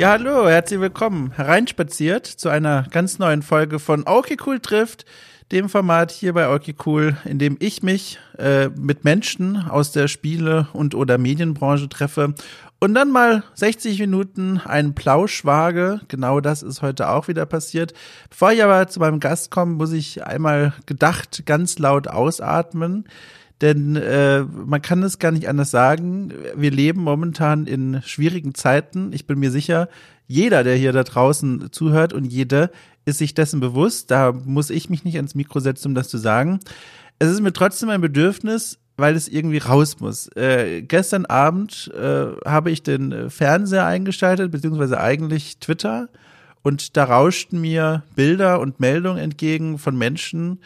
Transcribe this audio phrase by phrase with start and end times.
[0.00, 1.32] Ja, hallo, herzlich willkommen.
[1.32, 5.04] Hereinspaziert zu einer ganz neuen Folge von Okay Cool trifft,
[5.52, 10.08] dem Format hier bei Okay Cool, in dem ich mich äh, mit Menschen aus der
[10.08, 12.32] Spiele- und oder Medienbranche treffe
[12.78, 16.00] und dann mal 60 Minuten einen Plausch wage.
[16.08, 17.92] Genau das ist heute auch wieder passiert.
[18.30, 23.04] Bevor ich aber zu meinem Gast komme, muss ich einmal gedacht ganz laut ausatmen.
[23.60, 26.32] Denn äh, man kann es gar nicht anders sagen.
[26.56, 29.12] Wir leben momentan in schwierigen Zeiten.
[29.12, 29.88] Ich bin mir sicher,
[30.26, 32.70] jeder, der hier da draußen zuhört und jede
[33.04, 34.10] ist sich dessen bewusst.
[34.10, 36.60] Da muss ich mich nicht ans Mikro setzen, um das zu sagen.
[37.18, 40.28] Es ist mir trotzdem ein Bedürfnis, weil es irgendwie raus muss.
[40.36, 46.08] Äh, gestern Abend äh, habe ich den Fernseher eingeschaltet, beziehungsweise eigentlich Twitter.
[46.62, 50.60] Und da rauschten mir Bilder und Meldungen entgegen von Menschen,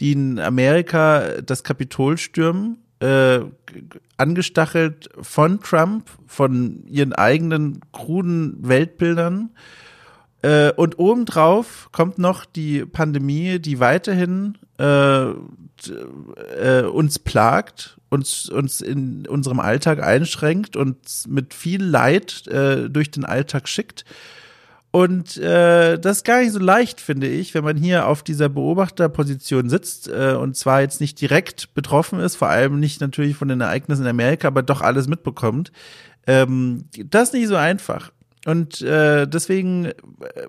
[0.00, 3.40] die in Amerika das Kapitol stürmen, äh,
[4.16, 9.50] angestachelt von Trump, von ihren eigenen kruden Weltbildern.
[10.42, 18.80] Äh, und obendrauf kommt noch die Pandemie, die weiterhin äh, äh, uns plagt, uns, uns
[18.80, 20.96] in unserem Alltag einschränkt und
[21.28, 24.04] mit viel Leid äh, durch den Alltag schickt.
[24.94, 28.48] Und äh, das ist gar nicht so leicht, finde ich, wenn man hier auf dieser
[28.48, 33.48] Beobachterposition sitzt äh, und zwar jetzt nicht direkt betroffen ist, vor allem nicht natürlich von
[33.48, 35.72] den Ereignissen in Amerika, aber doch alles mitbekommt.
[36.28, 38.12] Ähm, das ist nicht so einfach.
[38.46, 39.92] Und äh, deswegen äh,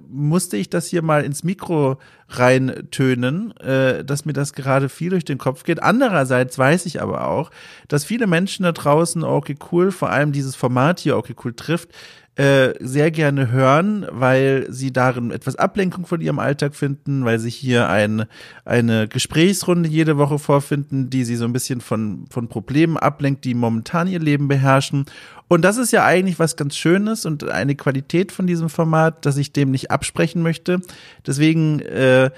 [0.07, 5.25] musste ich das hier mal ins Mikro reintönen, äh, dass mir das gerade viel durch
[5.25, 5.81] den Kopf geht.
[5.81, 7.49] Andererseits weiß ich aber auch,
[7.87, 11.89] dass viele Menschen da draußen okay cool, vor allem dieses Format hier okay cool trifft,
[12.35, 17.49] äh, sehr gerne hören, weil sie darin etwas Ablenkung von ihrem Alltag finden, weil sie
[17.49, 18.25] hier ein,
[18.65, 23.53] eine Gesprächsrunde jede Woche vorfinden, die sie so ein bisschen von, von Problemen ablenkt, die
[23.53, 25.05] momentan ihr Leben beherrschen.
[25.47, 29.37] Und das ist ja eigentlich was ganz Schönes und eine Qualität von diesem Format, dass
[29.37, 30.81] ich dem nicht absprechen möchte.
[31.25, 32.31] Deswegen äh,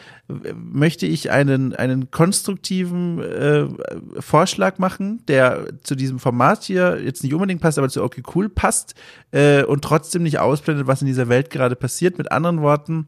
[0.56, 3.68] möchte ich einen, einen konstruktiven äh,
[4.20, 8.50] Vorschlag machen, der zu diesem Format hier jetzt nicht unbedingt passt, aber zu Okay Cool
[8.50, 8.94] passt
[9.32, 12.18] äh, und trotzdem nicht ausblendet, was in dieser Welt gerade passiert.
[12.18, 13.08] Mit anderen Worten,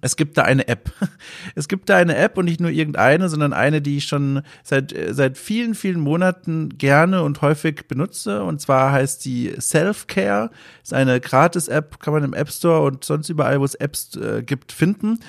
[0.00, 0.92] es gibt da eine App.
[1.54, 4.94] Es gibt da eine App und nicht nur irgendeine, sondern eine, die ich schon seit,
[5.10, 8.42] seit vielen, vielen Monaten gerne und häufig benutze.
[8.42, 10.50] Und zwar heißt die Self-Care.
[10.82, 14.42] Ist eine Gratis-App, kann man im App Store und sonst überall, wo es Apps äh,
[14.42, 15.20] gibt, finden.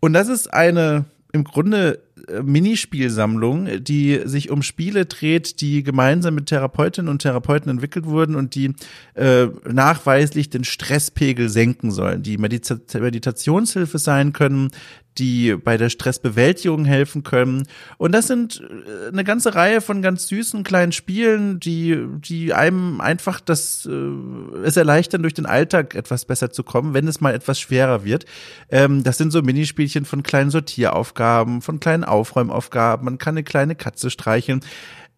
[0.00, 2.05] Und das ist eine im Grunde
[2.42, 8.54] Minispielsammlung, die sich um Spiele dreht, die gemeinsam mit Therapeutinnen und Therapeuten entwickelt wurden und
[8.54, 8.74] die
[9.14, 14.70] äh, nachweislich den Stresspegel senken sollen, die Medita Meditationshilfe sein können,
[15.18, 17.66] die bei der Stressbewältigung helfen können.
[17.98, 23.00] Und das sind äh, eine ganze Reihe von ganz süßen kleinen Spielen, die, die einem
[23.00, 27.34] einfach das, äh, es erleichtern, durch den Alltag etwas besser zu kommen, wenn es mal
[27.34, 28.24] etwas schwerer wird.
[28.70, 33.04] Ähm, das sind so Minispielchen von kleinen Sortieraufgaben, von kleinen Aufräumaufgaben.
[33.04, 34.60] Man kann eine kleine Katze streicheln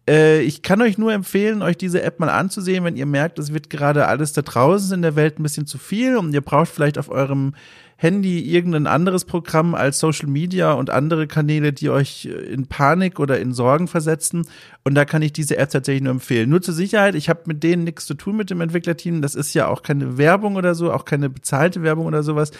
[0.09, 3.53] äh, ich kann euch nur empfehlen, euch diese App mal anzusehen, wenn ihr merkt, es
[3.53, 6.69] wird gerade alles da draußen in der Welt ein bisschen zu viel und ihr braucht
[6.69, 7.53] vielleicht auf eurem
[8.01, 13.41] Handy irgendein anderes Programm als Social Media und andere Kanäle, die euch in Panik oder
[13.41, 14.47] in Sorgen versetzen.
[14.85, 16.49] Und da kann ich diese App tatsächlich nur empfehlen.
[16.49, 19.21] Nur zur Sicherheit, ich habe mit denen nichts zu tun mit dem Entwicklerteam.
[19.21, 22.51] Das ist ja auch keine Werbung oder so, auch keine bezahlte Werbung oder sowas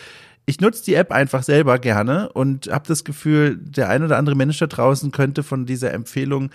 [0.45, 4.35] ich nutze die App einfach selber gerne und habe das Gefühl, der ein oder andere
[4.35, 6.49] Mensch da draußen könnte von dieser Empfehlung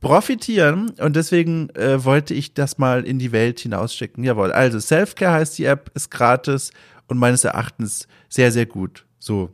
[0.00, 4.24] profitieren und deswegen äh, wollte ich das mal in die Welt hinausschicken.
[4.24, 6.72] Jawohl, also Selfcare heißt die App, ist gratis
[7.08, 9.06] und meines Erachtens sehr, sehr gut.
[9.18, 9.50] So.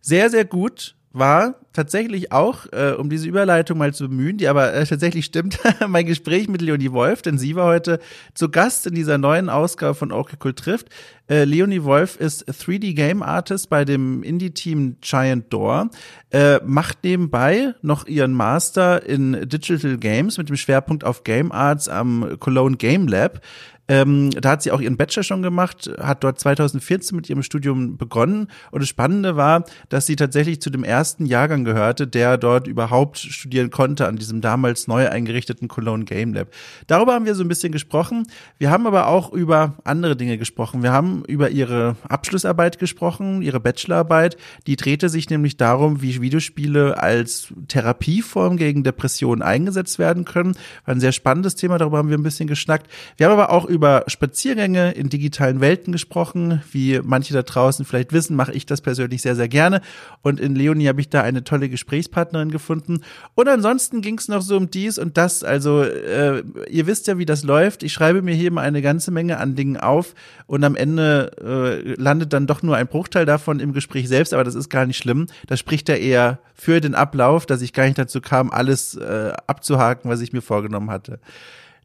[0.00, 4.74] Sehr, sehr gut war tatsächlich auch, äh, um diese Überleitung mal zu bemühen, die aber
[4.74, 8.00] äh, tatsächlich stimmt, mein Gespräch mit Leonie Wolf, denn sie war heute
[8.34, 10.88] zu Gast in dieser neuen Ausgabe von Okay Cool trifft.
[11.28, 15.90] Äh, Leonie Wolf ist 3D Game Artist bei dem Indie-Team Giant Door,
[16.30, 21.88] äh, macht nebenbei noch ihren Master in Digital Games mit dem Schwerpunkt auf Game Arts
[21.88, 23.40] am Cologne Game Lab.
[23.88, 27.96] Ähm, da hat sie auch ihren Bachelor schon gemacht, hat dort 2014 mit ihrem Studium
[27.96, 28.48] begonnen.
[28.70, 33.18] Und das Spannende war, dass sie tatsächlich zu dem ersten Jahrgang gehörte, der dort überhaupt
[33.18, 36.48] studieren konnte an diesem damals neu eingerichteten Cologne Game Lab.
[36.86, 38.26] Darüber haben wir so ein bisschen gesprochen.
[38.58, 40.82] Wir haben aber auch über andere Dinge gesprochen.
[40.82, 44.36] Wir haben über ihre Abschlussarbeit gesprochen, ihre Bachelorarbeit.
[44.66, 50.56] Die drehte sich nämlich darum, wie Videospiele als Therapieform gegen Depressionen eingesetzt werden können.
[50.84, 52.90] War ein sehr spannendes Thema, darüber haben wir ein bisschen geschnackt.
[53.16, 53.75] Wir haben aber auch über
[54.06, 56.62] Spaziergänge in digitalen Welten gesprochen.
[56.70, 59.80] Wie manche da draußen vielleicht wissen, mache ich das persönlich sehr, sehr gerne.
[60.22, 63.00] Und in Leonie habe ich da eine tolle Gesprächspartnerin gefunden.
[63.34, 65.44] Und ansonsten ging es noch so um dies und das.
[65.44, 67.82] Also äh, ihr wisst ja, wie das läuft.
[67.82, 70.14] Ich schreibe mir hier immer eine ganze Menge an Dingen auf
[70.46, 74.44] und am Ende äh, landet dann doch nur ein Bruchteil davon im Gespräch selbst, aber
[74.44, 75.26] das ist gar nicht schlimm.
[75.46, 79.32] Das spricht ja eher für den Ablauf, dass ich gar nicht dazu kam, alles äh,
[79.46, 81.20] abzuhaken, was ich mir vorgenommen hatte.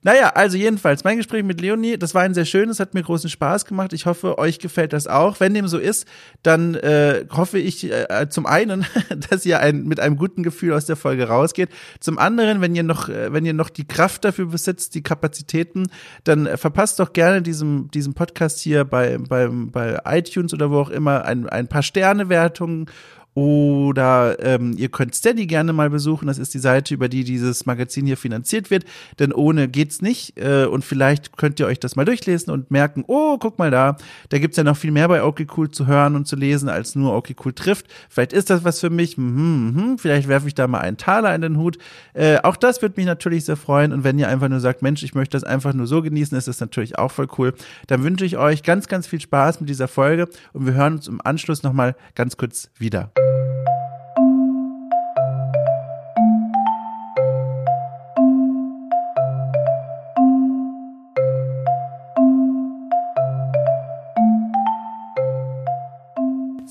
[0.03, 3.29] Naja, also jedenfalls, mein Gespräch mit Leonie, das war ein sehr schönes, hat mir großen
[3.29, 3.93] Spaß gemacht.
[3.93, 5.39] Ich hoffe, euch gefällt das auch.
[5.39, 6.07] Wenn dem so ist,
[6.41, 8.85] dann äh, hoffe ich äh, zum einen,
[9.29, 11.69] dass ihr ein, mit einem guten Gefühl aus der Folge rausgeht.
[11.99, 15.87] Zum anderen, wenn ihr noch, äh, wenn ihr noch die Kraft dafür besitzt, die Kapazitäten,
[16.23, 20.79] dann äh, verpasst doch gerne diesem, diesem Podcast hier bei, beim, bei iTunes oder wo
[20.79, 22.87] auch immer ein, ein paar Sternewertungen
[23.33, 26.27] oder ähm, ihr könnt Steady gerne mal besuchen.
[26.27, 28.83] Das ist die Seite, über die dieses Magazin hier finanziert wird.
[29.19, 30.37] Denn ohne geht's nicht.
[30.37, 33.95] Äh, und vielleicht könnt ihr euch das mal durchlesen und merken, oh, guck mal da,
[34.29, 36.95] da gibt's ja noch viel mehr bei Okay Cool zu hören und zu lesen, als
[36.95, 37.87] nur Okay Cool trifft.
[38.09, 39.17] Vielleicht ist das was für mich.
[39.17, 39.97] Mhm, mhm.
[39.97, 41.77] Vielleicht werfe ich da mal einen Taler in den Hut.
[42.13, 43.93] Äh, auch das würde mich natürlich sehr freuen.
[43.93, 46.49] Und wenn ihr einfach nur sagt, Mensch, ich möchte das einfach nur so genießen, ist
[46.49, 47.53] das natürlich auch voll cool.
[47.87, 51.07] Dann wünsche ich euch ganz, ganz viel Spaß mit dieser Folge und wir hören uns
[51.07, 53.11] im Anschluss nochmal ganz kurz wieder.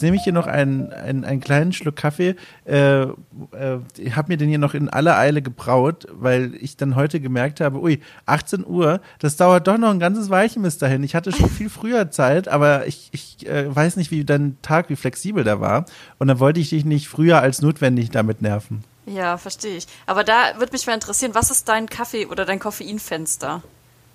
[0.02, 2.36] Nehme ich hier noch einen, einen, einen kleinen Schluck Kaffee.
[2.64, 3.08] Äh, äh,
[3.98, 7.60] ich habe mir den hier noch in aller Eile gebraut, weil ich dann heute gemerkt
[7.60, 11.02] habe, ui, 18 Uhr, das dauert doch noch ein ganzes Weilchen bis dahin.
[11.02, 14.90] Ich hatte schon viel früher Zeit, aber ich, ich äh, weiß nicht, wie dein Tag,
[14.90, 15.84] wie flexibel der war.
[16.18, 18.84] Und dann wollte ich dich nicht früher als notwendig damit nerven.
[19.06, 19.86] Ja, verstehe ich.
[20.06, 23.62] Aber da würde mich mal interessieren, was ist dein Kaffee- oder dein Koffeinfenster?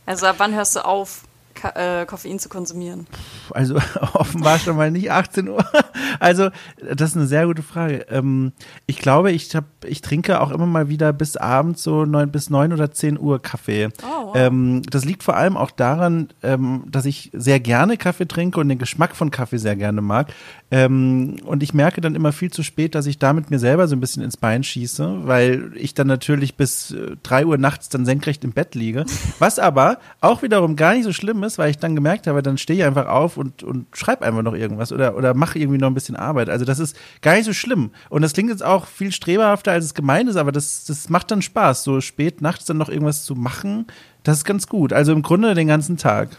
[0.06, 1.24] Also ab wann hörst du auf?
[1.63, 3.07] Äh, Koffein zu konsumieren?
[3.52, 3.75] Also
[4.13, 5.66] offenbar schon mal nicht 18 Uhr.
[6.19, 8.06] Also das ist eine sehr gute Frage.
[8.10, 8.54] Ähm,
[8.86, 12.50] ich glaube, ich hab, ich trinke auch immer mal wieder bis abends so neun bis
[12.50, 13.90] neun oder zehn Uhr Kaffee.
[14.02, 14.36] Oh, wow.
[14.36, 18.69] ähm, das liegt vor allem auch daran, ähm, dass ich sehr gerne Kaffee trinke und
[18.69, 20.31] den Geschmack von Kaffee sehr gerne mag.
[20.72, 23.96] Ähm, und ich merke dann immer viel zu spät, dass ich damit mir selber so
[23.96, 28.06] ein bisschen ins Bein schieße, weil ich dann natürlich bis äh, drei Uhr nachts dann
[28.06, 29.06] senkrecht im Bett liege.
[29.40, 32.58] Was aber auch wiederum gar nicht so schlimm ist, weil ich dann gemerkt habe, dann
[32.58, 35.88] stehe ich einfach auf und, und schreibe einfach noch irgendwas oder, oder mache irgendwie noch
[35.88, 36.50] ein bisschen Arbeit.
[36.50, 37.92] Also das ist gar nicht so schlimm.
[38.10, 41.32] Und das klingt jetzt auch viel streberhafter, als es gemeint ist, aber das, das macht
[41.32, 43.88] dann Spaß, so spät nachts dann noch irgendwas zu machen.
[44.24, 44.92] Das ist ganz gut.
[44.92, 46.30] Also im Grunde den ganzen Tag.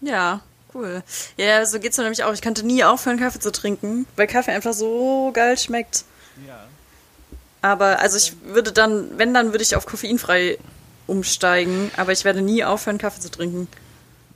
[0.00, 0.40] Ja,
[0.74, 1.02] cool.
[1.36, 2.32] Ja, so geht's mir nämlich auch.
[2.32, 6.04] Ich könnte nie aufhören, Kaffee zu trinken, weil Kaffee einfach so geil schmeckt.
[6.46, 6.66] Ja.
[7.62, 10.58] Aber also ich würde dann, wenn dann, würde ich auf koffeinfrei
[11.06, 13.68] umsteigen, aber ich werde nie aufhören, Kaffee zu trinken.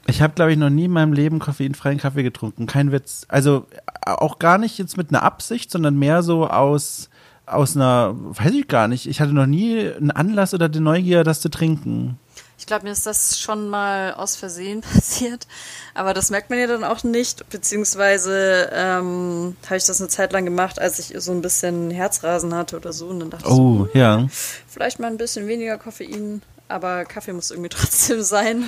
[0.08, 2.66] Ich habe, glaube ich, noch nie in meinem Leben koffeinfreien Kaffee getrunken.
[2.66, 3.26] Kein Witz.
[3.28, 3.66] Also
[4.04, 7.10] auch gar nicht jetzt mit einer Absicht, sondern mehr so aus,
[7.44, 9.06] aus einer, weiß ich gar nicht.
[9.06, 12.18] Ich hatte noch nie einen Anlass oder die Neugier, das zu trinken.
[12.58, 15.46] Ich glaube, mir ist das schon mal aus Versehen passiert.
[15.94, 17.48] Aber das merkt man ja dann auch nicht.
[17.50, 22.54] Beziehungsweise ähm, habe ich das eine Zeit lang gemacht, als ich so ein bisschen Herzrasen
[22.54, 23.08] hatte oder so.
[23.08, 24.26] Und dann dachte oh, ich, so, ja.
[24.68, 26.42] vielleicht mal ein bisschen weniger Koffein.
[26.68, 28.64] Aber Kaffee muss irgendwie trotzdem sein.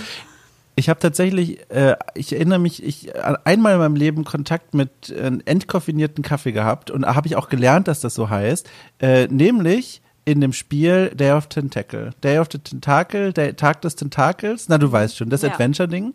[0.79, 3.13] Ich habe tatsächlich, äh, ich erinnere mich, ich
[3.45, 7.89] einmal in meinem Leben Kontakt mit äh, entkoffinierten Kaffee gehabt und habe ich auch gelernt,
[7.89, 8.71] dass das so heißt.
[9.01, 12.11] Äh, nämlich in dem Spiel Day of Tentacle.
[12.23, 15.51] Day of the Tentacle, der Tag des Tentakels, na du weißt schon, das ja.
[15.51, 16.15] Adventure-Ding.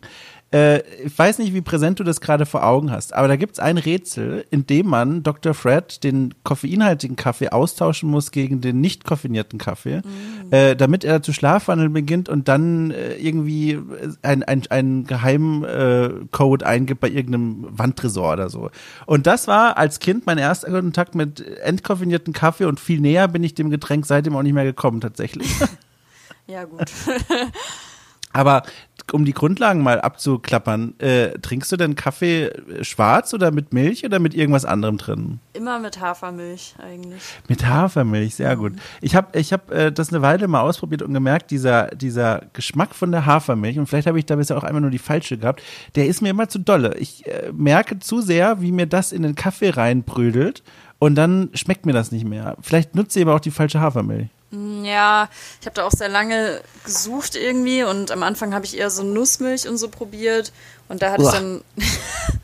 [0.54, 3.54] Äh, ich weiß nicht, wie präsent du das gerade vor Augen hast, aber da gibt
[3.54, 5.52] es ein Rätsel, in dem man Dr.
[5.52, 10.54] Fred den koffeinhaltigen Kaffee austauschen muss gegen den nicht koffinierten Kaffee, mm.
[10.54, 13.80] äh, damit er zu Schlafwandeln beginnt und dann äh, irgendwie
[14.22, 18.70] ein, ein, ein Geheimcode eingibt bei irgendeinem Wandtresor oder so.
[19.06, 23.42] Und das war als Kind mein erster Kontakt mit entkoffinierten Kaffee und viel näher bin
[23.42, 25.48] ich dem Getränk seitdem auch nicht mehr gekommen tatsächlich.
[26.46, 26.84] ja, gut.
[28.34, 28.64] Aber
[29.12, 32.50] um die Grundlagen mal abzuklappern, äh, trinkst du denn Kaffee
[32.82, 35.38] schwarz oder mit Milch oder mit irgendwas anderem drin?
[35.52, 37.22] Immer mit Hafermilch eigentlich.
[37.48, 38.72] Mit Hafermilch, sehr gut.
[39.00, 42.94] Ich habe ich hab, äh, das eine Weile mal ausprobiert und gemerkt, dieser, dieser Geschmack
[42.94, 45.62] von der Hafermilch, und vielleicht habe ich da bisher auch einmal nur die falsche gehabt,
[45.94, 46.96] der ist mir immer zu dolle.
[46.98, 50.64] Ich äh, merke zu sehr, wie mir das in den Kaffee reinbrödelt
[50.98, 52.56] und dann schmeckt mir das nicht mehr.
[52.62, 54.28] Vielleicht nutze ich aber auch die falsche Hafermilch.
[54.54, 55.28] Mm, ja,
[55.60, 59.02] ich habe da auch sehr lange gesucht irgendwie und am Anfang habe ich eher so
[59.02, 60.52] Nussmilch und so probiert
[60.88, 61.28] und da hatte Uah.
[61.28, 61.64] ich dann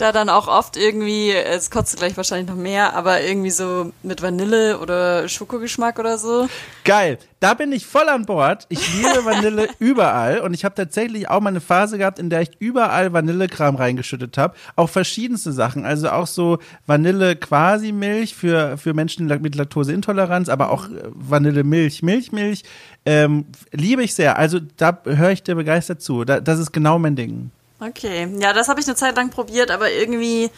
[0.00, 4.22] da dann auch oft irgendwie, es kostet gleich wahrscheinlich noch mehr, aber irgendwie so mit
[4.22, 6.48] Vanille oder Schokogeschmack oder so.
[6.84, 8.66] Geil, da bin ich voll an Bord.
[8.70, 12.40] Ich liebe Vanille überall und ich habe tatsächlich auch mal eine Phase gehabt, in der
[12.42, 14.54] ich überall Vanillekram reingeschüttet habe.
[14.76, 21.02] Auch verschiedenste Sachen, also auch so Vanille-Quasi-Milch für, für Menschen mit Laktoseintoleranz, aber auch äh,
[21.12, 22.62] Vanille-Milch, Milchmilch.
[23.04, 24.38] Ähm, liebe ich sehr.
[24.38, 26.24] Also da höre ich dir begeistert zu.
[26.24, 27.50] Da, das ist genau mein Ding.
[27.80, 30.50] Okay, ja, das habe ich eine Zeit lang probiert, aber irgendwie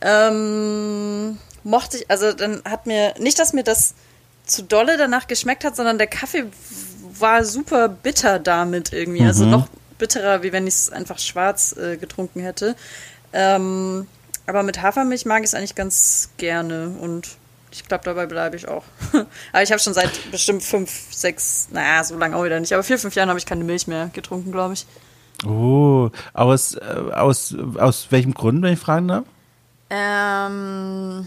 [0.00, 3.94] ähm, mochte ich, also dann hat mir, nicht, dass mir das
[4.46, 6.46] zu dolle danach geschmeckt hat, sondern der Kaffee
[7.18, 9.24] war super bitter damit irgendwie.
[9.24, 9.54] Also mhm.
[9.54, 12.74] Also noch bitterer, wie wenn ich es einfach schwarz äh, getrunken hätte.
[13.32, 14.06] Ähm,
[14.46, 17.28] aber mit Hafermilch mag ich es eigentlich ganz gerne und
[17.70, 18.82] ich glaube, dabei bleibe ich auch.
[19.52, 22.82] aber ich habe schon seit bestimmt fünf, sechs, naja, so lange auch wieder nicht, aber
[22.82, 24.86] vier, fünf Jahren habe ich keine Milch mehr getrunken, glaube ich.
[25.46, 26.80] Oh, aus, äh,
[27.12, 29.24] aus, aus welchem Grund, wenn ich fragen darf?
[29.88, 31.26] Ähm,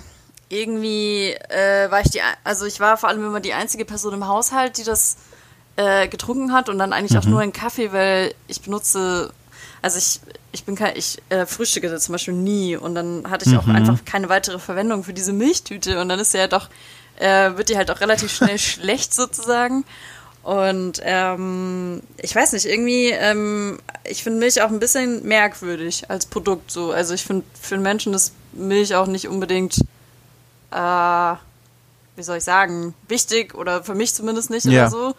[0.49, 4.27] irgendwie äh, war ich die, also ich war vor allem immer die einzige Person im
[4.27, 5.17] Haushalt, die das
[5.75, 7.17] äh, getrunken hat und dann eigentlich mhm.
[7.17, 9.33] auch nur einen Kaffee, weil ich benutze,
[9.81, 13.51] also ich, ich bin kein, ich äh, frühstücke zum Beispiel nie und dann hatte ich
[13.51, 13.59] mhm.
[13.59, 16.69] auch einfach keine weitere Verwendung für diese Milchtüte und dann ist sie ja doch,
[17.17, 19.83] äh, wird die halt auch relativ schnell schlecht sozusagen.
[20.43, 26.25] Und ähm, ich weiß nicht, irgendwie, ähm, ich finde Milch auch ein bisschen merkwürdig als
[26.25, 26.91] Produkt so.
[26.91, 29.77] Also ich finde, für einen Menschen ist Milch auch nicht unbedingt,
[30.71, 31.35] äh,
[32.15, 34.81] wie soll ich sagen, wichtig oder für mich zumindest nicht ja.
[34.81, 35.15] oder so.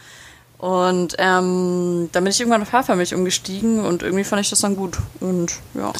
[0.59, 4.77] Und ähm, dann bin ich irgendwann auf Hafermilch umgestiegen und irgendwie fand ich das dann
[4.77, 4.99] gut.
[5.21, 5.93] Und ja.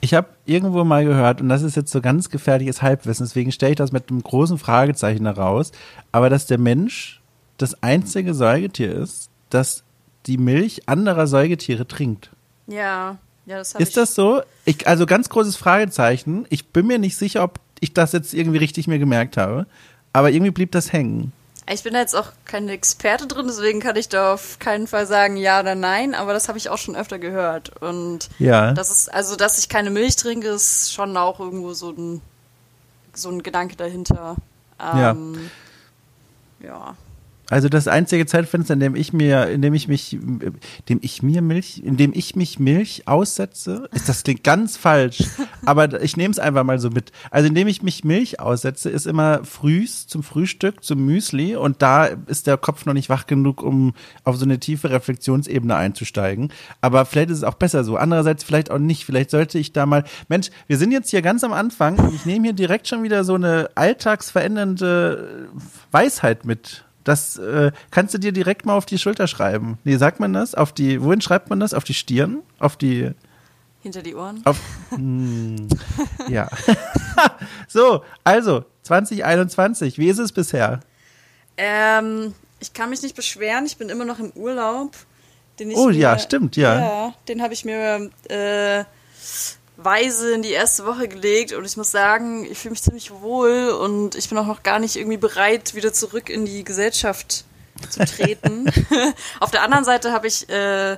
[0.00, 3.72] Ich habe irgendwo mal gehört, und das ist jetzt so ganz gefährliches Halbwissen, deswegen stelle
[3.72, 5.72] ich das mit einem großen Fragezeichen heraus,
[6.12, 7.19] aber dass der Mensch
[7.60, 9.82] das einzige Säugetier ist, das
[10.26, 12.30] die Milch anderer Säugetiere trinkt.
[12.66, 14.42] Ja, ja, das habe Ist das so?
[14.64, 16.46] Ich, also ganz großes Fragezeichen.
[16.50, 19.66] Ich bin mir nicht sicher, ob ich das jetzt irgendwie richtig mir gemerkt habe,
[20.12, 21.32] aber irgendwie blieb das hängen.
[21.68, 25.06] Ich bin da jetzt auch keine Experte drin, deswegen kann ich da auf keinen Fall
[25.06, 27.80] sagen ja oder nein, aber das habe ich auch schon öfter gehört.
[27.80, 28.72] Und ja.
[28.72, 32.20] das ist, also dass ich keine Milch trinke, ist schon auch irgendwo so ein,
[33.14, 34.36] so ein Gedanke dahinter.
[34.80, 35.50] Ähm,
[36.60, 36.66] ja.
[36.68, 36.96] ja.
[37.50, 40.52] Also das einzige Zeitfenster, in dem ich mir, in dem ich mich, in
[40.88, 45.24] dem ich mir Milch, in dem ich mich Milch aussetze, ist das klingt ganz falsch,
[45.66, 47.10] aber ich nehme es einfach mal so mit.
[47.30, 51.82] Also in dem ich mich Milch aussetze, ist immer frühs zum Frühstück, zum Müsli und
[51.82, 56.52] da ist der Kopf noch nicht wach genug, um auf so eine tiefe Reflexionsebene einzusteigen.
[56.80, 57.96] Aber vielleicht ist es auch besser so.
[57.96, 59.04] Andererseits vielleicht auch nicht.
[59.04, 62.26] Vielleicht sollte ich da mal, Mensch, wir sind jetzt hier ganz am Anfang und ich
[62.26, 65.48] nehme hier direkt schon wieder so eine alltagsverändernde
[65.90, 69.78] Weisheit mit das äh, kannst du dir direkt mal auf die Schulter schreiben.
[69.84, 70.54] Nee, sagt man das?
[70.54, 71.74] Auf die, wohin schreibt man das?
[71.74, 72.42] Auf die Stirn?
[72.58, 73.10] Auf die.
[73.82, 74.42] Hinter die Ohren?
[74.44, 75.68] Auf, hm,
[76.28, 76.48] ja.
[77.68, 80.80] so, also, 2021, wie ist es bisher?
[81.56, 84.94] Ähm, ich kann mich nicht beschweren, ich bin immer noch im Urlaub.
[85.74, 86.78] oh mir, ja, stimmt, ja.
[86.78, 88.84] Ja, den habe ich mir äh,
[89.82, 93.70] weise in die erste Woche gelegt und ich muss sagen, ich fühle mich ziemlich wohl
[93.70, 97.44] und ich bin auch noch gar nicht irgendwie bereit, wieder zurück in die Gesellschaft
[97.88, 98.70] zu treten.
[99.40, 100.96] Auf der anderen Seite habe ich äh,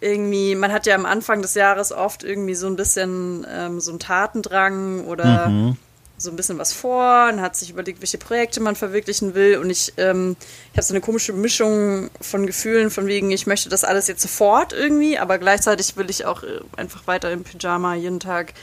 [0.00, 3.90] irgendwie, man hat ja am Anfang des Jahres oft irgendwie so ein bisschen ähm, so
[3.90, 5.76] einen Tatendrang oder mhm
[6.22, 9.58] so ein bisschen was vor und hat sich überlegt, welche Projekte man verwirklichen will.
[9.58, 10.36] Und ich, ähm,
[10.72, 14.22] ich habe so eine komische Mischung von Gefühlen, von wegen, ich möchte das alles jetzt
[14.22, 18.54] sofort irgendwie, aber gleichzeitig will ich auch äh, einfach weiter im Pyjama jeden Tag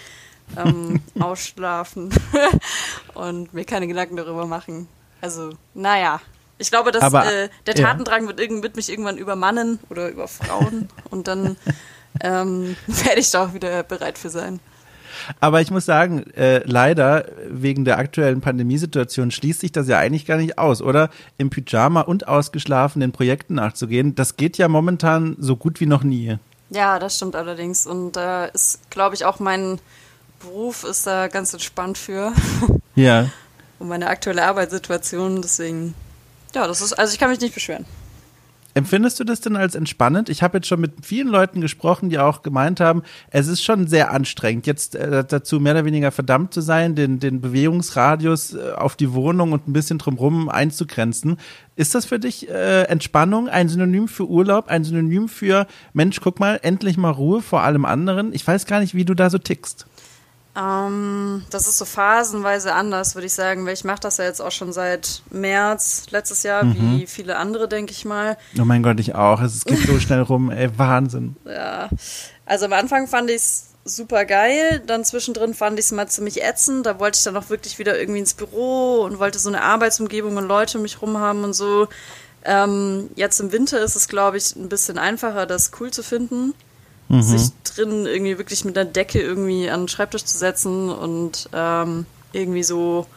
[0.58, 2.10] ähm, ausschlafen
[3.14, 4.88] und mir keine Gedanken darüber machen.
[5.22, 6.22] Also, naja.
[6.62, 8.38] Ich glaube, dass aber, äh, der Tatendrang ja.
[8.38, 11.56] wird, wird, mich irgendwann übermannen oder über Frauen und dann
[12.22, 14.60] ähm, werde ich da auch wieder bereit für sein.
[15.40, 20.26] Aber ich muss sagen, äh, leider wegen der aktuellen Pandemiesituation schließt sich das ja eigentlich
[20.26, 21.10] gar nicht aus, oder?
[21.38, 26.04] Im Pyjama und ausgeschlafen den Projekten nachzugehen, das geht ja momentan so gut wie noch
[26.04, 26.38] nie.
[26.70, 27.88] Ja, das stimmt allerdings.
[27.88, 29.80] Und da äh, ist, glaube ich, auch mein
[30.40, 32.34] Beruf ist da ganz entspannt für.
[32.96, 33.30] Ja.
[33.80, 35.96] Und meine aktuelle Arbeitssituation, deswegen,
[36.54, 37.86] ja, das ist, also ich kann mich nicht beschweren.
[38.76, 40.30] Empfindest du das denn als entspannend?
[40.30, 43.88] Ich habe jetzt schon mit vielen Leuten gesprochen, die auch gemeint haben, es ist schon
[43.88, 48.74] sehr anstrengend, jetzt äh, dazu mehr oder weniger verdammt zu sein, den, den Bewegungsradius äh,
[48.74, 51.38] auf die Wohnung und ein bisschen drumherum einzugrenzen.
[51.76, 56.40] Ist das für dich äh, Entspannung, ein Synonym für Urlaub, ein Synonym für Mensch, guck
[56.40, 58.34] mal, endlich mal Ruhe vor allem anderen?
[58.34, 59.88] Ich weiß gar nicht, wie du da so tickst.
[60.56, 64.42] Ähm, das ist so phasenweise anders, würde ich sagen, weil ich mache das ja jetzt
[64.42, 67.00] auch schon seit März letztes Jahr, mhm.
[67.00, 68.38] wie viele andere, denke ich mal.
[68.60, 69.42] Oh mein Gott, ich auch.
[69.42, 71.36] Es geht so schnell rum, ey, Wahnsinn.
[71.46, 71.90] Ja,
[72.46, 74.82] also am Anfang fand ich es super geil.
[74.86, 76.86] Dann zwischendrin fand ich es mal ziemlich ätzend.
[76.86, 80.38] Da wollte ich dann auch wirklich wieder irgendwie ins Büro und wollte so eine Arbeitsumgebung
[80.38, 81.88] und Leute um mich rum haben und so.
[82.46, 86.54] Ähm, jetzt im Winter ist es, glaube ich, ein bisschen einfacher, das cool zu finden.
[87.10, 87.22] Mhm.
[87.22, 92.06] Sich drin irgendwie wirklich mit der Decke irgendwie an den Schreibtisch zu setzen und ähm,
[92.32, 93.08] irgendwie so,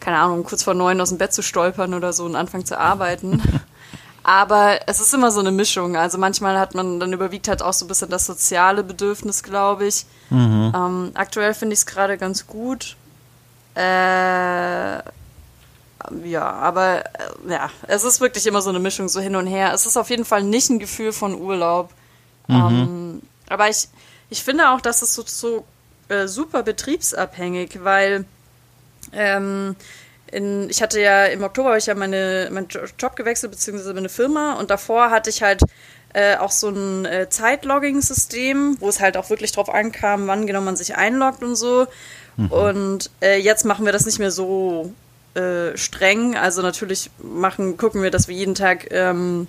[0.00, 2.78] keine Ahnung, kurz vor neun aus dem Bett zu stolpern oder so und anfangen zu
[2.78, 3.42] arbeiten.
[4.22, 5.96] Aber es ist immer so eine Mischung.
[5.96, 9.86] Also manchmal hat man, dann überwiegt halt auch so ein bisschen das soziale Bedürfnis, glaube
[9.86, 10.04] ich.
[10.30, 10.72] Mhm.
[10.74, 12.96] Ähm, aktuell finde ich es gerade ganz gut.
[13.76, 14.98] Äh,
[16.24, 19.72] ja, aber äh, ja, es ist wirklich immer so eine Mischung, so hin und her.
[19.72, 21.90] Es ist auf jeden Fall nicht ein Gefühl von Urlaub.
[22.48, 22.54] Mhm.
[22.54, 23.88] Ähm, aber ich,
[24.30, 25.64] ich finde auch, dass es so, so
[26.08, 28.24] äh, super betriebsabhängig, weil
[29.12, 29.76] ähm,
[30.30, 34.08] in, ich hatte ja im Oktober habe ich ja meine, meinen Job gewechselt, beziehungsweise meine
[34.08, 35.62] Firma und davor hatte ich halt
[36.12, 40.62] äh, auch so ein äh, Zeitlogging-System, wo es halt auch wirklich drauf ankam, wann genau
[40.62, 41.86] man sich einloggt und so.
[42.36, 42.52] Mhm.
[42.52, 44.92] Und äh, jetzt machen wir das nicht mehr so
[45.34, 46.36] äh, streng.
[46.36, 49.46] Also natürlich machen, gucken wir, dass wir jeden Tag ähm,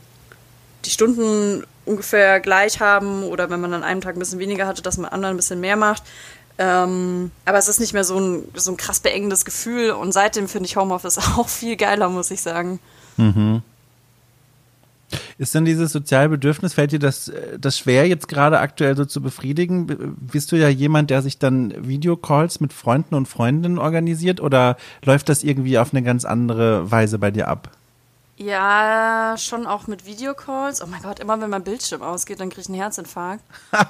[0.84, 4.82] die Stunden ungefähr gleich haben oder wenn man an einem Tag ein bisschen weniger hatte,
[4.82, 6.04] dass man anderen ein bisschen mehr macht.
[6.60, 10.48] Ähm, aber es ist nicht mehr so ein, so ein krass beengendes Gefühl und seitdem
[10.48, 12.80] finde ich Homeoffice auch viel geiler, muss ich sagen.
[13.18, 13.62] Mhm.
[15.38, 19.22] Ist denn dieses Sozialbedürfnis, fällt dir das, äh, das schwer jetzt gerade aktuell so zu
[19.22, 20.16] befriedigen?
[20.20, 25.30] Bist du ja jemand, der sich dann Videocalls mit Freunden und Freundinnen organisiert oder läuft
[25.30, 27.72] das irgendwie auf eine ganz andere Weise bei dir ab?
[28.40, 30.84] Ja, schon auch mit Videocalls.
[30.84, 33.44] Oh mein Gott, immer wenn mein Bildschirm ausgeht, dann kriege ich einen Herzinfarkt.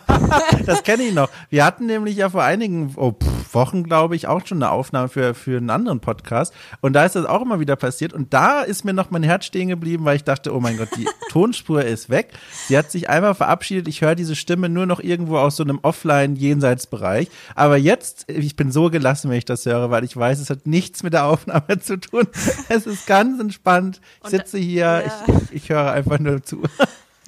[0.65, 1.27] das kenne ich noch.
[1.49, 5.09] Wir hatten nämlich ja vor einigen oh, pff, Wochen, glaube ich, auch schon eine Aufnahme
[5.09, 6.53] für, für einen anderen Podcast.
[6.79, 8.13] Und da ist das auch immer wieder passiert.
[8.13, 10.89] Und da ist mir noch mein Herz stehen geblieben, weil ich dachte, oh mein Gott,
[10.95, 12.31] die Tonspur ist weg.
[12.67, 13.89] Sie hat sich einmal verabschiedet.
[13.89, 17.27] Ich höre diese Stimme nur noch irgendwo aus so einem Offline-Jenseitsbereich.
[17.53, 20.67] Aber jetzt, ich bin so gelassen, wenn ich das höre, weil ich weiß, es hat
[20.67, 22.23] nichts mit der Aufnahme zu tun.
[22.69, 24.01] Es ist ganz entspannt.
[24.23, 25.23] Ich sitze hier, ja.
[25.51, 26.63] ich, ich höre einfach nur zu.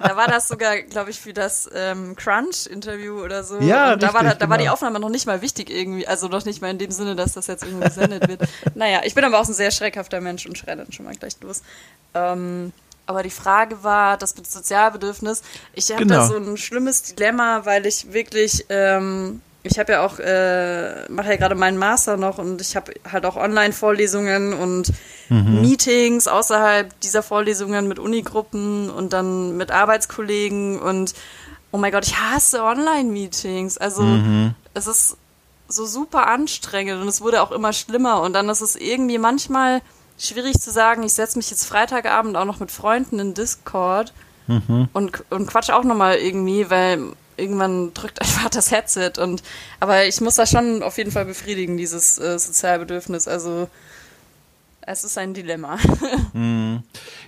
[0.00, 3.58] Da war das sogar, glaube ich, für das ähm, Crunch-Interview oder so.
[3.60, 4.72] Ja, und da, richtig, war, da, da war die genau.
[4.72, 6.08] Aufnahme noch nicht mal wichtig irgendwie.
[6.08, 8.40] Also noch nicht mal in dem Sinne, dass das jetzt irgendwie gesendet wird.
[8.74, 11.34] naja, ich bin aber auch ein sehr schreckhafter Mensch und schreie dann schon mal gleich
[11.42, 11.62] los.
[12.14, 12.72] Ähm,
[13.04, 15.42] aber die Frage war, das Sozialbedürfnis.
[15.74, 16.14] Ich habe genau.
[16.14, 21.28] da so ein schlimmes Dilemma, weil ich wirklich ähm, ich habe ja auch, äh, mache
[21.28, 24.92] ja gerade meinen Master noch und ich habe halt auch Online-Vorlesungen und
[25.28, 25.60] mhm.
[25.60, 31.14] Meetings außerhalb dieser Vorlesungen mit Unigruppen und dann mit Arbeitskollegen und
[31.72, 33.76] oh mein Gott, ich hasse Online-Meetings.
[33.76, 34.54] Also mhm.
[34.74, 35.16] es ist
[35.68, 39.82] so super anstrengend und es wurde auch immer schlimmer und dann ist es irgendwie manchmal
[40.18, 44.12] schwierig zu sagen, ich setze mich jetzt Freitagabend auch noch mit Freunden in Discord
[44.46, 44.88] mhm.
[44.92, 49.42] und, und quatsch auch nochmal irgendwie, weil irgendwann drückt einfach das Headset und
[49.80, 53.26] aber ich muss das schon auf jeden Fall befriedigen, dieses äh, Sozialbedürfnis.
[53.28, 53.68] Also
[54.82, 55.76] es ist ein Dilemma.
[56.32, 56.78] mm.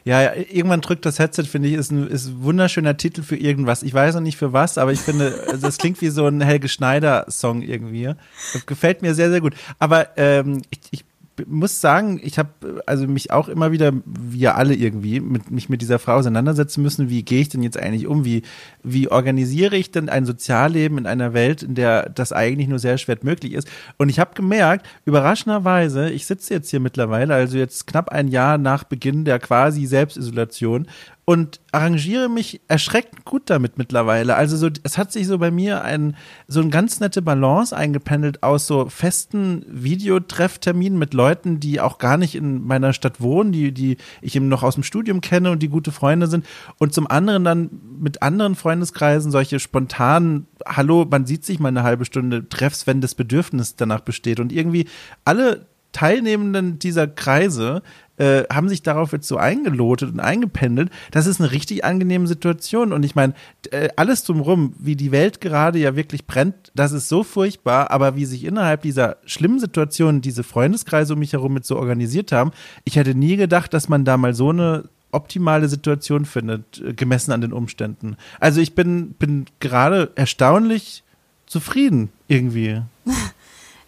[0.04, 3.82] Ja, irgendwann drückt das Headset, finde ich, ist ein, ist ein wunderschöner Titel für irgendwas.
[3.82, 6.40] Ich weiß noch nicht für was, aber ich finde, also das klingt wie so ein
[6.40, 8.14] Helge Schneider-Song irgendwie.
[8.52, 9.54] Das gefällt mir sehr, sehr gut.
[9.78, 11.04] Aber ähm, ich, ich
[11.46, 15.68] muss sagen, ich habe also mich auch immer wieder, wie ja alle irgendwie, mit, mich
[15.68, 17.08] mit dieser Frau auseinandersetzen müssen.
[17.08, 18.24] Wie gehe ich denn jetzt eigentlich um?
[18.24, 18.42] Wie,
[18.82, 22.98] wie organisiere ich denn ein Sozialleben in einer Welt, in der das eigentlich nur sehr
[22.98, 23.68] schwer möglich ist?
[23.96, 28.58] Und ich habe gemerkt, überraschenderweise, ich sitze jetzt hier mittlerweile, also jetzt knapp ein Jahr
[28.58, 30.86] nach Beginn der quasi Selbstisolation
[31.32, 34.36] und arrangiere mich erschreckend gut damit mittlerweile.
[34.36, 36.14] Also so, es hat sich so bei mir ein,
[36.46, 42.18] so ein ganz nette Balance eingependelt aus so festen Videotreffterminen mit Leuten, die auch gar
[42.18, 45.62] nicht in meiner Stadt wohnen, die, die ich eben noch aus dem Studium kenne und
[45.62, 46.44] die gute Freunde sind.
[46.76, 51.82] Und zum anderen dann mit anderen Freundeskreisen solche spontanen, hallo, man sieht sich mal eine
[51.82, 54.38] halbe Stunde Treffs, wenn das Bedürfnis danach besteht.
[54.38, 54.86] Und irgendwie
[55.24, 57.82] alle Teilnehmenden dieser Kreise
[58.18, 60.90] äh, haben sich darauf jetzt so eingelotet und eingependelt.
[61.10, 62.92] Das ist eine richtig angenehme Situation.
[62.92, 63.34] Und ich meine,
[63.70, 67.90] äh, alles drumherum, wie die Welt gerade ja wirklich brennt, das ist so furchtbar.
[67.90, 72.32] Aber wie sich innerhalb dieser schlimmen Situation diese Freundeskreise um mich herum mit so organisiert
[72.32, 72.52] haben,
[72.84, 77.32] ich hätte nie gedacht, dass man da mal so eine optimale Situation findet, äh, gemessen
[77.32, 78.16] an den Umständen.
[78.40, 81.04] Also ich bin, bin gerade erstaunlich
[81.46, 82.82] zufrieden irgendwie.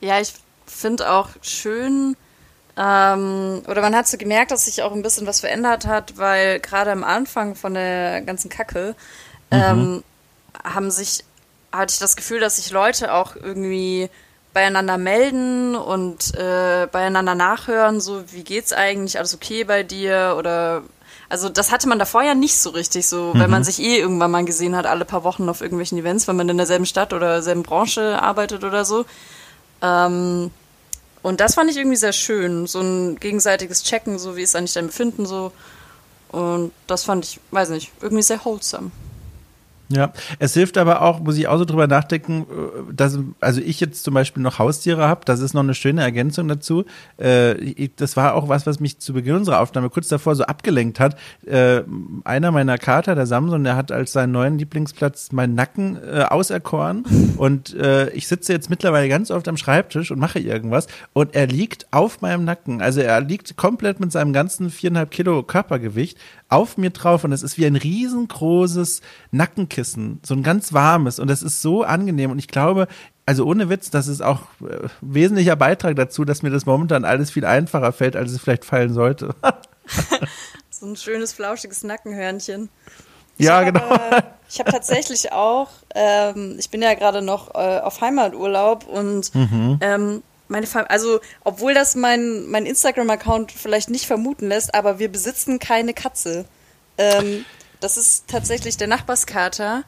[0.01, 0.35] Ja, ich
[0.67, 2.15] finde auch schön,
[2.77, 6.59] ähm, oder man hat so gemerkt, dass sich auch ein bisschen was verändert hat, weil
[6.61, 8.97] gerade am Anfang von der ganzen Kacke
[9.51, 9.59] mhm.
[9.59, 10.05] ähm,
[10.65, 11.25] haben sich,
[11.73, 14.11] hatte ich das Gefühl, dass sich Leute auch irgendwie
[14.53, 20.83] beieinander melden und äh, beieinander nachhören, so wie geht's eigentlich, alles okay bei dir oder
[21.29, 24.31] Also das hatte man davor ja nicht so richtig, so wenn man sich eh irgendwann
[24.31, 27.35] mal gesehen hat, alle paar Wochen auf irgendwelchen Events, wenn man in derselben Stadt oder
[27.35, 29.05] derselben Branche arbeitet oder so.
[29.83, 30.51] Ähm,
[31.25, 34.75] und das fand ich irgendwie sehr schön, so ein gegenseitiges Checken, so wie ist eigentlich
[34.75, 35.53] dein Befinden so.
[36.29, 38.91] Und das fand ich, weiß nicht, irgendwie sehr wholesome.
[39.91, 43.81] Ja, es hilft aber auch, muss ich auch so drüber nachdenken, äh, dass, also ich
[43.81, 46.85] jetzt zum Beispiel noch Haustiere habe, das ist noch eine schöne Ergänzung dazu.
[47.19, 51.01] Äh, das war auch was, was mich zu Beginn unserer Aufnahme kurz davor so abgelenkt
[51.01, 51.19] hat.
[51.45, 51.83] Äh,
[52.25, 57.05] einer meiner Kater, der Samson, der hat als seinen neuen Lieblingsplatz meinen Nacken auserkoren
[57.37, 57.77] und
[58.15, 62.21] ich sitze jetzt mittlerweile ganz oft am Schreibtisch und mache irgendwas und er liegt auf
[62.21, 62.81] meinem Nacken.
[62.81, 66.19] Also er liegt komplett mit seinem ganzen viereinhalb Kilo Körpergewicht
[66.55, 71.31] auf mir drauf und es ist wie ein riesengroßes Nackenkissen, so ein ganz warmes und
[71.31, 72.87] es ist so angenehm und ich glaube,
[73.27, 77.31] also ohne Witz, das ist auch äh, wesentlicher Beitrag dazu, dass mir das momentan alles
[77.31, 79.35] viel einfacher fällt, als es vielleicht fallen sollte.
[80.71, 82.69] so ein schönes, flauschiges Nackenhörnchen.
[83.39, 83.81] Ich ja, genau.
[83.81, 89.35] Aber, ich habe tatsächlich auch, ähm, ich bin ja gerade noch äh, auf Heimaturlaub und
[89.35, 89.79] mhm.
[89.81, 90.23] ähm,
[90.55, 95.59] meine Fam also obwohl das mein, mein Instagram-Account vielleicht nicht vermuten lässt, aber wir besitzen
[95.59, 96.47] keine Katze.
[96.97, 97.45] Ähm,
[97.81, 99.83] das ist tatsächlich der Nachbarskater,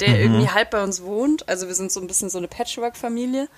[0.00, 0.14] der mhm.
[0.14, 1.48] irgendwie halb bei uns wohnt.
[1.48, 3.48] Also wir sind so ein bisschen so eine Patchwork-Familie.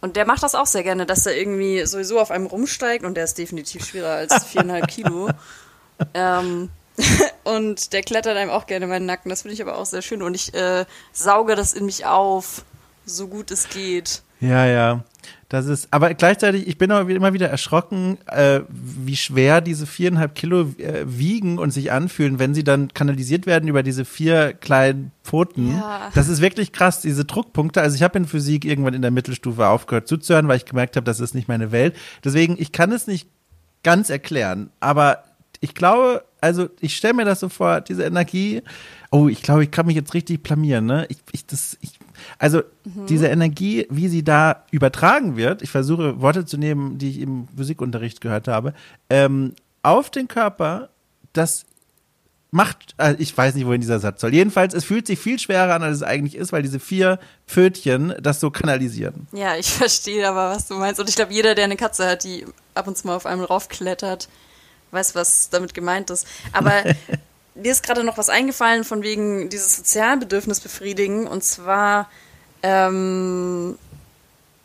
[0.00, 3.14] Und der macht das auch sehr gerne, dass er irgendwie sowieso auf einem rumsteigt und
[3.14, 5.30] der ist definitiv schwerer als viereinhalb Kilo.
[6.14, 6.70] ähm,
[7.44, 9.28] und der klettert einem auch gerne in meinen Nacken.
[9.28, 10.22] Das finde ich aber auch sehr schön.
[10.22, 12.64] Und ich äh, sauge das in mich auf,
[13.04, 14.22] so gut es geht.
[14.40, 15.04] Ja, ja.
[15.54, 20.34] Das ist, aber gleichzeitig, ich bin auch immer wieder erschrocken, äh, wie schwer diese viereinhalb
[20.34, 25.12] Kilo äh, wiegen und sich anfühlen, wenn sie dann kanalisiert werden über diese vier kleinen
[25.22, 25.76] Pfoten.
[25.76, 26.10] Ja.
[26.12, 27.80] Das ist wirklich krass, diese Druckpunkte.
[27.80, 31.04] Also ich habe in Physik irgendwann in der Mittelstufe aufgehört zuzuhören, weil ich gemerkt habe,
[31.04, 31.94] das ist nicht meine Welt.
[32.24, 33.28] Deswegen, ich kann es nicht
[33.84, 35.22] ganz erklären, aber
[35.60, 38.62] ich glaube, also ich stelle mir das so vor, diese Energie.
[39.12, 41.06] Oh, ich glaube, ich kann mich jetzt richtig blamieren, ne?
[41.08, 41.92] Ich, ich, das, ich
[42.38, 43.06] also mhm.
[43.06, 47.48] diese Energie, wie sie da übertragen wird, ich versuche Worte zu nehmen, die ich im
[47.56, 48.74] Physikunterricht gehört habe,
[49.10, 50.88] ähm, auf den Körper,
[51.32, 51.64] das
[52.54, 54.32] macht, also ich weiß nicht, wohin dieser Satz soll.
[54.32, 57.18] Jedenfalls, es fühlt sich viel schwerer an, als es eigentlich ist, weil diese vier
[57.48, 59.26] Pfötchen das so kanalisieren.
[59.32, 61.00] Ja, ich verstehe aber, was du meinst.
[61.00, 63.42] Und ich glaube, jeder, der eine Katze hat, die ab und zu mal auf einem
[63.42, 64.28] raufklettert,
[64.92, 66.28] weiß, was damit gemeint ist.
[66.52, 66.84] Aber
[67.54, 71.26] mir ist gerade noch was eingefallen von wegen dieses Sozialbedürfnis befriedigen.
[71.26, 72.10] Und zwar,
[72.62, 73.78] ähm,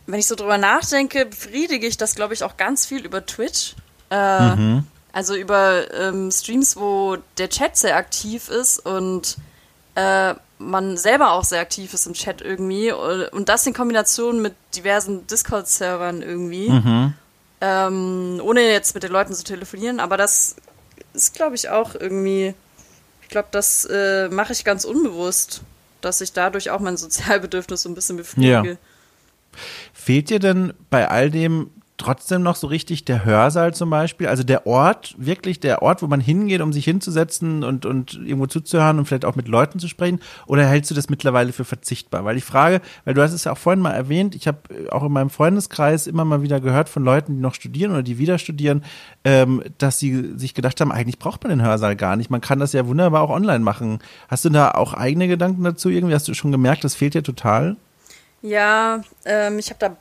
[0.06, 3.74] wenn ich so drüber nachdenke, befriedige ich das, glaube ich, auch ganz viel über Twitch.
[4.10, 4.86] Äh, mhm.
[5.12, 9.36] Also über ähm, Streams, wo der Chat sehr aktiv ist und
[9.94, 12.92] äh, man selber auch sehr aktiv ist im Chat irgendwie.
[12.92, 16.68] Und das in Kombination mit diversen Discord-Servern irgendwie.
[16.68, 17.14] Mhm.
[17.62, 20.56] Ähm, ohne jetzt mit den Leuten zu telefonieren, aber das
[21.12, 22.54] ist, glaube ich, auch irgendwie
[23.30, 25.62] glaube, das äh, mache ich ganz unbewusst,
[26.00, 28.70] dass ich dadurch auch mein Sozialbedürfnis so ein bisschen befriedige.
[28.72, 28.76] Ja.
[29.92, 34.26] Fehlt dir denn bei all dem trotzdem noch so richtig der Hörsaal zum Beispiel?
[34.26, 38.46] Also der Ort, wirklich der Ort, wo man hingeht, um sich hinzusetzen und, und irgendwo
[38.46, 40.20] zuzuhören und vielleicht auch mit Leuten zu sprechen?
[40.46, 42.24] Oder hältst du das mittlerweile für verzichtbar?
[42.24, 44.58] Weil ich frage, weil du hast es ja auch vorhin mal erwähnt, ich habe
[44.90, 48.18] auch in meinem Freundeskreis immer mal wieder gehört von Leuten, die noch studieren oder die
[48.18, 48.82] wieder studieren,
[49.24, 52.30] ähm, dass sie sich gedacht haben, eigentlich braucht man den Hörsaal gar nicht.
[52.30, 53.98] Man kann das ja wunderbar auch online machen.
[54.28, 56.14] Hast du da auch eigene Gedanken dazu irgendwie?
[56.14, 57.76] Hast du schon gemerkt, das fehlt dir total?
[58.42, 59.96] Ja, ähm, ich habe da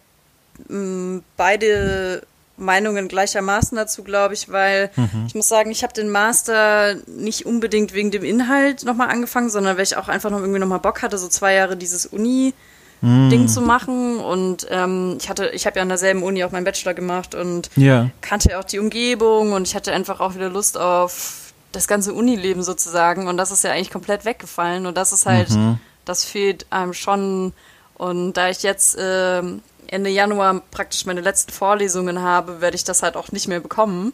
[1.38, 2.24] beide
[2.58, 5.26] Meinungen gleichermaßen dazu, glaube ich, weil mhm.
[5.28, 9.78] ich muss sagen, ich habe den Master nicht unbedingt wegen dem Inhalt nochmal angefangen, sondern
[9.78, 12.54] weil ich auch einfach noch irgendwie nochmal Bock hatte, so zwei Jahre dieses Uni
[13.02, 13.48] Ding mhm.
[13.48, 16.94] zu machen und ähm, ich hatte, ich habe ja an derselben Uni auch meinen Bachelor
[16.94, 18.10] gemacht und ja.
[18.20, 22.14] kannte ja auch die Umgebung und ich hatte einfach auch wieder Lust auf das ganze
[22.14, 25.80] Unileben sozusagen und das ist ja eigentlich komplett weggefallen und das ist halt, mhm.
[26.04, 27.54] das fehlt einem schon
[27.94, 33.04] und da ich jetzt ähm, Ende Januar praktisch meine letzten Vorlesungen habe, werde ich das
[33.04, 34.14] halt auch nicht mehr bekommen.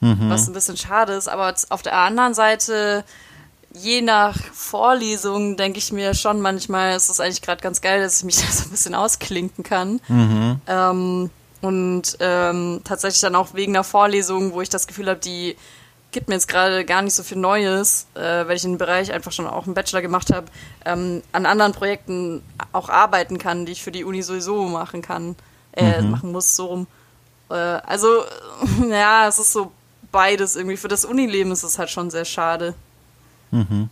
[0.00, 0.30] Mhm.
[0.30, 1.28] Was ein bisschen schade ist.
[1.28, 3.04] Aber auf der anderen Seite,
[3.72, 8.18] je nach Vorlesung, denke ich mir schon manchmal, ist es eigentlich gerade ganz geil, dass
[8.18, 10.00] ich mich da so ein bisschen ausklinken kann.
[10.08, 10.60] Mhm.
[10.66, 15.56] Ähm, und ähm, tatsächlich dann auch wegen einer Vorlesung, wo ich das Gefühl habe, die
[16.10, 19.12] gibt mir jetzt gerade gar nicht so viel Neues, äh, weil ich in dem Bereich
[19.12, 20.46] einfach schon auch einen Bachelor gemacht habe,
[20.84, 22.42] ähm, an anderen Projekten
[22.72, 25.36] auch arbeiten kann, die ich für die Uni sowieso machen kann,
[25.72, 26.10] äh, mhm.
[26.10, 26.86] machen muss, so rum.
[27.50, 28.24] Äh, also,
[28.90, 29.72] ja, es ist so
[30.10, 30.76] beides irgendwie.
[30.76, 32.74] Für das Unileben ist es halt schon sehr schade.
[33.50, 33.90] Mhm.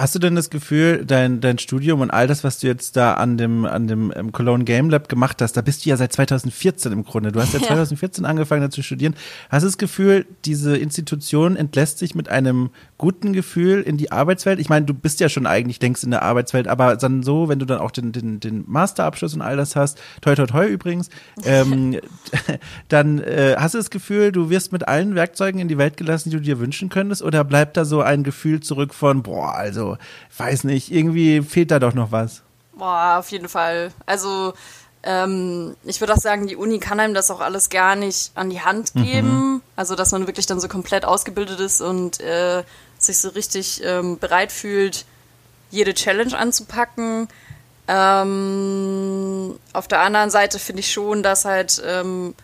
[0.00, 3.14] Hast du denn das Gefühl, dein, dein Studium und all das, was du jetzt da
[3.14, 6.12] an dem, an dem um, Cologne Game Lab gemacht hast, da bist du ja seit
[6.12, 7.32] 2014 im Grunde.
[7.32, 7.66] Du hast ja, ja.
[7.66, 9.14] 2014 angefangen da zu studieren.
[9.50, 14.58] Hast du das Gefühl, diese Institution entlässt sich mit einem guten Gefühl in die Arbeitswelt?
[14.58, 17.58] Ich meine, du bist ja schon eigentlich denkst in der Arbeitswelt, aber dann so, wenn
[17.58, 21.10] du dann auch den, den, den Masterabschluss und all das hast, toi toi toi übrigens,
[21.44, 21.98] ähm,
[22.88, 26.30] dann äh, hast du das Gefühl, du wirst mit allen Werkzeugen in die Welt gelassen,
[26.30, 29.85] die du dir wünschen könntest, oder bleibt da so ein Gefühl zurück von, boah, also,
[30.36, 32.42] weiß nicht, irgendwie fehlt da doch noch was?
[32.74, 33.92] Boah, auf jeden Fall.
[34.04, 34.52] Also,
[35.02, 38.50] ähm, ich würde auch sagen, die Uni kann einem das auch alles gar nicht an
[38.50, 39.52] die Hand geben.
[39.52, 39.62] Mhm.
[39.76, 42.64] Also, dass man wirklich dann so komplett ausgebildet ist und äh,
[42.98, 45.04] sich so richtig ähm, bereit fühlt,
[45.70, 47.28] jede Challenge anzupacken.
[47.88, 52.34] Ähm, auf der anderen Seite finde ich schon, dass halt, ähm,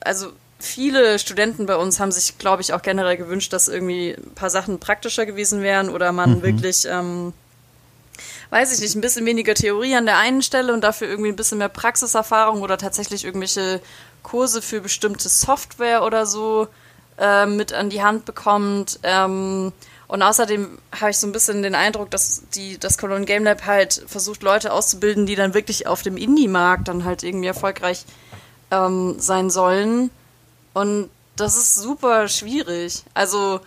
[0.00, 4.34] also viele Studenten bei uns haben sich, glaube ich, auch generell gewünscht, dass irgendwie ein
[4.34, 6.42] paar Sachen praktischer gewesen wären oder man mhm.
[6.42, 7.32] wirklich, ähm,
[8.50, 11.36] weiß ich nicht, ein bisschen weniger Theorie an der einen Stelle und dafür irgendwie ein
[11.36, 13.80] bisschen mehr Praxiserfahrung oder tatsächlich irgendwelche
[14.22, 16.68] Kurse für bestimmte Software oder so
[17.18, 19.00] äh, mit an die Hand bekommt.
[19.02, 19.72] Ähm,
[20.06, 23.66] und außerdem habe ich so ein bisschen den Eindruck, dass die, das Cologne Game Lab
[23.66, 28.04] halt versucht, Leute auszubilden, die dann wirklich auf dem Indie-Markt dann halt irgendwie erfolgreich
[28.70, 30.10] ähm, sein sollen.
[30.74, 33.04] Und das ist super schwierig.
[33.14, 33.60] Also,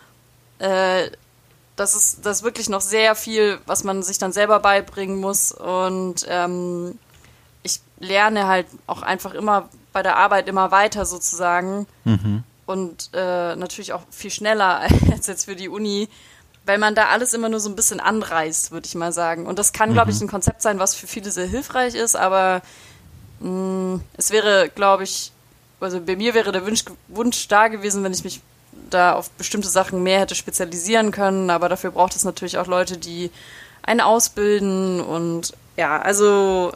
[0.60, 1.10] äh,
[1.76, 5.52] das ist, das ist wirklich noch sehr viel, was man sich dann selber beibringen muss.
[5.52, 6.98] Und ähm,
[7.64, 11.88] ich lerne halt auch einfach immer bei der Arbeit immer weiter sozusagen.
[12.06, 16.10] Mhm und äh, natürlich auch viel schneller als jetzt für die Uni,
[16.66, 19.46] weil man da alles immer nur so ein bisschen anreißt, würde ich mal sagen.
[19.46, 20.24] Und das kann, glaube ich, mhm.
[20.26, 22.62] ein Konzept sein, was für viele sehr hilfreich ist, aber
[23.40, 25.32] mh, mm, es wäre, glaube ich,
[25.80, 28.42] also bei mir wäre der Wunsch, Wunsch da gewesen, wenn ich mich
[28.90, 32.98] da auf bestimmte Sachen mehr hätte spezialisieren können, aber dafür braucht es natürlich auch Leute,
[32.98, 33.32] die
[33.84, 36.74] einen ausbilden und ja, also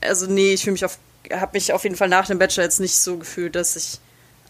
[0.00, 0.98] also nee, ich fühle mich auf
[1.32, 3.98] habe mich auf jeden Fall nach dem Bachelor jetzt nicht so gefühlt, dass ich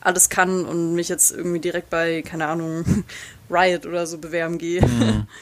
[0.00, 2.84] alles kann und mich jetzt irgendwie direkt bei, keine Ahnung,
[3.50, 4.82] Riot oder so bewerben gehe.
[4.82, 5.26] Mhm.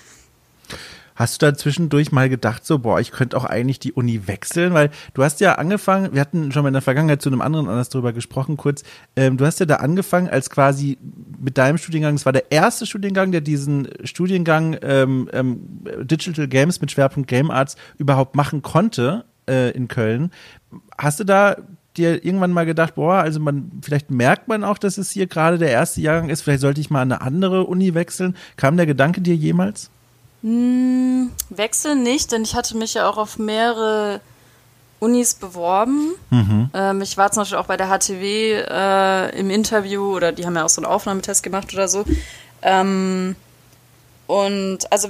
[1.16, 4.74] Hast du da zwischendurch mal gedacht, so, boah, ich könnte auch eigentlich die Uni wechseln?
[4.74, 7.68] Weil du hast ja angefangen, wir hatten schon mal in der Vergangenheit zu einem anderen
[7.68, 8.84] anders darüber gesprochen, kurz,
[9.16, 10.98] ähm, du hast ja da angefangen als quasi
[11.40, 15.60] mit deinem Studiengang, es war der erste Studiengang, der diesen Studiengang ähm, ähm,
[16.02, 20.30] Digital Games mit Schwerpunkt Game Arts überhaupt machen konnte äh, in Köln.
[20.98, 21.56] Hast du da
[21.96, 25.58] dir irgendwann mal gedacht, boah, also man, vielleicht merkt man auch, dass es hier gerade
[25.58, 28.36] der erste Jahrgang ist, vielleicht sollte ich mal an eine andere Uni wechseln.
[28.56, 29.90] Kam der Gedanke dir jemals?
[30.42, 34.20] Hm, wechseln nicht, denn ich hatte mich ja auch auf mehrere
[34.98, 36.14] Unis beworben.
[36.30, 36.70] Mhm.
[36.72, 40.56] Ähm, ich war zum Beispiel auch bei der HTW äh, im Interview oder die haben
[40.56, 42.04] ja auch so einen Aufnahmetest gemacht oder so.
[42.62, 43.36] Ähm,
[44.26, 45.08] und also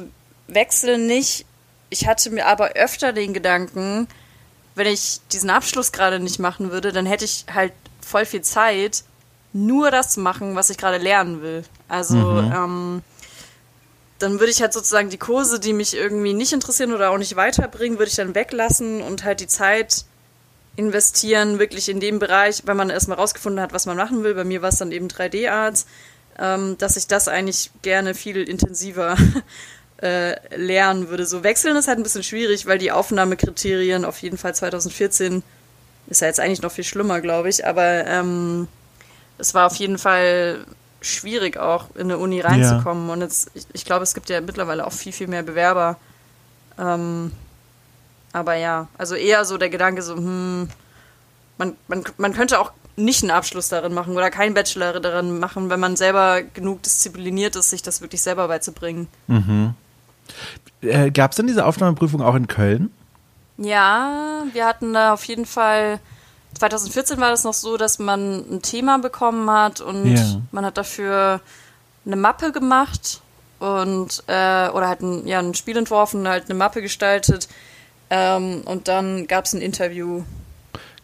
[0.48, 1.46] wechseln nicht.
[1.88, 4.08] Ich hatte mir aber öfter den Gedanken,
[4.74, 9.04] wenn ich diesen Abschluss gerade nicht machen würde, dann hätte ich halt voll viel Zeit,
[9.52, 11.64] nur das zu machen, was ich gerade lernen will.
[11.88, 12.52] Also, mhm.
[12.52, 13.02] ähm,
[14.18, 17.36] dann würde ich halt sozusagen die Kurse, die mich irgendwie nicht interessieren oder auch nicht
[17.36, 20.04] weiterbringen, würde ich dann weglassen und halt die Zeit
[20.76, 24.34] investieren, wirklich in dem Bereich, wenn man erstmal rausgefunden hat, was man machen will.
[24.34, 25.86] Bei mir war es dann eben 3D-Arts,
[26.38, 29.16] ähm, dass ich das eigentlich gerne viel intensiver
[30.02, 31.26] äh, lernen würde.
[31.26, 35.42] So wechseln ist halt ein bisschen schwierig, weil die Aufnahmekriterien auf jeden Fall 2014
[36.08, 38.68] ist ja jetzt eigentlich noch viel schlimmer, glaube ich, aber ähm,
[39.38, 40.64] es war auf jeden Fall
[41.06, 43.06] schwierig auch in eine Uni reinzukommen.
[43.08, 43.12] Ja.
[43.14, 45.96] Und jetzt, ich, ich glaube, es gibt ja mittlerweile auch viel, viel mehr Bewerber.
[46.78, 47.32] Ähm,
[48.32, 50.68] aber ja, also eher so der Gedanke so, hm,
[51.58, 55.70] man, man, man könnte auch nicht einen Abschluss darin machen oder keinen Bachelor darin machen,
[55.70, 59.08] wenn man selber genug diszipliniert ist, sich das wirklich selber beizubringen.
[59.26, 59.74] Mhm.
[60.82, 62.90] Äh, Gab es denn diese Aufnahmeprüfung auch in Köln?
[63.58, 66.00] Ja, wir hatten da auf jeden Fall.
[66.58, 70.40] 2014 war das noch so, dass man ein Thema bekommen hat und ja.
[70.52, 71.40] man hat dafür
[72.04, 73.20] eine Mappe gemacht
[73.58, 77.48] und äh, oder halt ein, ja, ein Spiel entworfen, halt eine Mappe gestaltet
[78.10, 80.22] ähm, und dann gab es ein Interview.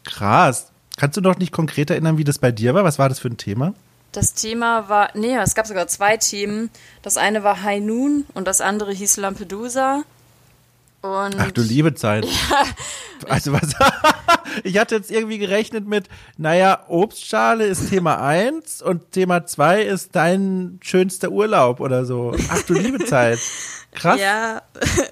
[0.04, 0.68] Krass.
[0.96, 2.84] Kannst du noch nicht konkret erinnern, wie das bei dir war?
[2.84, 3.74] Was war das für ein Thema?
[4.12, 6.70] Das Thema war, nee, es gab sogar zwei Themen.
[7.00, 10.02] Das eine war High Noon und das andere hieß Lampedusa.
[11.02, 12.26] Und Ach du liebe Zeit.
[12.50, 13.30] Ja.
[13.34, 13.68] Also was?
[14.64, 20.16] ich hatte jetzt irgendwie gerechnet mit, naja, Obstschale ist Thema eins und Thema zwei ist
[20.16, 22.34] dein schönster Urlaub oder so.
[22.50, 23.38] Ach du liebe Zeit.
[23.92, 24.20] Krass.
[24.20, 24.62] Ja.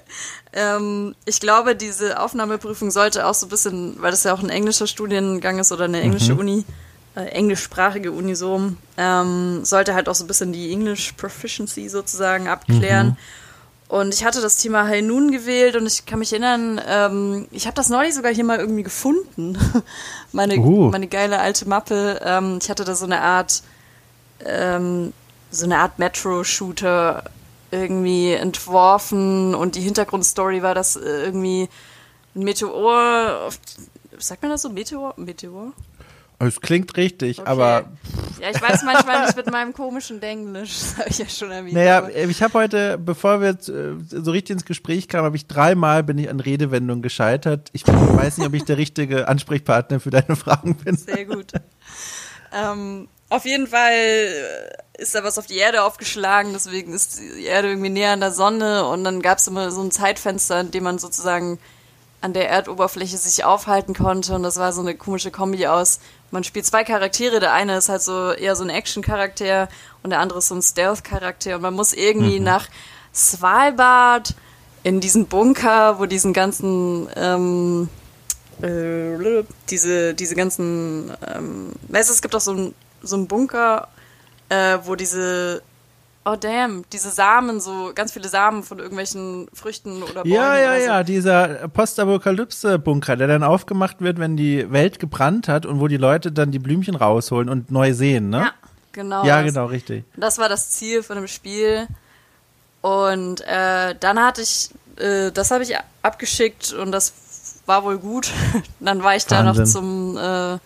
[0.53, 4.49] ähm, ich glaube, diese Aufnahmeprüfung sollte auch so ein bisschen, weil das ja auch ein
[4.49, 6.39] englischer Studiengang ist oder eine englische mhm.
[6.39, 6.65] Uni,
[7.15, 12.49] äh, englischsprachige Uni so, ähm, sollte halt auch so ein bisschen die English Proficiency sozusagen
[12.49, 13.07] abklären.
[13.07, 13.17] Mhm.
[13.91, 17.65] Und ich hatte das Thema High Noon gewählt und ich kann mich erinnern, ähm, ich
[17.65, 19.57] habe das neulich sogar hier mal irgendwie gefunden.
[20.31, 20.89] meine, uh.
[20.89, 22.21] meine geile alte Mappe.
[22.23, 23.63] Ähm, ich hatte da so eine Art,
[24.45, 25.11] ähm,
[25.49, 27.25] so eine Art Metro-Shooter
[27.69, 31.67] irgendwie entworfen und die Hintergrundstory war, dass irgendwie
[32.33, 33.49] ein Meteor,
[34.17, 34.69] sagt man das so?
[34.69, 35.15] Meteor?
[35.17, 35.73] Meteor?
[36.47, 37.49] Es klingt richtig, okay.
[37.49, 37.85] aber.
[38.39, 41.73] Ja, ich weiß manchmal nicht mit meinem komischen Denglisch, das habe ich ja schon erwähnt.
[41.73, 46.03] Naja, ich habe heute, bevor wir äh, so richtig ins Gespräch kamen, habe ich dreimal
[46.03, 47.69] bin ich an Redewendungen gescheitert.
[47.73, 50.97] Ich weiß nicht, ob ich der richtige Ansprechpartner für deine Fragen bin.
[50.97, 51.51] Sehr gut.
[52.53, 53.95] ähm, auf jeden Fall
[54.97, 58.31] ist da was auf die Erde aufgeschlagen, deswegen ist die Erde irgendwie näher an der
[58.31, 61.59] Sonne und dann gab es immer so ein Zeitfenster, in dem man sozusagen
[62.21, 65.99] an der Erdoberfläche sich aufhalten konnte und das war so eine komische Kombi aus
[66.31, 67.39] man spielt zwei Charaktere.
[67.39, 69.69] Der eine ist halt so eher so ein Action-Charakter
[70.01, 71.55] und der andere ist so ein Stealth-Charakter.
[71.55, 72.45] Und man muss irgendwie mhm.
[72.45, 72.67] nach
[73.13, 74.35] Svalbard
[74.83, 77.89] in diesen Bunker, wo diesen ganzen ähm,
[78.61, 83.87] äh, diese diese ganzen ähm, weißt es gibt auch so ein so einen Bunker,
[84.49, 85.61] äh, wo diese
[86.23, 90.33] Oh damn, diese Samen, so ganz viele Samen von irgendwelchen Früchten oder Bäumen.
[90.33, 90.85] Ja, ja, so.
[90.85, 95.97] ja, dieser Postapokalypse-Bunker, der dann aufgemacht wird, wenn die Welt gebrannt hat und wo die
[95.97, 98.37] Leute dann die Blümchen rausholen und neu sehen, ne?
[98.37, 98.53] Ja,
[98.91, 99.25] genau.
[99.25, 100.03] Ja, genau, richtig.
[100.15, 101.87] Das war das Ziel von dem Spiel.
[102.81, 107.13] Und äh, dann hatte ich, äh, das habe ich abgeschickt und das
[107.65, 108.29] war wohl gut.
[108.79, 109.55] dann war ich Wahnsinn.
[109.55, 110.59] da noch zum, äh,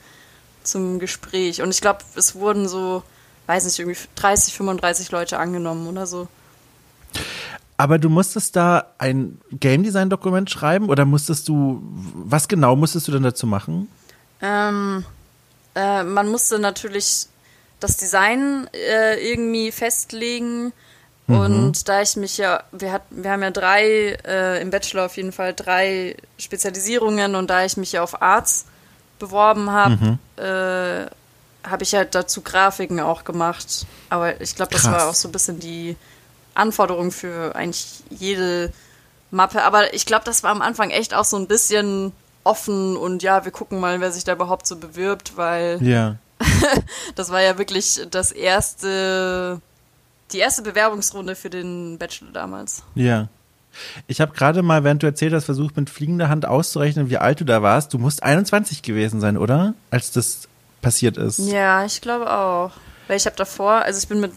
[0.64, 1.62] zum Gespräch.
[1.62, 3.04] Und ich glaube, es wurden so
[3.48, 6.28] weiß nicht, irgendwie 30, 35 Leute angenommen oder so.
[7.78, 11.82] Aber du musstest da ein Game Design Dokument schreiben oder musstest du,
[12.14, 13.90] was genau musstest du denn dazu machen?
[14.42, 15.04] Ähm,
[15.76, 17.28] äh, man musste natürlich
[17.82, 20.72] das Design äh, irgendwie festlegen.
[21.28, 21.38] Mhm.
[21.38, 25.18] Und da ich mich ja, wir, hat, wir haben ja drei, äh, im Bachelor auf
[25.18, 28.66] jeden Fall drei Spezialisierungen und da ich mich ja auf Arts
[29.20, 30.20] beworben habe, mhm.
[31.66, 33.86] Habe ich halt dazu Grafiken auch gemacht.
[34.10, 34.94] Aber ich glaube, das Krass.
[34.94, 35.96] war auch so ein bisschen die
[36.54, 38.72] Anforderung für eigentlich jede
[39.32, 39.64] Mappe.
[39.64, 42.12] Aber ich glaube, das war am Anfang echt auch so ein bisschen
[42.44, 46.18] offen und ja, wir gucken mal, wer sich da überhaupt so bewirbt, weil ja.
[47.16, 49.60] das war ja wirklich das erste,
[50.32, 52.84] die erste Bewerbungsrunde für den Bachelor damals.
[52.94, 53.28] Ja.
[54.08, 57.42] Ich habe gerade mal, während du erzählt hast, versucht, mit fliegender Hand auszurechnen, wie alt
[57.42, 57.94] du da warst.
[57.94, 59.74] Du musst 21 gewesen sein, oder?
[59.90, 60.48] Als das
[60.86, 61.40] passiert ist.
[61.40, 62.72] Ja, ich glaube auch.
[63.08, 64.32] Weil ich habe davor, also ich bin mit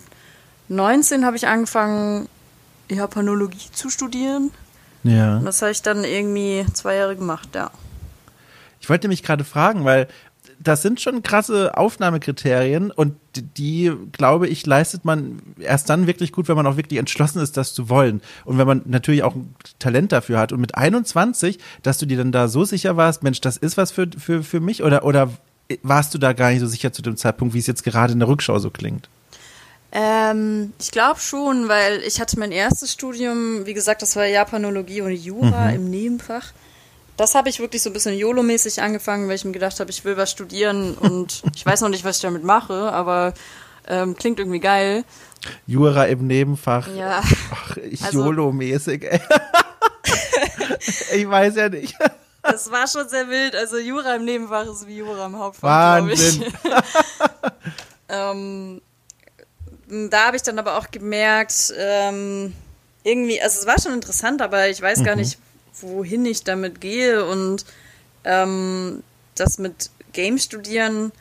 [0.68, 2.26] 19 habe ich angefangen,
[2.88, 4.50] Japanologie zu studieren.
[5.02, 5.36] Ja.
[5.36, 7.70] Und das habe ich dann irgendwie zwei Jahre gemacht, ja.
[8.80, 10.08] Ich wollte mich gerade fragen, weil
[10.58, 16.48] das sind schon krasse Aufnahmekriterien und die, glaube ich, leistet man erst dann wirklich gut,
[16.48, 18.22] wenn man auch wirklich entschlossen ist, das zu wollen.
[18.46, 20.52] Und wenn man natürlich auch ein Talent dafür hat.
[20.52, 23.92] Und mit 21, dass du dir dann da so sicher warst, Mensch, das ist was
[23.92, 25.30] für, für, für mich oder, oder
[25.82, 28.18] warst du da gar nicht so sicher zu dem Zeitpunkt, wie es jetzt gerade in
[28.18, 29.08] der Rückschau so klingt?
[29.90, 35.00] Ähm, ich glaube schon, weil ich hatte mein erstes Studium, wie gesagt, das war Japanologie
[35.00, 35.74] und Jura mhm.
[35.74, 36.52] im Nebenfach.
[37.16, 40.04] Das habe ich wirklich so ein bisschen YOLO-mäßig angefangen, weil ich mir gedacht habe, ich
[40.04, 43.34] will was studieren und ich weiß noch nicht, was ich damit mache, aber
[43.88, 45.04] ähm, klingt irgendwie geil.
[45.66, 46.86] Jura im Nebenfach.
[46.94, 47.22] Ja.
[47.50, 49.20] Ach, also, YOLO-mäßig, ey.
[51.16, 51.94] ich weiß ja nicht.
[52.50, 53.54] Das war schon sehr wild.
[53.54, 56.40] Also Jura im Nebenfach ist wie Jura im Hauptfach, glaube ich.
[58.08, 58.80] ähm,
[59.88, 62.54] da habe ich dann aber auch gemerkt, ähm,
[63.04, 65.04] irgendwie, also es war schon interessant, aber ich weiß mhm.
[65.04, 65.38] gar nicht,
[65.80, 67.64] wohin ich damit gehe und
[68.24, 69.02] ähm,
[69.34, 71.12] das mit Game studieren,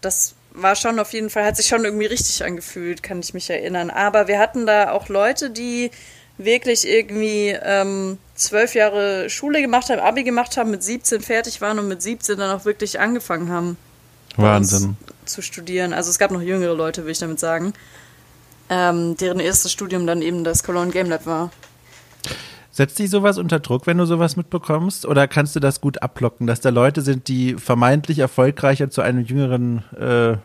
[0.00, 3.50] das war schon auf jeden Fall, hat sich schon irgendwie richtig angefühlt, kann ich mich
[3.50, 3.90] erinnern.
[3.90, 5.90] Aber wir hatten da auch Leute, die
[6.38, 11.78] wirklich irgendwie ähm, zwölf Jahre Schule gemacht haben, Abi gemacht haben, mit 17 fertig waren
[11.78, 13.76] und mit 17 dann auch wirklich angefangen haben.
[14.36, 14.96] Wahnsinn.
[15.24, 15.92] Zu studieren.
[15.92, 17.72] Also es gab noch jüngere Leute, will ich damit sagen,
[18.68, 21.50] ähm, deren erstes Studium dann eben das Cologne Game Lab war.
[22.70, 25.06] Setzt dich sowas unter Druck, wenn du sowas mitbekommst?
[25.06, 29.24] Oder kannst du das gut ablocken, dass da Leute sind, die vermeintlich erfolgreicher zu einem
[29.24, 30.36] jüngeren, äh,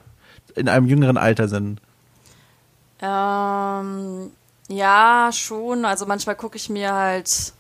[0.60, 1.82] in einem jüngeren Alter sind?
[3.02, 4.30] Ähm,
[4.68, 5.86] ja, schon.
[5.86, 7.54] Also manchmal gucke ich mir halt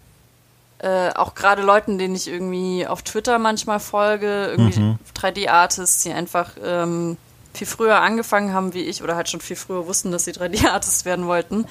[0.80, 5.00] äh, auch gerade Leuten, denen ich irgendwie auf Twitter manchmal folge, irgendwie mhm.
[5.15, 7.17] 3D-Artists, die einfach ähm,
[7.54, 11.06] viel früher angefangen haben wie ich oder halt schon viel früher wussten, dass sie 3D-Artists
[11.06, 11.65] werden wollten.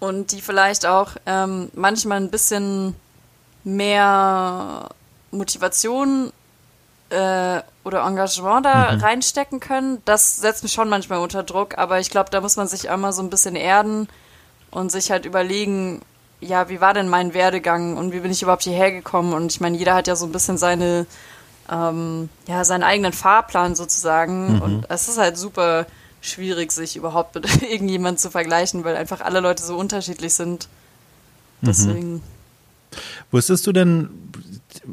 [0.00, 2.94] Und die vielleicht auch ähm, manchmal ein bisschen
[3.62, 4.88] mehr
[5.30, 6.32] Motivation
[7.10, 9.00] äh, oder Engagement da mhm.
[9.00, 10.02] reinstecken können.
[10.04, 13.12] Das setzt mich schon manchmal unter Druck, aber ich glaube, da muss man sich einmal
[13.12, 14.08] so ein bisschen erden
[14.70, 16.02] und sich halt überlegen,
[16.40, 19.32] ja, wie war denn mein Werdegang und wie bin ich überhaupt hierher gekommen?
[19.32, 21.06] Und ich meine, jeder hat ja so ein bisschen seine,
[21.70, 24.56] ähm, ja, seinen eigenen Fahrplan sozusagen.
[24.56, 24.62] Mhm.
[24.62, 25.86] Und es ist halt super
[26.20, 30.68] schwierig, sich überhaupt mit irgendjemandem zu vergleichen, weil einfach alle Leute so unterschiedlich sind.
[31.60, 31.66] Mhm.
[31.66, 32.12] Deswegen.
[32.14, 32.22] Mhm.
[33.30, 34.08] Wusstest du denn,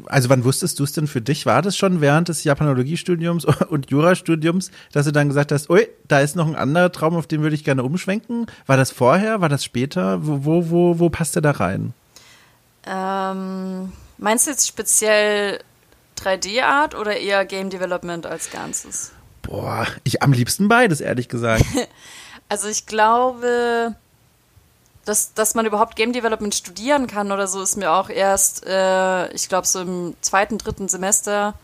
[0.06, 1.46] also wann wusstest du es denn für dich?
[1.46, 6.20] War das schon während des Japanologiestudiums und Jurastudiums, dass du dann gesagt hast, ui, da
[6.20, 8.46] ist noch ein anderer Traum, auf den würde ich gerne umschwenken?
[8.66, 9.40] War das vorher?
[9.40, 10.26] War das später?
[10.26, 11.94] Wo, wo, wo, wo passt der da rein?
[12.86, 15.60] Ähm, meinst du jetzt speziell
[16.18, 19.12] 3D-Art oder eher Game Development als Ganzes?
[19.42, 21.64] Boah, ich am liebsten beides, ehrlich gesagt.
[22.48, 23.96] also ich glaube,
[25.04, 29.32] dass, dass man überhaupt Game Development studieren kann oder so, ist mir auch erst, äh,
[29.32, 31.54] ich glaube, so im zweiten, dritten Semester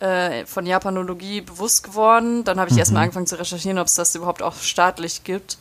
[0.00, 2.44] äh, von Japanologie bewusst geworden.
[2.44, 2.80] Dann habe ich mhm.
[2.80, 5.58] erstmal angefangen zu recherchieren, ob es das überhaupt auch staatlich gibt.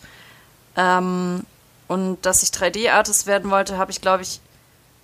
[0.76, 1.44] Ähm,
[1.88, 4.40] und dass ich 3D-Artist werden wollte, habe ich, glaube ich,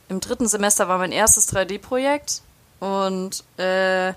[0.09, 2.41] im dritten Semester war mein erstes 3D-Projekt.
[2.79, 4.13] Und äh,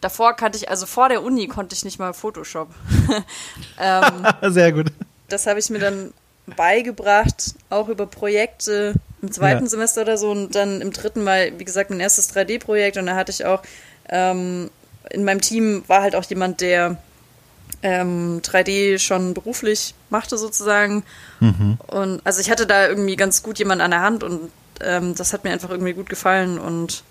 [0.00, 2.70] davor kannte ich, also vor der Uni konnte ich nicht mal Photoshop.
[3.78, 4.86] ähm, Sehr gut.
[5.28, 6.12] Das habe ich mir dann
[6.46, 9.70] beigebracht, auch über Projekte im zweiten ja.
[9.70, 13.16] Semester oder so und dann im dritten Mal, wie gesagt, mein erstes 3D-Projekt und da
[13.16, 13.62] hatte ich auch
[14.10, 14.70] ähm,
[15.10, 16.98] in meinem Team war halt auch jemand, der
[17.82, 21.04] ähm, 3D schon beruflich machte sozusagen
[21.40, 21.78] mhm.
[21.86, 25.32] und also ich hatte da irgendwie ganz gut jemanden an der Hand und ähm, das
[25.32, 27.02] hat mir einfach irgendwie gut gefallen und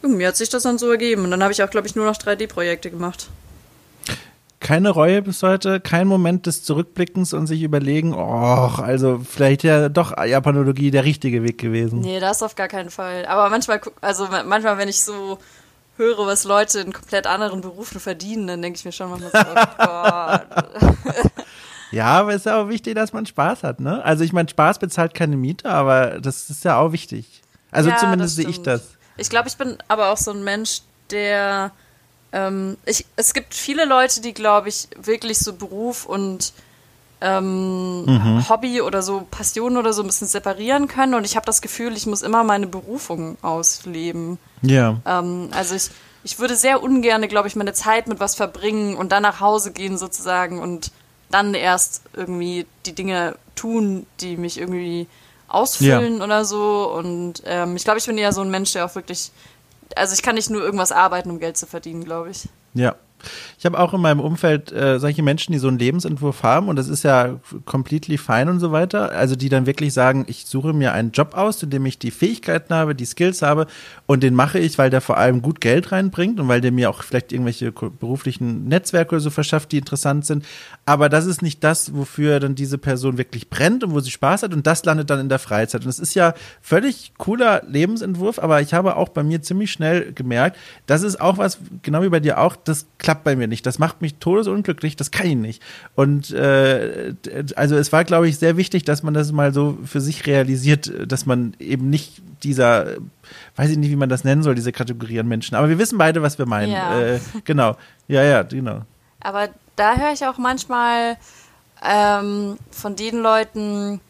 [0.00, 2.06] irgendwie hat sich das dann so ergeben und dann habe ich auch, glaube ich, nur
[2.06, 3.28] noch 3D-Projekte gemacht
[4.60, 9.88] keine Reue bis heute, kein Moment des Zurückblickens und sich überlegen, oh, also vielleicht ja
[9.88, 12.00] doch Japanologie der richtige Weg gewesen.
[12.00, 13.26] Nee, das auf gar keinen Fall.
[13.26, 15.38] Aber manchmal, also manchmal, wenn ich so
[15.96, 19.38] höre, was Leute in komplett anderen Berufen verdienen, dann denke ich mir schon manchmal so,
[19.38, 21.32] oh Gott.
[21.90, 24.04] Ja, aber es ist ja auch wichtig, dass man Spaß hat, ne?
[24.04, 27.42] Also ich meine, Spaß bezahlt keine Miete, aber das ist ja auch wichtig.
[27.70, 28.96] Also ja, zumindest sehe ich das.
[29.16, 31.72] Ich glaube, ich bin aber auch so ein Mensch, der
[32.32, 36.52] ähm, ich, es gibt viele Leute, die, glaube ich, wirklich so Beruf und
[37.20, 38.48] ähm, mhm.
[38.48, 41.14] Hobby oder so Passion oder so ein bisschen separieren können.
[41.14, 44.38] Und ich habe das Gefühl, ich muss immer meine Berufung ausleben.
[44.62, 45.00] Ja.
[45.04, 45.90] Ähm, also ich,
[46.22, 49.72] ich würde sehr ungern, glaube ich, meine Zeit mit was verbringen und dann nach Hause
[49.72, 50.92] gehen sozusagen und
[51.30, 55.06] dann erst irgendwie die Dinge tun, die mich irgendwie
[55.48, 56.24] ausfüllen ja.
[56.24, 56.92] oder so.
[56.94, 59.32] Und ähm, ich glaube, ich bin eher so ein Mensch, der auch wirklich
[59.96, 62.48] also ich kann nicht nur irgendwas arbeiten, um Geld zu verdienen, glaube ich.
[62.74, 62.96] Ja.
[63.58, 66.76] Ich habe auch in meinem Umfeld äh, solche Menschen, die so einen Lebensentwurf haben und
[66.76, 69.12] das ist ja completely fine und so weiter.
[69.12, 72.12] Also die dann wirklich sagen, ich suche mir einen Job aus, in dem ich die
[72.12, 73.66] Fähigkeiten habe, die Skills habe
[74.06, 76.90] und den mache ich, weil der vor allem gut Geld reinbringt und weil der mir
[76.90, 80.44] auch vielleicht irgendwelche beruflichen Netzwerke so verschafft, die interessant sind.
[80.88, 84.42] Aber das ist nicht das, wofür dann diese Person wirklich brennt und wo sie Spaß
[84.42, 85.84] hat und das landet dann in der Freizeit.
[85.84, 86.32] Und es ist ja
[86.62, 91.36] völlig cooler Lebensentwurf, aber ich habe auch bei mir ziemlich schnell gemerkt, das ist auch
[91.36, 93.66] was, genau wie bei dir auch, das klappt bei mir nicht.
[93.66, 95.62] Das macht mich todesunglücklich, das kann ich nicht.
[95.94, 97.12] Und äh,
[97.54, 100.90] also es war, glaube ich, sehr wichtig, dass man das mal so für sich realisiert,
[101.06, 102.94] dass man eben nicht dieser,
[103.56, 105.54] weiß ich nicht, wie man das nennen soll, diese Kategorien Menschen.
[105.54, 106.72] Aber wir wissen beide, was wir meinen.
[106.72, 106.98] Ja.
[106.98, 107.76] Äh, genau.
[108.06, 108.86] Ja, ja, genau.
[109.20, 111.16] Aber da höre ich auch manchmal
[111.82, 114.00] ähm, von den Leuten,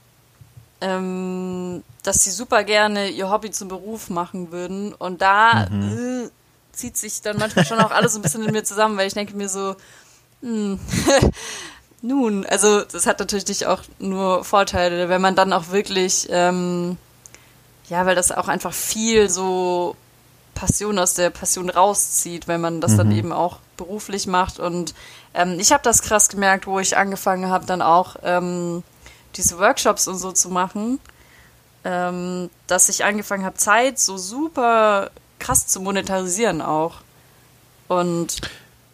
[0.80, 4.94] ähm, dass sie super gerne ihr Hobby zum Beruf machen würden.
[4.94, 6.26] Und da mhm.
[6.26, 6.30] äh,
[6.72, 9.14] zieht sich dann manchmal schon auch alles so ein bisschen in mir zusammen, weil ich
[9.14, 9.76] denke mir so,
[10.40, 10.78] hm,
[12.02, 16.96] nun, also das hat natürlich nicht auch nur Vorteile, wenn man dann auch wirklich, ähm,
[17.88, 19.96] ja, weil das auch einfach viel so
[20.54, 22.96] Passion aus der Passion rauszieht, wenn man das mhm.
[22.96, 24.58] dann eben auch beruflich macht.
[24.58, 24.94] Und
[25.34, 28.82] ähm, ich habe das krass gemerkt, wo ich angefangen habe, dann auch ähm,
[29.36, 31.00] diese Workshops und so zu machen,
[31.84, 36.96] ähm, dass ich angefangen habe, Zeit so super krass zu monetarisieren auch.
[37.86, 38.40] Und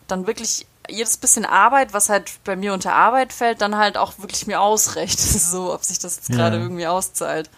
[0.06, 4.18] dann wirklich jedes bisschen Arbeit, was halt bei mir unter Arbeit fällt, dann halt auch
[4.18, 5.18] wirklich mir ausrecht.
[5.20, 6.62] so, ob sich das jetzt gerade ja.
[6.62, 7.48] irgendwie auszahlt.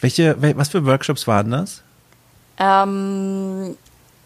[0.00, 1.82] Welche, was für Workshops waren das?
[2.58, 3.76] Ähm,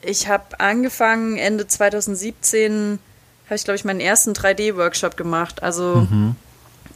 [0.03, 2.99] ich habe angefangen, Ende 2017
[3.51, 5.63] habe ich, glaube ich, meinen ersten 3D-Workshop gemacht.
[5.63, 6.37] Also, mhm.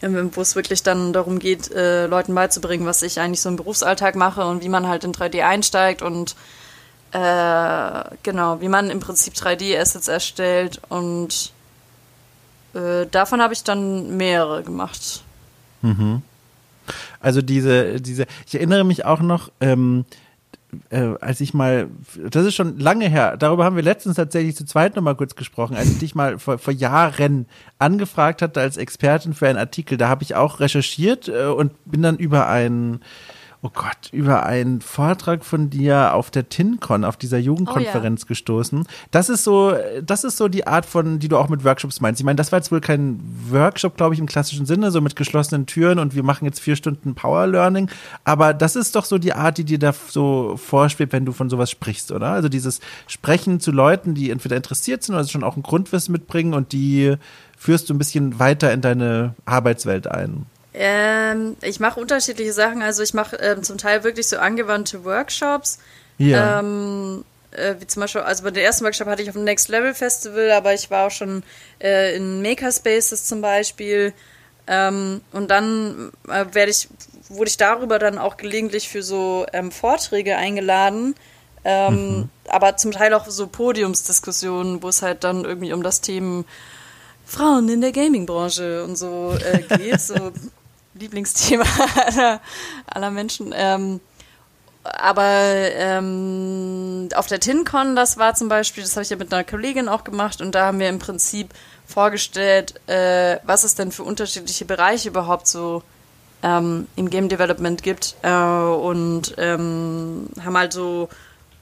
[0.00, 4.14] wo es wirklich dann darum geht, äh, Leuten beizubringen, was ich eigentlich so im Berufsalltag
[4.14, 6.36] mache und wie man halt in 3D einsteigt und
[7.11, 11.52] äh, genau, wie man im Prinzip 3D-Assets erstellt und
[12.74, 15.24] äh, davon habe ich dann mehrere gemacht.
[15.82, 16.22] Mhm.
[17.18, 20.05] Also diese, diese, ich erinnere mich auch noch, ähm,
[20.91, 21.89] äh, als ich mal,
[22.31, 25.77] das ist schon lange her, darüber haben wir letztens tatsächlich zu zweit nochmal kurz gesprochen,
[25.77, 27.47] als ich dich mal vor, vor Jahren
[27.79, 32.03] angefragt hatte als Expertin für einen Artikel, da habe ich auch recherchiert äh, und bin
[32.03, 33.01] dann über einen
[33.65, 38.29] oh Gott, über einen Vortrag von dir auf der TinCon, auf dieser Jugendkonferenz oh, ja.
[38.29, 38.87] gestoßen.
[39.11, 42.21] Das ist so, das ist so die Art von, die du auch mit Workshops meinst.
[42.21, 45.17] Ich meine, das war jetzt wohl kein Workshop, glaube ich, im klassischen Sinne, so mit
[45.17, 47.89] geschlossenen Türen und wir machen jetzt vier Stunden Power Learning.
[48.25, 51.49] Aber das ist doch so die Art, die dir da so vorschwebt, wenn du von
[51.49, 52.33] sowas sprichst, oder?
[52.33, 56.53] Also dieses Sprechen zu Leuten, die entweder interessiert sind oder schon auch ein Grundwissen mitbringen
[56.53, 57.17] und die
[57.57, 60.45] führst du ein bisschen weiter in deine Arbeitswelt ein.
[60.75, 62.83] Ähm, ich mache unterschiedliche Sachen.
[62.83, 65.79] Also ich mache ähm, zum Teil wirklich so angewandte Workshops.
[66.18, 66.59] Ja.
[66.59, 69.68] Ähm, äh, wie zum Beispiel, also bei dem ersten Workshop hatte ich auf dem Next
[69.68, 71.45] Level Festival, aber ich war auch schon
[71.81, 74.12] äh, in Makerspaces zum Beispiel.
[74.66, 76.89] Ähm, und dann äh, werde ich,
[77.29, 81.14] wurde ich darüber dann auch gelegentlich für so ähm, Vorträge eingeladen.
[81.64, 82.29] Ähm, mhm.
[82.49, 86.45] Aber zum Teil auch so Podiumsdiskussionen, wo es halt dann irgendwie um das Thema
[87.25, 90.01] Frauen in der Gaming-Branche und so äh, geht.
[90.01, 90.33] so
[90.95, 91.64] Lieblingsthema
[92.07, 92.40] aller,
[92.86, 93.53] aller Menschen.
[93.57, 94.01] Ähm,
[94.84, 99.45] aber ähm, auf der TinCon, das war zum Beispiel, das habe ich ja mit einer
[99.45, 101.49] Kollegin auch gemacht und da haben wir im Prinzip
[101.86, 105.82] vorgestellt, äh, was es denn für unterschiedliche Bereiche überhaupt so
[106.42, 111.09] ähm, im Game Development gibt äh, und ähm, haben halt so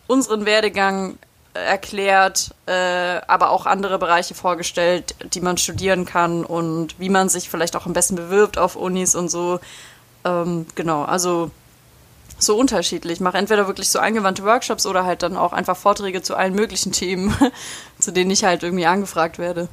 [0.08, 1.16] unseren Werdegang
[1.54, 7.50] erklärt, äh, aber auch andere Bereiche vorgestellt, die man studieren kann und wie man sich
[7.50, 9.60] vielleicht auch am besten bewirbt auf Unis und so.
[10.24, 11.50] Ähm, genau, also
[12.38, 13.14] so unterschiedlich.
[13.14, 16.54] Ich mache entweder wirklich so angewandte Workshops oder halt dann auch einfach Vorträge zu allen
[16.54, 17.34] möglichen Themen,
[17.98, 19.68] zu denen ich halt irgendwie angefragt werde.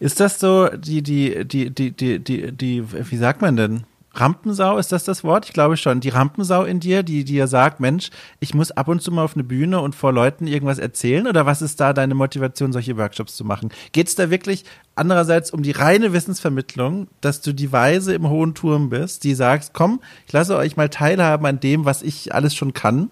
[0.00, 3.84] Ist das so die, die, die, die, die, die, die, wie sagt man denn?
[4.20, 5.46] Rampensau, ist das das Wort?
[5.46, 6.00] Ich glaube schon.
[6.00, 8.10] Die Rampensau in dir, die dir sagt, Mensch,
[8.40, 11.26] ich muss ab und zu mal auf eine Bühne und vor Leuten irgendwas erzählen?
[11.26, 13.70] Oder was ist da deine Motivation, solche Workshops zu machen?
[13.92, 14.64] Geht es da wirklich
[14.94, 19.72] andererseits um die reine Wissensvermittlung, dass du die Weise im hohen Turm bist, die sagst,
[19.72, 23.10] komm, ich lasse euch mal teilhaben an dem, was ich alles schon kann?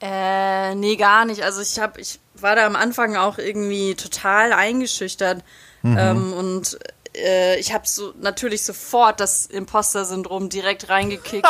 [0.00, 1.42] Äh, nee, gar nicht.
[1.42, 5.42] Also ich habe, ich war da am Anfang auch irgendwie total eingeschüchtert.
[5.82, 5.96] Mhm.
[5.98, 6.78] Ähm, und
[7.16, 11.46] äh, ich habe so natürlich sofort das Imposter-Syndrom direkt reingekickt,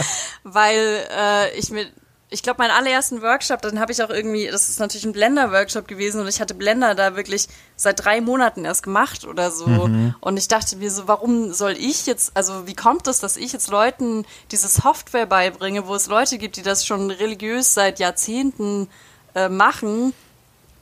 [0.44, 1.86] weil äh, ich mir
[2.30, 5.88] ich glaube, meinen allerersten Workshop, dann habe ich auch irgendwie, das ist natürlich ein Blender-Workshop
[5.88, 9.66] gewesen und ich hatte Blender da wirklich seit drei Monaten erst gemacht oder so.
[9.66, 10.14] Mhm.
[10.20, 13.52] Und ich dachte mir so, warum soll ich jetzt, also wie kommt es, dass ich
[13.52, 18.88] jetzt Leuten diese Software beibringe, wo es Leute gibt, die das schon religiös seit Jahrzehnten
[19.34, 20.12] äh, machen,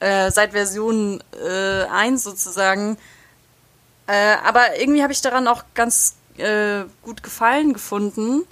[0.01, 2.99] äh, seit Version äh, 1 sozusagen,
[4.07, 8.43] äh, aber irgendwie habe ich daran auch ganz äh, gut Gefallen gefunden.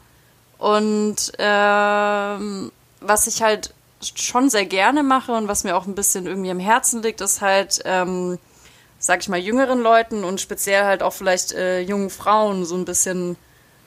[0.58, 6.26] Und ähm, was ich halt schon sehr gerne mache und was mir auch ein bisschen
[6.26, 8.38] irgendwie am Herzen liegt, ist halt, ähm,
[8.98, 12.84] sag ich mal, jüngeren Leuten und speziell halt auch vielleicht äh, jungen Frauen so ein
[12.84, 13.36] bisschen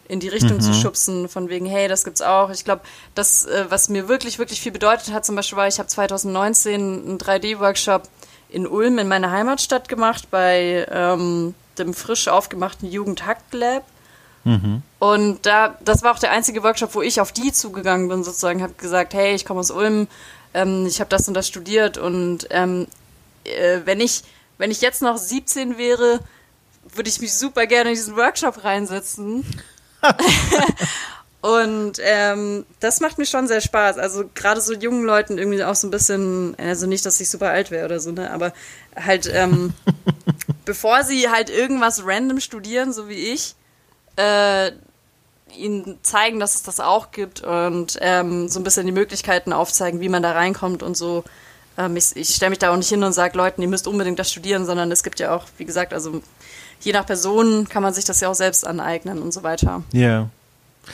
[0.07, 0.61] in die Richtung mhm.
[0.61, 2.49] zu schubsen, von wegen, hey, das gibt's auch.
[2.49, 2.81] Ich glaube,
[3.13, 6.73] das, äh, was mir wirklich, wirklich viel bedeutet hat, zum Beispiel war, ich habe 2019
[6.81, 8.03] einen 3D-Workshop
[8.49, 13.83] in Ulm in meiner Heimatstadt gemacht bei ähm, dem frisch aufgemachten Jugendhakt-Lab.
[14.43, 14.81] Mhm.
[14.99, 18.63] Und da, das war auch der einzige Workshop, wo ich auf die zugegangen bin, sozusagen,
[18.63, 20.07] habe gesagt, hey, ich komme aus Ulm,
[20.53, 22.87] ähm, ich habe das und das studiert und ähm,
[23.43, 24.23] äh, wenn ich
[24.57, 26.19] wenn ich jetzt noch 17 wäre,
[26.93, 29.45] würde ich mich super gerne in diesen Workshop reinsetzen.
[31.41, 33.97] Und ähm, das macht mir schon sehr Spaß.
[33.97, 37.49] Also gerade so jungen Leuten irgendwie auch so ein bisschen, also nicht, dass ich super
[37.49, 38.31] alt wäre oder so, ne?
[38.31, 38.53] Aber
[38.95, 39.73] halt, ähm,
[40.65, 43.55] bevor sie halt irgendwas random studieren, so wie ich,
[44.15, 44.71] äh,
[45.55, 50.01] ihnen zeigen, dass es das auch gibt und ähm, so ein bisschen die Möglichkeiten aufzeigen,
[50.01, 51.23] wie man da reinkommt und so.
[51.77, 54.19] Ähm, ich ich stelle mich da auch nicht hin und sage, Leuten, ihr müsst unbedingt
[54.19, 56.21] das studieren, sondern es gibt ja auch, wie gesagt, also
[56.81, 59.83] je nach Person kann man sich das ja auch selbst aneignen und so weiter.
[59.93, 59.99] Ja.
[60.01, 60.29] Yeah.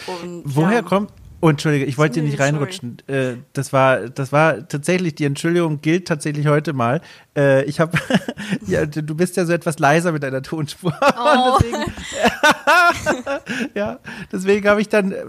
[0.07, 0.81] Und, Woher ja.
[0.81, 1.11] kommt,
[1.43, 2.99] Oh, Entschuldige, ich wollte dir nicht reinrutschen.
[3.07, 7.01] Äh, das war, das war tatsächlich, die Entschuldigung gilt tatsächlich heute mal.
[7.35, 7.97] Äh, ich habe,
[8.65, 10.93] ja, du bist ja so etwas leiser mit deiner Tonspur.
[11.25, 11.57] Oh.
[11.59, 11.91] deswegen,
[13.75, 13.99] ja,
[14.31, 15.25] deswegen habe ich dann, äh,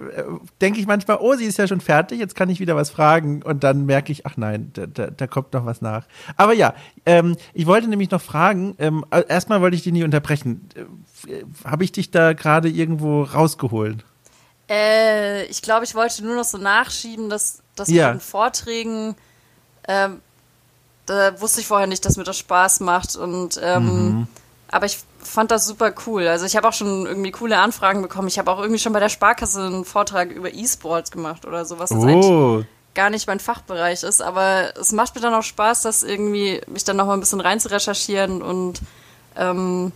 [0.60, 3.42] denke ich manchmal, oh, sie ist ja schon fertig, jetzt kann ich wieder was fragen.
[3.42, 6.06] Und dann merke ich, ach nein, da, da, da kommt noch was nach.
[6.36, 6.74] Aber ja,
[7.06, 10.68] ähm, ich wollte nämlich noch fragen, ähm, erstmal wollte ich dich nicht unterbrechen.
[11.64, 14.04] Habe ich dich da gerade irgendwo rausgeholt?
[14.68, 18.12] Äh, ich glaube, ich wollte nur noch so nachschieben, dass, dass ja.
[18.12, 19.16] mit den Vorträgen,
[19.86, 20.20] ähm,
[21.06, 23.16] da wusste ich vorher nicht, dass mir das Spaß macht.
[23.16, 24.26] Und ähm, mhm.
[24.68, 26.26] aber ich fand das super cool.
[26.26, 28.28] Also ich habe auch schon irgendwie coole Anfragen bekommen.
[28.28, 31.90] Ich habe auch irgendwie schon bei der Sparkasse einen Vortrag über E-Sports gemacht oder sowas.
[31.90, 32.62] Das oh.
[32.94, 36.84] gar nicht mein Fachbereich ist, aber es macht mir dann auch Spaß, das irgendwie mich
[36.84, 38.80] dann noch mal ein bisschen rein zu recherchieren und
[39.36, 39.92] ähm,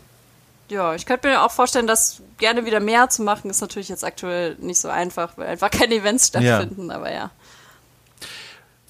[0.69, 4.05] ja, ich könnte mir auch vorstellen, dass gerne wieder mehr zu machen ist natürlich jetzt
[4.05, 6.97] aktuell nicht so einfach, weil einfach keine Events stattfinden, ja.
[6.97, 7.31] aber ja.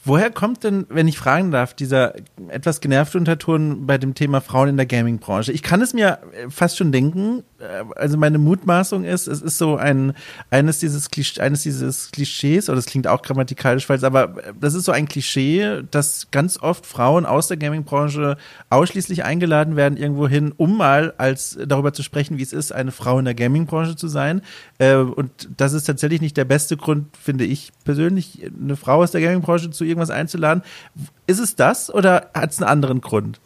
[0.04, 2.14] Woher kommt denn, wenn ich fragen darf, dieser
[2.48, 5.52] etwas genervte Unterton bei dem Thema Frauen in der Gaming-Branche?
[5.52, 6.18] Ich kann es mir
[6.48, 7.44] fast schon denken.
[7.59, 10.14] Äh, also meine Mutmaßung ist, es ist so ein
[10.50, 14.84] eines dieses Klisch, eines dieses Klischees, oder das klingt auch grammatikalisch falsch, aber das ist
[14.84, 18.36] so ein Klischee, dass ganz oft Frauen aus der Gaming-Branche
[18.70, 22.92] ausschließlich eingeladen werden irgendwo hin, um mal als darüber zu sprechen, wie es ist, eine
[22.92, 24.42] Frau in der Gaming-Branche zu sein.
[24.78, 29.11] Äh, und das ist tatsächlich nicht der beste Grund, finde ich persönlich, eine Frau aus
[29.11, 30.62] der Gaming-Branche zu irgendwas einzuladen.
[31.26, 33.40] Ist es das oder hat es einen anderen Grund?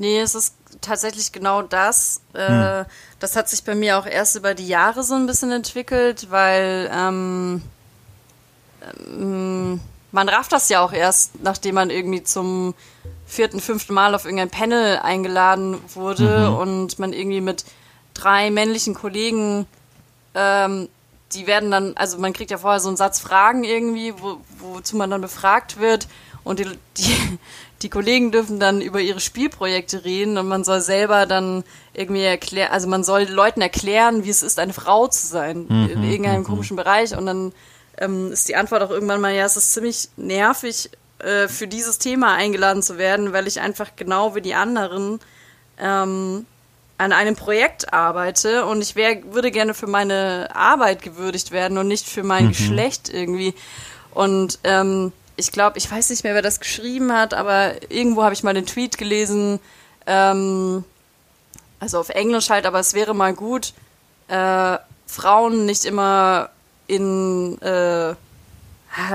[0.00, 2.20] Nee, es ist tatsächlich genau das.
[2.34, 2.84] Äh, hm.
[3.20, 6.90] Das hat sich bei mir auch erst über die Jahre so ein bisschen entwickelt, weil
[6.92, 7.62] ähm,
[9.06, 9.80] ähm,
[10.12, 12.74] man rafft das ja auch erst, nachdem man irgendwie zum
[13.26, 16.56] vierten, fünften Mal auf irgendein Panel eingeladen wurde mhm.
[16.56, 17.64] und man irgendwie mit
[18.14, 19.66] drei männlichen Kollegen
[20.34, 20.88] ähm,
[21.32, 24.96] die werden dann, also man kriegt ja vorher so einen Satz Fragen irgendwie, wo, wozu
[24.96, 26.08] man dann befragt wird
[26.44, 26.66] und die,
[26.96, 27.38] die,
[27.82, 31.64] die Kollegen dürfen dann über ihre Spielprojekte reden und man soll selber dann
[31.94, 35.88] irgendwie erklären, also man soll Leuten erklären, wie es ist, eine Frau zu sein mhm,
[35.88, 36.46] in irgendeinem mhm.
[36.46, 37.52] komischen Bereich und dann
[37.98, 41.98] ähm, ist die Antwort auch irgendwann mal, ja, es ist ziemlich nervig, äh, für dieses
[41.98, 45.20] Thema eingeladen zu werden, weil ich einfach genau wie die anderen
[45.78, 46.46] ähm,
[46.96, 51.86] an einem Projekt arbeite und ich wär, würde gerne für meine Arbeit gewürdigt werden und
[51.86, 52.48] nicht für mein mhm.
[52.48, 53.54] Geschlecht irgendwie.
[54.12, 58.34] Und ähm, ich glaube, ich weiß nicht mehr, wer das geschrieben hat, aber irgendwo habe
[58.34, 59.60] ich mal den Tweet gelesen,
[60.06, 60.84] ähm,
[61.78, 63.72] also auf Englisch halt, aber es wäre mal gut,
[64.26, 66.50] äh, Frauen nicht immer
[66.88, 68.14] in, äh,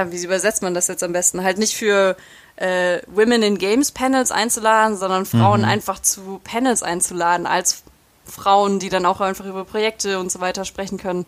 [0.07, 2.15] wie übersetzt man das jetzt am besten, halt nicht für
[2.55, 5.67] äh, Women in Games Panels einzuladen, sondern Frauen mhm.
[5.67, 7.83] einfach zu Panels einzuladen als
[8.25, 11.25] Frauen, die dann auch einfach über Projekte und so weiter sprechen können.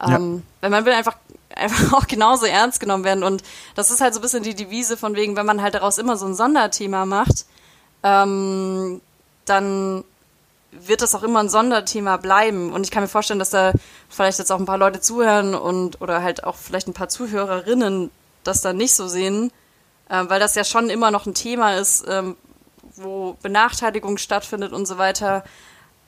[0.00, 0.42] Ähm, ja.
[0.60, 1.16] Weil man will einfach,
[1.58, 3.24] einfach auch genauso ernst genommen werden.
[3.24, 3.42] Und
[3.74, 6.16] das ist halt so ein bisschen die Devise von wegen, wenn man halt daraus immer
[6.16, 7.46] so ein Sonderthema macht,
[8.02, 9.00] ähm,
[9.44, 10.04] dann
[10.70, 12.72] wird das auch immer ein Sonderthema bleiben.
[12.72, 13.72] Und ich kann mir vorstellen, dass da
[14.08, 18.10] vielleicht jetzt auch ein paar Leute zuhören und oder halt auch vielleicht ein paar Zuhörerinnen
[18.44, 19.50] das dann nicht so sehen
[20.08, 22.36] äh, weil das ja schon immer noch ein Thema ist, ähm,
[22.96, 25.44] wo Benachteiligung stattfindet und so weiter.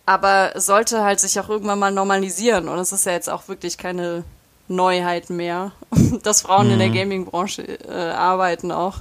[0.06, 2.68] Aber es sollte halt sich auch irgendwann mal normalisieren.
[2.68, 4.24] Und es ist ja jetzt auch wirklich keine
[4.70, 5.72] Neuheit mehr,
[6.22, 6.72] dass Frauen mhm.
[6.74, 6.94] in der mhm.
[6.94, 8.98] Gaming-Branche äh, arbeiten auch.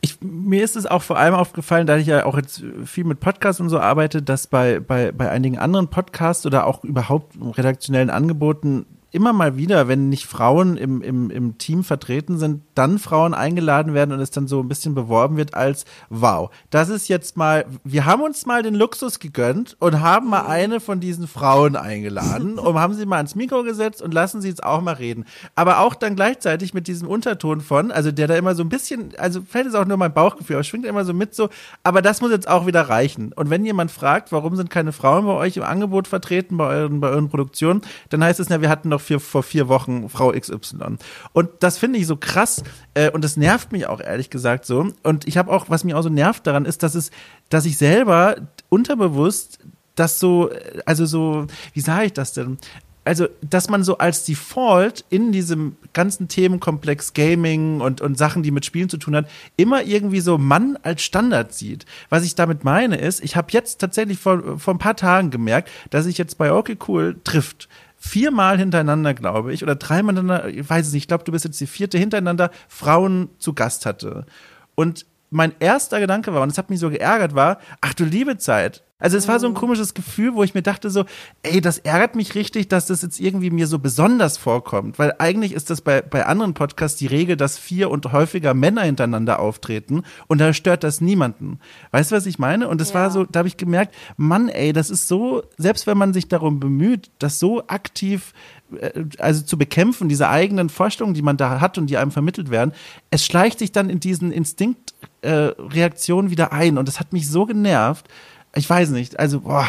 [0.00, 3.20] Ich, mir ist es auch vor allem aufgefallen, da ich ja auch jetzt viel mit
[3.20, 8.10] Podcasts und so arbeite, dass bei, bei, bei einigen anderen Podcasts oder auch überhaupt redaktionellen
[8.10, 13.34] Angeboten immer mal wieder, wenn nicht Frauen im, im, im Team vertreten sind, dann Frauen
[13.34, 17.36] eingeladen werden und es dann so ein bisschen beworben wird als, wow, das ist jetzt
[17.36, 21.76] mal, wir haben uns mal den Luxus gegönnt und haben mal eine von diesen Frauen
[21.76, 25.24] eingeladen und haben sie mal ans Mikro gesetzt und lassen sie jetzt auch mal reden.
[25.54, 29.12] Aber auch dann gleichzeitig mit diesem Unterton von, also der da immer so ein bisschen,
[29.18, 31.48] also fällt es auch nur mein Bauchgefühl, aber schwingt immer so mit so,
[31.82, 33.32] aber das muss jetzt auch wieder reichen.
[33.32, 37.00] Und wenn jemand fragt, warum sind keine Frauen bei euch im Angebot vertreten, bei euren,
[37.00, 40.32] bei euren Produktionen, dann heißt es ja, wir hatten doch für, vor vier Wochen Frau
[40.32, 40.98] XY.
[41.32, 42.63] Und das finde ich so krass
[42.94, 44.88] äh, und das nervt mich auch ehrlich gesagt so.
[45.02, 47.10] Und ich habe auch, was mich auch so nervt daran ist, dass es,
[47.48, 48.36] dass ich selber
[48.68, 49.58] unterbewusst
[49.94, 50.50] das so,
[50.86, 52.58] also so, wie sage ich das denn?
[53.04, 58.50] also, dass man so als Default in diesem ganzen Themenkomplex Gaming und, und Sachen, die
[58.50, 61.84] mit Spielen zu tun hat, immer irgendwie so Mann als Standard sieht.
[62.08, 65.70] Was ich damit meine ist, ich habe jetzt tatsächlich vor, vor ein paar Tagen gemerkt,
[65.90, 67.68] dass ich jetzt bei Okay Cool trifft
[68.04, 71.44] viermal hintereinander, glaube ich, oder dreimal hintereinander, ich weiß es nicht, ich glaube, du bist
[71.46, 74.26] jetzt die vierte hintereinander, Frauen zu Gast hatte.
[74.74, 78.36] Und mein erster Gedanke war, und das hat mich so geärgert, war, ach du liebe
[78.36, 79.56] Zeit, also es war so ein mhm.
[79.56, 81.04] komisches Gefühl, wo ich mir dachte so,
[81.42, 85.52] ey, das ärgert mich richtig, dass das jetzt irgendwie mir so besonders vorkommt, weil eigentlich
[85.52, 90.04] ist das bei, bei anderen Podcasts die Regel, dass vier und häufiger Männer hintereinander auftreten
[90.26, 91.58] und da stört das niemanden.
[91.90, 92.66] Weißt du, was ich meine?
[92.66, 92.94] Und es ja.
[92.94, 96.28] war so, da habe ich gemerkt, Mann, ey, das ist so, selbst wenn man sich
[96.28, 98.32] darum bemüht, das so aktiv
[98.80, 102.50] äh, also zu bekämpfen, diese eigenen Vorstellungen, die man da hat und die einem vermittelt
[102.50, 102.72] werden,
[103.10, 107.44] es schleicht sich dann in diesen Instinktreaktionen äh, wieder ein und das hat mich so
[107.44, 108.08] genervt,
[108.54, 109.68] ich weiß nicht, also, boah.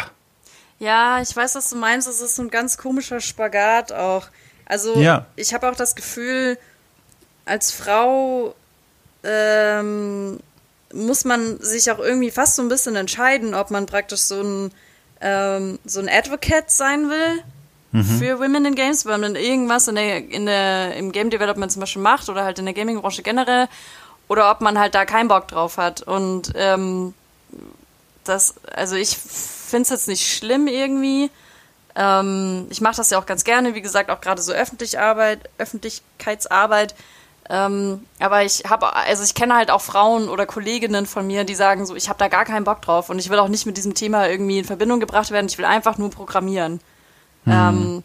[0.79, 2.07] Ja, ich weiß, was du meinst.
[2.07, 4.27] Es ist so ein ganz komischer Spagat auch.
[4.65, 5.25] Also, ja.
[5.36, 6.57] ich habe auch das Gefühl,
[7.45, 8.55] als Frau
[9.23, 10.39] ähm,
[10.93, 14.71] muss man sich auch irgendwie fast so ein bisschen entscheiden, ob man praktisch so ein,
[15.21, 17.43] ähm, so ein Advocate sein will
[17.91, 18.19] mhm.
[18.19, 21.81] für Women in Games, weil man irgendwas in der, in der, im Game Development zum
[21.81, 23.67] Beispiel macht oder halt in der Gaming-Branche generell
[24.27, 26.01] oder ob man halt da keinen Bock drauf hat.
[26.01, 27.13] Und ähm,
[28.28, 31.32] das, also ich finde es jetzt nicht schlimm irgendwie.
[31.95, 35.49] Ähm, ich mache das ja auch ganz gerne, wie gesagt, auch gerade so öffentlich Arbeit,
[35.57, 36.95] Öffentlichkeitsarbeit.
[37.47, 41.55] Ähm, aber ich habe, also ich kenne halt auch Frauen oder Kolleginnen von mir, die
[41.55, 43.78] sagen so, ich habe da gar keinen Bock drauf und ich will auch nicht mit
[43.78, 45.45] diesem Thema irgendwie in Verbindung gebracht werden.
[45.47, 46.82] Ich will einfach nur programmieren.
[47.45, 47.53] Mhm.
[47.53, 48.03] Ähm,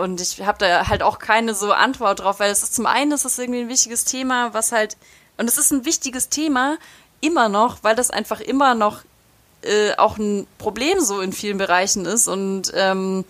[0.00, 3.10] und ich habe da halt auch keine so Antwort drauf, weil es ist zum einen
[3.10, 4.96] ist es irgendwie ein wichtiges Thema, was halt
[5.38, 6.78] und es ist ein wichtiges Thema
[7.20, 9.02] immer noch, weil das einfach immer noch
[9.66, 13.24] äh, auch ein Problem so in vielen Bereichen ist und ähm,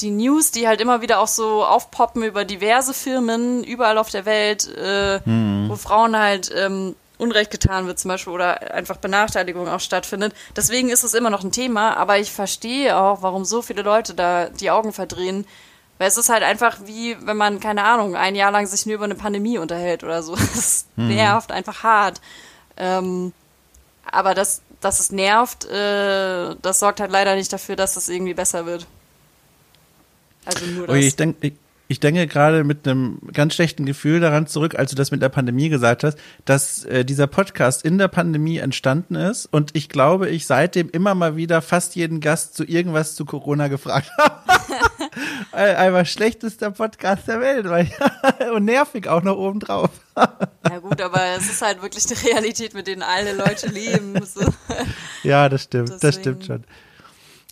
[0.00, 4.26] die News, die halt immer wieder auch so aufpoppen über diverse Firmen überall auf der
[4.26, 5.68] Welt, äh, mhm.
[5.68, 10.34] wo Frauen halt ähm, Unrecht getan wird zum Beispiel oder einfach Benachteiligung auch stattfindet.
[10.54, 14.14] Deswegen ist es immer noch ein Thema, aber ich verstehe auch, warum so viele Leute
[14.14, 15.46] da die Augen verdrehen,
[15.98, 18.96] weil es ist halt einfach wie, wenn man, keine Ahnung, ein Jahr lang sich nur
[18.96, 20.36] über eine Pandemie unterhält oder so.
[20.54, 21.08] Das mhm.
[21.08, 22.20] nervt einfach hart.
[22.76, 23.32] Ähm,
[24.10, 28.34] aber das, dass es nervt, äh, das sorgt halt leider nicht dafür, dass es irgendwie
[28.34, 28.86] besser wird.
[30.44, 30.94] Also nur das.
[30.94, 31.52] Ui, ich denke,
[31.88, 35.28] ich denke gerade mit einem ganz schlechten Gefühl daran zurück, als du das mit der
[35.28, 40.28] Pandemie gesagt hast, dass äh, dieser Podcast in der Pandemie entstanden ist und ich glaube,
[40.28, 44.42] ich seitdem immer mal wieder fast jeden Gast zu irgendwas zu Corona gefragt habe.
[45.52, 47.90] Einfach schlechtester Podcast der Welt weil,
[48.54, 49.90] und nervig auch noch obendrauf.
[50.16, 54.14] ja gut, aber es ist halt wirklich eine Realität, mit denen alle Leute leben.
[54.24, 54.42] So.
[55.22, 56.00] Ja, das stimmt, Deswegen.
[56.00, 56.64] das stimmt schon.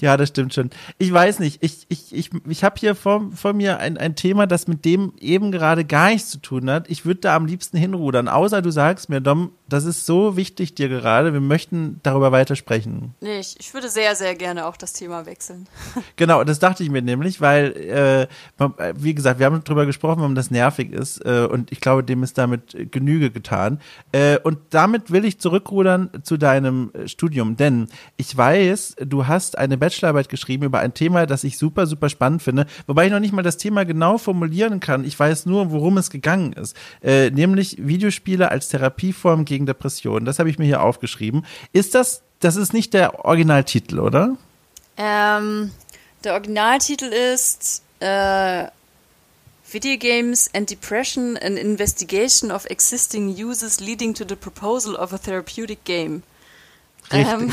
[0.00, 0.70] Ja, das stimmt schon.
[0.98, 4.48] Ich weiß nicht, ich, ich, ich, ich habe hier vor, vor mir ein, ein Thema,
[4.48, 6.90] das mit dem eben gerade gar nichts zu tun hat.
[6.90, 10.74] Ich würde da am liebsten hinrudern, außer du sagst mir, Dom, das ist so wichtig
[10.74, 13.14] dir gerade, wir möchten darüber weitersprechen.
[13.20, 15.68] Nee, ich, ich würde sehr, sehr gerne auch das Thema wechseln.
[16.16, 18.26] genau, das dachte ich mir nämlich, weil, äh,
[18.96, 22.24] wie gesagt, wir haben darüber gesprochen, warum das nervig ist äh, und ich glaube, dem
[22.24, 23.80] ist damit Genüge getan.
[24.10, 29.83] Äh, und damit will ich zurückrudern zu deinem Studium, denn ich weiß, du hast eine
[29.84, 33.34] Bachelorarbeit geschrieben über ein Thema, das ich super, super spannend finde, wobei ich noch nicht
[33.34, 35.04] mal das Thema genau formulieren kann.
[35.04, 36.74] Ich weiß nur, worum es gegangen ist.
[37.02, 40.24] Äh, nämlich Videospiele als Therapieform gegen Depressionen.
[40.24, 41.44] Das habe ich mir hier aufgeschrieben.
[41.72, 44.36] Ist das, das ist nicht der Originaltitel, oder?
[44.96, 45.70] Ähm,
[46.22, 48.64] der Originaltitel ist äh,
[49.70, 55.18] Video Games and Depression, an Investigation of Existing Uses Leading to the Proposal of a
[55.18, 56.22] Therapeutic Game.
[57.14, 57.50] Ähm,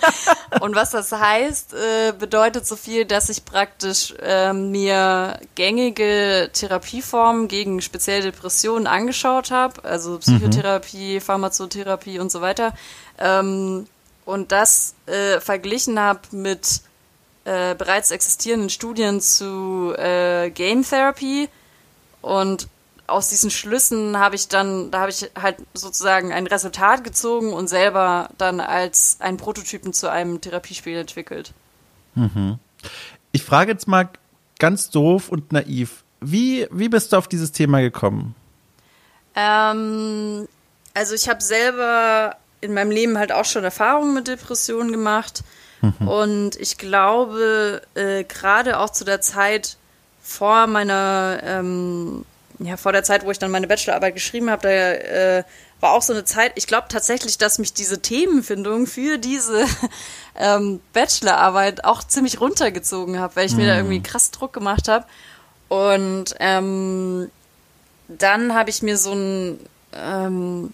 [0.60, 7.48] und was das heißt, äh, bedeutet so viel, dass ich praktisch äh, mir gängige Therapieformen
[7.48, 11.20] gegen spezielle Depressionen angeschaut habe, also Psychotherapie, mhm.
[11.20, 12.74] Pharmazotherapie und so weiter,
[13.18, 13.86] ähm,
[14.24, 16.80] und das äh, verglichen habe mit
[17.44, 21.48] äh, bereits existierenden Studien zu Game Therapy
[22.22, 22.68] und
[23.06, 27.68] aus diesen Schlüssen habe ich dann, da habe ich halt sozusagen ein Resultat gezogen und
[27.68, 31.52] selber dann als einen Prototypen zu einem Therapiespiel entwickelt.
[32.14, 32.58] Mhm.
[33.32, 34.08] Ich frage jetzt mal
[34.58, 36.04] ganz doof und naiv.
[36.20, 38.34] Wie, wie bist du auf dieses Thema gekommen?
[39.34, 40.48] Ähm,
[40.94, 45.42] also ich habe selber in meinem Leben halt auch schon Erfahrungen mit Depressionen gemacht.
[45.82, 46.08] Mhm.
[46.08, 49.76] Und ich glaube, äh, gerade auch zu der Zeit
[50.22, 52.24] vor meiner ähm,
[52.58, 55.44] ja, vor der Zeit, wo ich dann meine Bachelorarbeit geschrieben habe, da äh,
[55.80, 59.66] war auch so eine Zeit, ich glaube tatsächlich, dass mich diese Themenfindung für diese
[60.36, 63.56] ähm, Bachelorarbeit auch ziemlich runtergezogen habe, weil ich mm.
[63.56, 63.78] mir da mhm.
[63.80, 65.04] irgendwie krass Druck gemacht habe.
[65.68, 67.30] Und ähm,
[68.08, 69.60] dann habe ich mir so ein
[69.92, 70.72] ähm,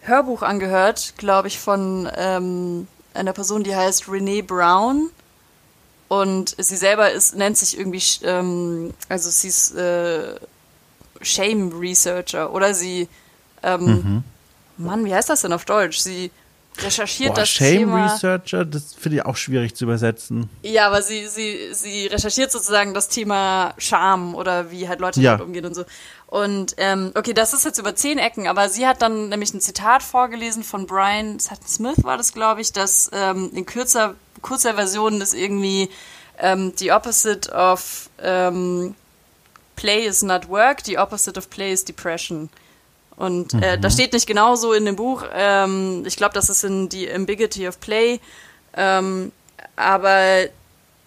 [0.00, 5.10] Hörbuch angehört, glaube ich, von ähm, einer Person, die heißt Renee Brown.
[6.08, 10.34] Und sie selber ist, nennt sich irgendwie, ähm, also sie ist äh,
[11.22, 13.08] Shame Researcher oder sie,
[13.62, 14.24] ähm, mhm.
[14.78, 15.98] Mann, wie heißt das denn auf Deutsch?
[15.98, 16.30] Sie
[16.78, 18.12] recherchiert Boah, das Shame Thema.
[18.12, 20.48] Researcher, das finde ich auch schwierig zu übersetzen.
[20.62, 25.32] Ja, aber sie, sie, sie recherchiert sozusagen das Thema Scham oder wie halt Leute ja.
[25.32, 25.84] damit umgehen und so.
[26.26, 29.60] Und ähm, okay, das ist jetzt über zehn Ecken, aber sie hat dann nämlich ein
[29.60, 34.74] Zitat vorgelesen von Brian Sutton Smith, war das, glaube ich, dass ähm, in kürzer, kurzer
[34.74, 35.90] Version ist irgendwie
[36.38, 38.94] ähm, the opposite of ähm,
[39.76, 42.50] Play is not work, the opposite of play is depression.
[43.16, 43.82] Und äh, mhm.
[43.82, 45.24] das steht nicht genau so in dem Buch.
[45.32, 48.20] Ähm, ich glaube, das ist in die Ambiguity of Play.
[48.74, 49.32] Ähm,
[49.76, 50.46] aber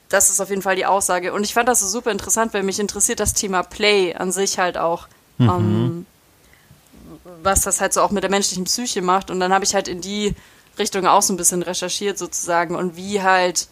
[0.09, 1.34] das ist auf jeden Fall die Aussage.
[1.34, 4.59] Und ich fand das so super interessant, weil mich interessiert das Thema Play an sich
[4.59, 5.07] halt auch.
[5.38, 5.49] Mhm.
[5.49, 6.05] Ähm,
[7.43, 9.30] was das halt so auch mit der menschlichen Psyche macht.
[9.30, 10.36] Und dann habe ich halt in die
[10.78, 13.68] Richtung auch so ein bisschen recherchiert sozusagen und wie halt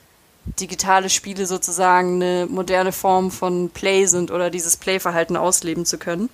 [0.45, 6.29] digitale Spiele sozusagen eine moderne Form von Play sind oder dieses Play-Verhalten ausleben zu können.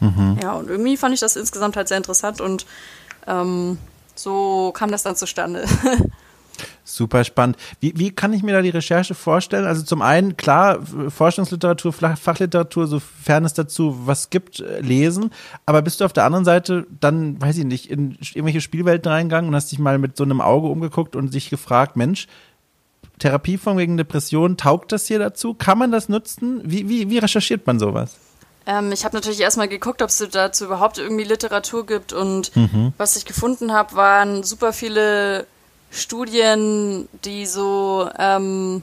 [0.00, 0.38] Mhm.
[0.42, 2.66] Ja, und irgendwie fand ich das insgesamt halt sehr interessant und
[3.26, 3.78] ähm,
[4.14, 5.66] so kam das dann zustande.
[6.84, 7.56] Super spannend.
[7.80, 9.66] Wie, wie kann ich mir da die Recherche vorstellen?
[9.66, 10.78] Also zum einen, klar,
[11.08, 15.30] Forschungsliteratur, Fachliteratur, sofern es dazu was gibt, äh, lesen.
[15.66, 19.48] Aber bist du auf der anderen Seite dann, weiß ich nicht, in irgendwelche Spielwelten reingegangen
[19.48, 22.28] und hast dich mal mit so einem Auge umgeguckt und dich gefragt, Mensch,
[23.18, 25.54] Therapieform gegen Depressionen, taugt das hier dazu?
[25.54, 26.60] Kann man das nutzen?
[26.64, 28.16] Wie, wie, wie recherchiert man sowas?
[28.66, 32.92] Ähm, ich habe natürlich erstmal geguckt, ob es dazu überhaupt irgendwie Literatur gibt und mhm.
[32.98, 35.46] was ich gefunden habe, waren super viele
[35.90, 38.82] Studien, die so, ähm,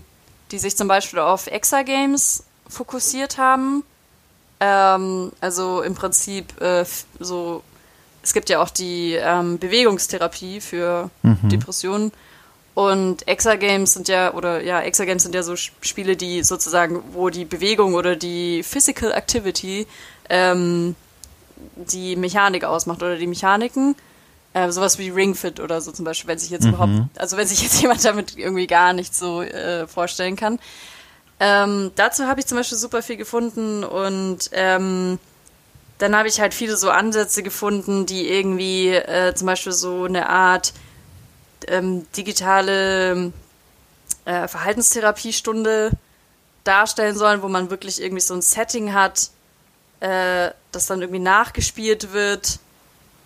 [0.52, 3.84] die sich zum Beispiel auf Exagames fokussiert haben.
[4.62, 6.86] Ähm, also im Prinzip äh,
[7.20, 7.62] so,
[8.24, 11.50] es gibt ja auch die ähm, Bewegungstherapie für mhm.
[11.50, 12.12] Depressionen.
[12.76, 17.46] Und Exagames sind ja, oder ja, Exagames sind ja so Spiele, die sozusagen, wo die
[17.46, 19.86] Bewegung oder die Physical Activity
[20.30, 20.96] ähm,
[21.76, 23.96] die Mechanik ausmacht oder die Mechaniken.
[24.54, 26.70] Äh, sowas wie Ringfit oder so zum Beispiel, wenn sich jetzt mhm.
[26.70, 30.60] überhaupt, also wenn sich jetzt jemand damit irgendwie gar nicht so äh, vorstellen kann.
[31.40, 35.18] Ähm, dazu habe ich zum Beispiel super viel gefunden und ähm,
[35.98, 40.30] dann habe ich halt viele so Ansätze gefunden, die irgendwie äh, zum Beispiel so eine
[40.30, 40.74] Art
[41.68, 43.32] ähm, digitale
[44.26, 45.92] äh, Verhaltenstherapiestunde
[46.64, 49.30] darstellen sollen, wo man wirklich irgendwie so ein Setting hat,
[50.00, 52.60] äh, das dann irgendwie nachgespielt wird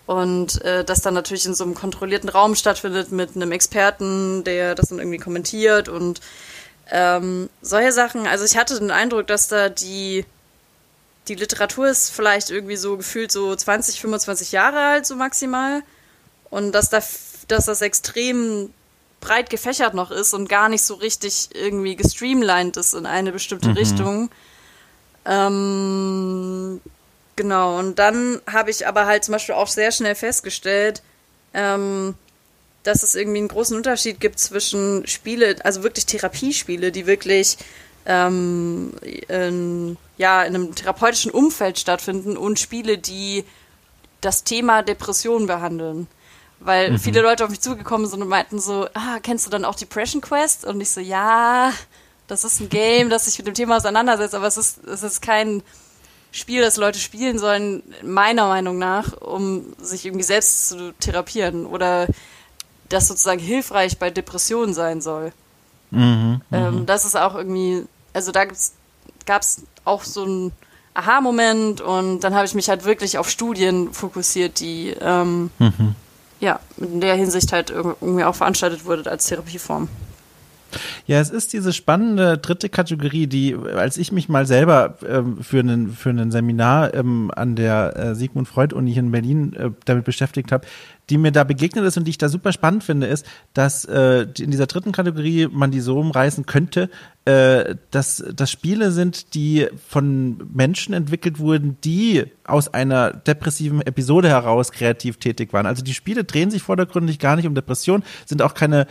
[0.06, 4.74] und äh, das dann natürlich in so einem kontrollierten Raum stattfindet mit einem Experten, der
[4.74, 6.20] das dann irgendwie kommentiert und
[6.90, 8.26] ähm, solche Sachen.
[8.26, 10.24] Also ich hatte den Eindruck, dass da die
[11.28, 15.82] die Literatur ist vielleicht irgendwie so gefühlt so 20, 25 Jahre alt, so maximal.
[16.50, 17.02] Und dass da,
[17.48, 18.72] dass das extrem
[19.20, 23.70] breit gefächert noch ist und gar nicht so richtig irgendwie gestreamlined ist in eine bestimmte
[23.70, 23.76] mhm.
[23.76, 24.30] Richtung.
[25.24, 26.80] Ähm,
[27.38, 31.02] Genau, und dann habe ich aber halt zum Beispiel auch sehr schnell festgestellt,
[31.54, 32.16] ähm,
[32.82, 37.56] dass es irgendwie einen großen Unterschied gibt zwischen Spiele, also wirklich Therapiespiele, die wirklich
[38.06, 38.92] ähm,
[39.28, 43.44] in, ja, in einem therapeutischen Umfeld stattfinden und Spiele, die
[44.20, 46.08] das Thema Depression behandeln.
[46.60, 46.98] Weil mhm.
[46.98, 50.20] viele Leute auf mich zugekommen sind und meinten so, ah, kennst du dann auch Depression
[50.20, 50.64] Quest?
[50.64, 51.72] Und ich so, ja,
[52.26, 55.22] das ist ein Game, das sich mit dem Thema auseinandersetzt, aber es ist, es ist
[55.22, 55.62] kein
[56.30, 62.06] Spiel, das Leute spielen sollen, meiner Meinung nach, um sich irgendwie selbst zu therapieren oder
[62.88, 65.32] das sozusagen hilfreich bei Depressionen sein soll.
[65.90, 66.86] Mhm, ähm, mhm.
[66.86, 68.44] das ist auch irgendwie, also da
[69.24, 70.52] gab es auch so einen
[70.92, 75.94] Aha-Moment und dann habe ich mich halt wirklich auf Studien fokussiert, die ähm, mhm.
[76.40, 79.88] Ja in der Hinsicht halt irgendwie auch veranstaltet wurde als Therapieform.
[81.06, 85.60] Ja, es ist diese spannende dritte Kategorie, die, als ich mich mal selber ähm, für
[85.60, 90.04] einen für ein Seminar ähm, an der äh, Sigmund Freud Uni in Berlin äh, damit
[90.04, 90.66] beschäftigt habe,
[91.10, 94.26] die mir da begegnet ist und die ich da super spannend finde, ist, dass äh,
[94.38, 96.90] in dieser dritten Kategorie man die so umreißen könnte,
[97.24, 104.28] äh, dass das Spiele sind, die von Menschen entwickelt wurden, die aus einer depressiven Episode
[104.28, 105.66] heraus kreativ tätig waren.
[105.66, 108.86] Also die Spiele drehen sich vordergründig gar nicht um Depression, sind auch keine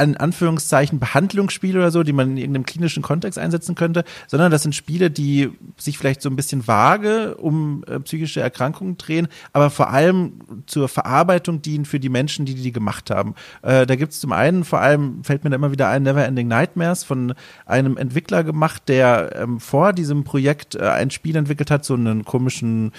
[0.00, 4.62] in Anführungszeichen Behandlungsspiele oder so, die man in irgendeinem klinischen Kontext einsetzen könnte, sondern das
[4.62, 9.70] sind Spiele, die sich vielleicht so ein bisschen vage um äh, psychische Erkrankungen drehen, aber
[9.70, 10.34] vor allem
[10.66, 13.34] zur Verarbeitung dienen für die Menschen, die die gemacht haben.
[13.62, 16.46] Äh, da gibt es zum einen, vor allem fällt mir da immer wieder ein, Neverending
[16.46, 21.84] Nightmares von einem Entwickler gemacht, der ähm, vor diesem Projekt äh, ein Spiel entwickelt hat,
[21.84, 22.92] so einen komischen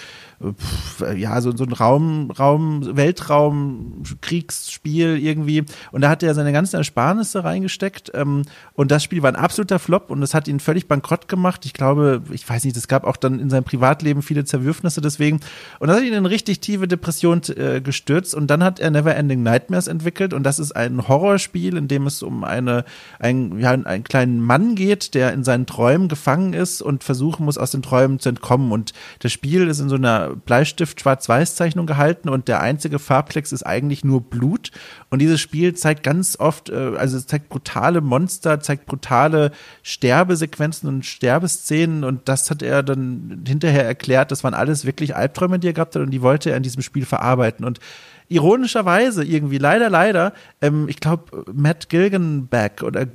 [1.16, 5.64] ja, so, so ein Raum, Raum, Weltraum, Kriegsspiel irgendwie.
[5.90, 8.12] Und da hat er seine ganzen Ersparnisse reingesteckt.
[8.14, 8.42] Ähm,
[8.74, 11.64] und das Spiel war ein absoluter Flop und es hat ihn völlig bankrott gemacht.
[11.66, 15.40] Ich glaube, ich weiß nicht, es gab auch dann in seinem Privatleben viele Zerwürfnisse deswegen.
[15.80, 18.34] Und das hat ihn in richtig tiefe Depression äh, gestürzt.
[18.36, 20.32] Und dann hat er Neverending Nightmares entwickelt.
[20.32, 22.84] Und das ist ein Horrorspiel, in dem es um eine,
[23.18, 27.58] ein, ja, einen kleinen Mann geht, der in seinen Träumen gefangen ist und versuchen muss,
[27.58, 28.70] aus den Träumen zu entkommen.
[28.70, 34.04] Und das Spiel ist in so einer Bleistift-Schwarz-Weiß-Zeichnung gehalten und der einzige Farbklecks ist eigentlich
[34.04, 34.70] nur Blut.
[35.10, 39.52] Und dieses Spiel zeigt ganz oft, äh, also es zeigt brutale Monster, zeigt brutale
[39.82, 45.58] Sterbesequenzen und Sterbeszenen und das hat er dann hinterher erklärt, das waren alles wirklich Albträume,
[45.58, 47.64] die er gehabt hat und die wollte er in diesem Spiel verarbeiten.
[47.64, 47.80] Und
[48.28, 53.06] ironischerweise irgendwie, leider, leider, ähm, ich glaube, Matt Gilgenbach oder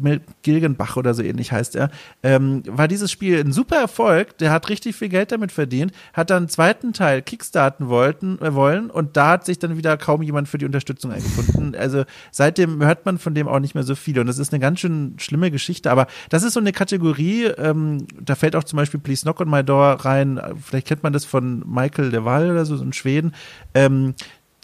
[0.41, 1.91] Gilgenbach oder so ähnlich heißt er,
[2.24, 4.38] ähm, war dieses Spiel ein super Erfolg.
[4.39, 8.53] Der hat richtig viel Geld damit verdient, hat dann einen zweiten Teil Kickstarten wollten, äh,
[8.53, 11.76] wollen und da hat sich dann wieder kaum jemand für die Unterstützung eingefunden.
[11.84, 14.59] Also seitdem hört man von dem auch nicht mehr so viel und das ist eine
[14.61, 18.78] ganz schön schlimme Geschichte, aber das ist so eine Kategorie, ähm, da fällt auch zum
[18.78, 22.51] Beispiel Please Knock on My Door rein, vielleicht kennt man das von Michael de Waal
[22.51, 23.34] oder so, so in Schweden.
[23.74, 24.14] Ähm,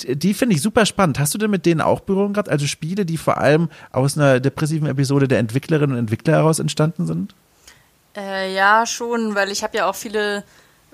[0.07, 1.19] die finde ich super spannend.
[1.19, 2.49] Hast du denn mit denen auch Berührung gehabt?
[2.49, 7.05] Also Spiele, die vor allem aus einer depressiven Episode der Entwicklerinnen und Entwickler heraus entstanden
[7.07, 7.33] sind?
[8.15, 10.43] Äh, ja, schon, weil ich habe ja auch viele,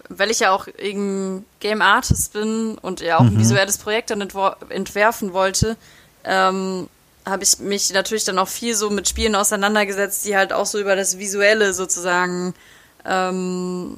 [0.09, 3.29] weil ich ja auch eben Game Artist bin und ja auch mhm.
[3.29, 4.27] ein visuelles Projekt dann
[4.69, 5.77] entwerfen wollte,
[6.23, 6.87] ähm,
[7.25, 10.79] habe ich mich natürlich dann auch viel so mit Spielen auseinandergesetzt, die halt auch so
[10.79, 12.53] über das Visuelle sozusagen
[13.03, 13.97] ähm,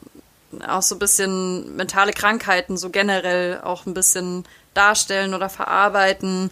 [0.65, 4.45] auch so ein bisschen mentale Krankheiten so generell auch ein bisschen
[4.77, 6.51] darstellen oder verarbeiten.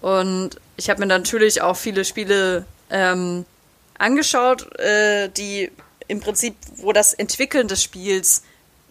[0.00, 3.44] Und ich habe mir natürlich auch viele Spiele ähm,
[3.98, 5.70] angeschaut, äh, die
[6.08, 8.42] im Prinzip, wo das Entwickeln des Spiels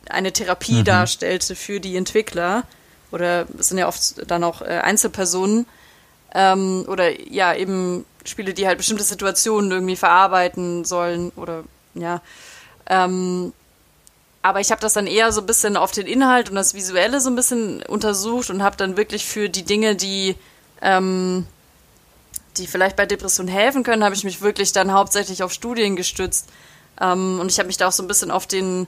[0.10, 0.86] eine Therapie mhm.
[0.86, 2.64] darstellte für die Entwickler.
[3.12, 5.68] Oder es sind ja oft dann auch äh, Einzelpersonen.
[6.34, 11.32] Ähm, oder ja, eben Spiele, die halt bestimmte Situationen irgendwie verarbeiten sollen.
[11.36, 11.64] Oder
[11.94, 12.22] ja.
[12.90, 13.54] Ähm,
[14.44, 17.22] aber ich habe das dann eher so ein bisschen auf den Inhalt und das Visuelle
[17.22, 20.36] so ein bisschen untersucht und habe dann wirklich für die Dinge, die,
[20.82, 21.48] ähm,
[22.58, 26.50] die vielleicht bei Depressionen helfen können, habe ich mich wirklich dann hauptsächlich auf Studien gestützt.
[27.00, 28.86] Ähm, und ich habe mich da auch so ein bisschen auf den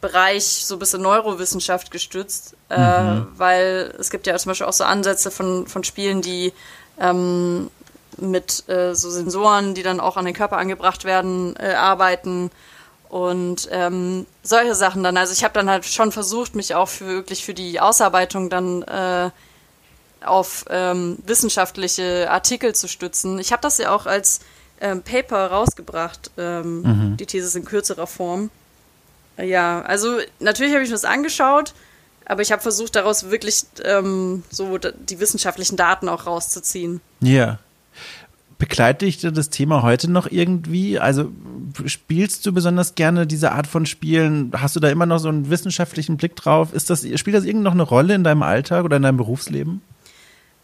[0.00, 3.28] Bereich, so ein bisschen Neurowissenschaft gestützt, äh, mhm.
[3.36, 6.52] weil es gibt ja zum Beispiel auch so Ansätze von, von Spielen, die
[6.98, 7.70] ähm,
[8.16, 12.50] mit äh, so Sensoren, die dann auch an den Körper angebracht werden, äh, arbeiten
[13.16, 15.16] und ähm, solche Sachen dann.
[15.16, 18.82] Also ich habe dann halt schon versucht, mich auch für, wirklich für die Ausarbeitung dann
[18.82, 19.30] äh,
[20.22, 23.38] auf ähm, wissenschaftliche Artikel zu stützen.
[23.38, 24.40] Ich habe das ja auch als
[24.82, 27.16] ähm, Paper rausgebracht, ähm, mhm.
[27.16, 28.50] die These in kürzerer Form.
[29.38, 31.72] Ja, also natürlich habe ich mir das angeschaut,
[32.26, 37.00] aber ich habe versucht, daraus wirklich ähm, so die wissenschaftlichen Daten auch rauszuziehen.
[37.20, 37.60] Ja.
[38.58, 40.98] Begleitet dich das Thema heute noch irgendwie?
[40.98, 41.30] Also
[41.84, 44.50] spielst du besonders gerne diese Art von Spielen?
[44.56, 46.72] Hast du da immer noch so einen wissenschaftlichen Blick drauf?
[46.72, 49.82] Ist das, spielt das irgend noch eine Rolle in deinem Alltag oder in deinem Berufsleben?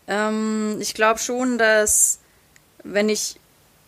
[0.08, 2.18] Ähm, ich glaube schon, dass
[2.82, 3.36] wenn ich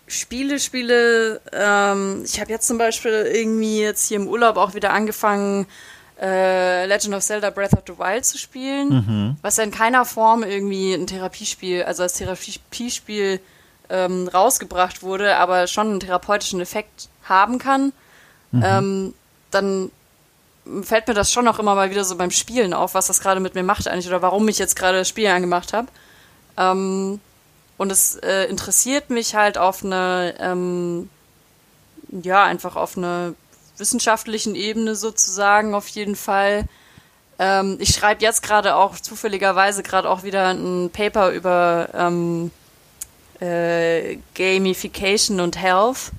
[0.06, 4.92] Spiele spiele, ähm, ich habe jetzt zum Beispiel irgendwie jetzt hier im Urlaub auch wieder
[4.92, 5.66] angefangen,
[6.20, 9.36] äh, Legend of Zelda Breath of the Wild zu spielen, mhm.
[9.42, 13.40] was ja in keiner Form irgendwie ein Therapiespiel, also als Therapiespiel
[13.90, 17.92] ähm, rausgebracht wurde, aber schon einen therapeutischen Effekt haben kann,
[18.52, 18.62] mhm.
[18.64, 19.14] ähm,
[19.50, 19.90] dann
[20.82, 23.40] fällt mir das schon auch immer mal wieder so beim Spielen auf, was das gerade
[23.40, 25.88] mit mir macht eigentlich oder warum ich jetzt gerade das Spiel angemacht habe.
[26.56, 27.20] Ähm,
[27.76, 31.10] und es äh, interessiert mich halt auf eine, ähm,
[32.10, 33.34] ja, einfach auf einer
[33.76, 36.64] wissenschaftlichen Ebene sozusagen auf jeden Fall.
[37.38, 42.52] Ähm, ich schreibe jetzt gerade auch zufälligerweise gerade auch wieder ein Paper über ähm,
[43.44, 46.12] äh, Gamification und Health.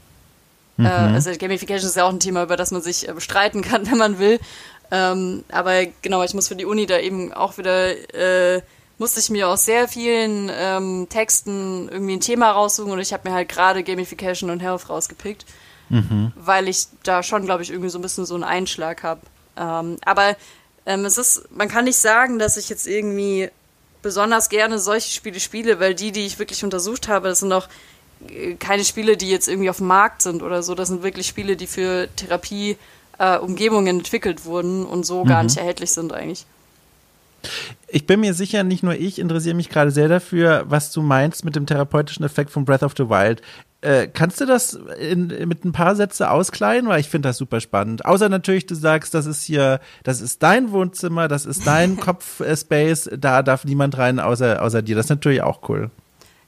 [0.78, 0.86] Äh, mhm.
[0.86, 3.86] Äh, also Gamification ist ja auch ein Thema, über das man sich äh, streiten kann,
[3.92, 4.40] wenn man will.
[4.92, 8.62] Ähm, aber genau, ich muss für die Uni da eben auch wieder, äh,
[8.98, 13.28] musste ich mir aus sehr vielen ähm, Texten irgendwie ein Thema raussuchen und ich habe
[13.28, 15.46] mir halt gerade Gamification und Health rausgepickt,
[15.90, 16.32] mhm.
[16.36, 19.22] weil ich da schon, glaube ich, irgendwie so ein bisschen so einen Einschlag habe.
[19.58, 20.36] Ähm, aber
[20.86, 23.50] ähm, es ist, man kann nicht sagen, dass ich jetzt irgendwie
[24.06, 27.68] besonders gerne solche Spiele spiele, weil die, die ich wirklich untersucht habe, das sind auch
[28.30, 30.76] äh, keine Spiele, die jetzt irgendwie auf dem Markt sind oder so.
[30.76, 35.30] Das sind wirklich Spiele, die für Therapie-Umgebungen äh, entwickelt wurden und so mhm.
[35.30, 36.46] gar nicht erhältlich sind eigentlich.
[37.88, 41.44] Ich bin mir sicher, nicht nur ich interessiere mich gerade sehr dafür, was du meinst
[41.44, 43.42] mit dem therapeutischen Effekt von Breath of the Wild.
[43.82, 46.90] Äh, kannst du das in, mit ein paar Sätze auskleiden?
[46.90, 48.06] Weil ich finde das super spannend.
[48.06, 53.10] Außer natürlich, du sagst, das ist hier, das ist dein Wohnzimmer, das ist dein Kopfspace,
[53.18, 54.96] da darf niemand rein außer, außer dir.
[54.96, 55.92] Das ist natürlich auch cool.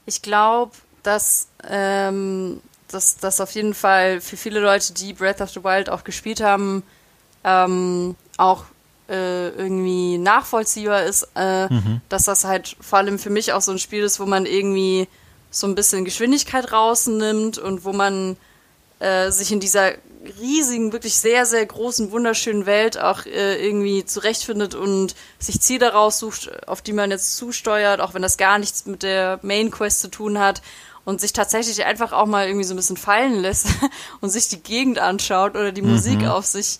[0.06, 0.72] Ich glaube,
[1.02, 5.90] dass ähm, dass das auf jeden Fall für viele Leute, die Breath of the Wild
[5.90, 6.82] auch gespielt haben,
[7.44, 8.64] ähm, auch
[9.08, 12.00] äh, irgendwie nachvollziehbar ist, äh, mhm.
[12.08, 15.08] dass das halt vor allem für mich auch so ein Spiel ist, wo man irgendwie
[15.50, 18.36] so ein bisschen Geschwindigkeit rausnimmt und wo man
[19.00, 19.92] äh, sich in dieser
[20.40, 26.68] riesigen, wirklich sehr, sehr großen, wunderschönen Welt auch äh, irgendwie zurechtfindet und sich Ziele raussucht,
[26.68, 30.08] auf die man jetzt zusteuert, auch wenn das gar nichts mit der Main Quest zu
[30.08, 30.62] tun hat
[31.04, 33.68] und sich tatsächlich einfach auch mal irgendwie so ein bisschen fallen lässt
[34.20, 35.92] und sich die Gegend anschaut oder die mhm.
[35.92, 36.78] Musik auf sich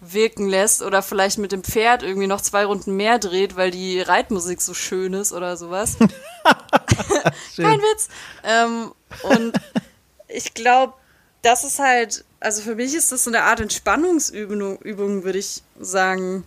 [0.00, 4.00] wirken lässt oder vielleicht mit dem Pferd irgendwie noch zwei Runden mehr dreht, weil die
[4.00, 5.96] Reitmusik so schön ist oder sowas.
[7.56, 8.08] Kein Witz.
[8.42, 8.92] Ähm,
[9.22, 9.52] und
[10.28, 10.94] ich glaube,
[11.42, 15.62] das ist halt, also für mich ist das so eine Art Entspannungsübung, Übung, würde ich
[15.78, 16.44] sagen.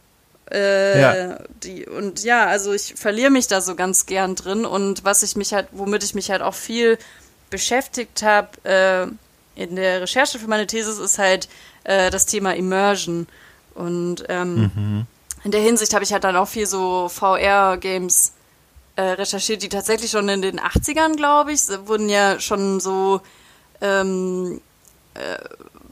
[0.51, 1.39] Äh, ja.
[1.64, 5.36] Die, und ja, also ich verliere mich da so ganz gern drin und was ich
[5.36, 6.97] mich halt, womit ich mich halt auch viel
[7.49, 11.47] beschäftigt habe äh, in der Recherche für meine These, ist halt
[11.84, 13.28] äh, das Thema Immersion.
[13.76, 15.05] Und ähm, mhm.
[15.43, 18.34] in der Hinsicht habe ich halt dann auch viel so VR-Games
[18.95, 23.21] äh, recherchiert, die tatsächlich schon in den 80ern, glaube ich, wurden ja schon so
[23.82, 24.61] ähm,
[25.15, 25.38] äh,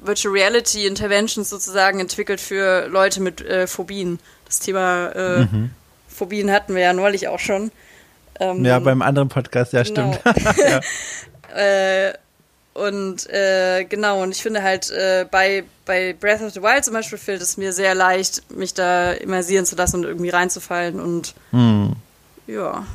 [0.04, 4.20] Virtual Reality Interventions sozusagen entwickelt für Leute mit äh, Phobien.
[4.46, 5.72] Das Thema äh, mhm.
[6.08, 7.72] Phobien hatten wir ja neulich auch schon.
[8.40, 10.14] Ähm, ja, beim anderen Podcast, ja, genau.
[10.14, 10.58] stimmt.
[10.58, 10.80] ja.
[11.54, 12.14] Äh,
[12.74, 16.94] und äh, genau, und ich finde halt, äh, bei, bei Breath of the Wild zum
[16.94, 21.36] Beispiel fällt es mir sehr leicht, mich da immersieren zu lassen und irgendwie reinzufallen und
[21.52, 21.96] hm.
[22.48, 22.86] ja.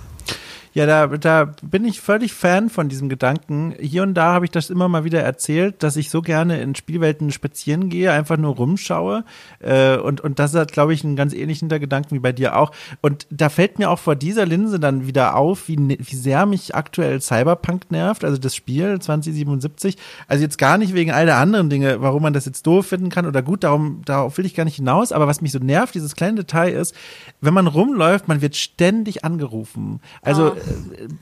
[0.76, 3.74] Ja, da, da bin ich völlig Fan von diesem Gedanken.
[3.80, 6.74] Hier und da habe ich das immer mal wieder erzählt, dass ich so gerne in
[6.74, 9.24] Spielwelten spazieren gehe, einfach nur rumschaue.
[9.60, 12.72] Äh, und, und das hat, glaube ich, einen ganz ähnlichen Gedanken wie bei dir auch.
[13.00, 16.74] Und da fällt mir auch vor dieser Linse dann wieder auf, wie, wie sehr mich
[16.74, 19.96] aktuell Cyberpunk nervt, also das Spiel 2077.
[20.28, 23.08] Also jetzt gar nicht wegen all der anderen Dinge, warum man das jetzt doof finden
[23.08, 25.12] kann oder gut, darum, darauf will ich gar nicht hinaus.
[25.12, 26.94] Aber was mich so nervt, dieses kleine Detail ist,
[27.40, 30.00] wenn man rumläuft, man wird ständig angerufen.
[30.20, 30.65] Also oh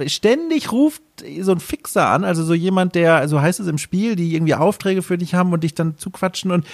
[0.07, 1.03] ständig ruft
[1.41, 4.55] so ein Fixer an, also so jemand, der, so heißt es im Spiel, die irgendwie
[4.55, 6.67] Aufträge für dich haben und dich dann zuquatschen und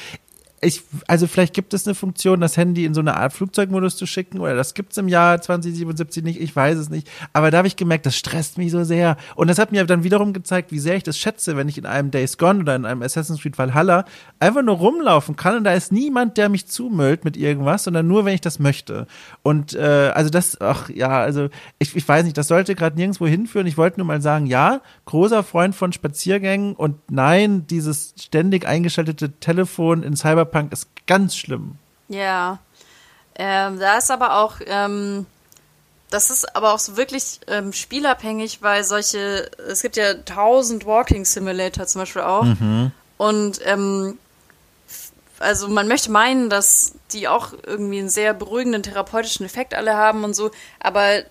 [0.62, 4.06] ich, also vielleicht gibt es eine Funktion, das Handy in so eine Art Flugzeugmodus zu
[4.06, 7.08] schicken oder das gibt es im Jahr 2077 nicht, ich weiß es nicht.
[7.32, 9.16] Aber da habe ich gemerkt, das stresst mich so sehr.
[9.36, 11.86] Und das hat mir dann wiederum gezeigt, wie sehr ich das schätze, wenn ich in
[11.86, 14.04] einem Days Gone oder in einem Assassin's Creed Valhalla
[14.38, 18.26] einfach nur rumlaufen kann und da ist niemand, der mich zumüllt mit irgendwas, sondern nur,
[18.26, 19.06] wenn ich das möchte.
[19.42, 21.48] Und äh, also das, ach ja, also
[21.78, 23.66] ich, ich weiß nicht, das sollte gerade nirgendwo hinführen.
[23.66, 29.32] Ich wollte nur mal sagen, ja, großer Freund von Spaziergängen und nein, dieses ständig eingeschaltete
[29.40, 31.76] Telefon in Cyber Cyberpunk ist ganz schlimm.
[32.08, 32.58] Ja.
[33.36, 35.26] Ähm, da ist aber auch, ähm,
[36.10, 41.24] das ist aber auch so wirklich ähm, spielabhängig, weil solche, es gibt ja tausend Walking
[41.24, 42.44] Simulator zum Beispiel auch.
[42.44, 42.90] Mhm.
[43.16, 44.18] Und ähm,
[45.38, 50.24] also man möchte meinen, dass die auch irgendwie einen sehr beruhigenden therapeutischen Effekt alle haben
[50.24, 51.22] und so, aber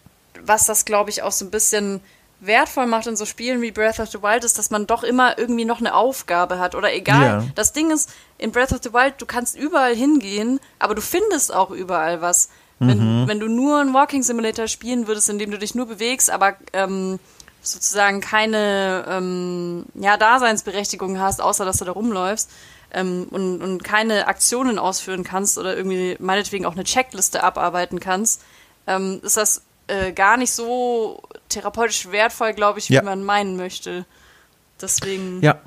[0.41, 2.01] was das, glaube ich, auch so ein bisschen
[2.39, 5.37] wertvoll macht in so Spielen wie Breath of the Wild, ist, dass man doch immer
[5.37, 6.75] irgendwie noch eine Aufgabe hat.
[6.75, 7.25] Oder egal.
[7.25, 7.45] Ja.
[7.55, 11.53] Das Ding ist, in Breath of the Wild, du kannst überall hingehen, aber du findest
[11.53, 12.49] auch überall was.
[12.81, 13.27] Wenn, mhm.
[13.27, 16.55] wenn du nur einen Walking Simulator spielen würdest, in dem du dich nur bewegst, aber
[16.71, 17.19] ähm,
[17.61, 22.49] sozusagen keine ähm, ja, Daseinsberechtigung hast, außer dass du da rumläufst
[22.93, 28.43] ähm, und, und keine Aktionen ausführen kannst oder irgendwie meinetwegen auch eine Checkliste abarbeiten kannst,
[28.87, 33.01] ähm, ist das äh, gar nicht so therapeutisch wertvoll, glaube ich, wie ja.
[33.01, 34.05] man meinen möchte.
[34.81, 35.41] Deswegen.
[35.41, 35.59] Ja.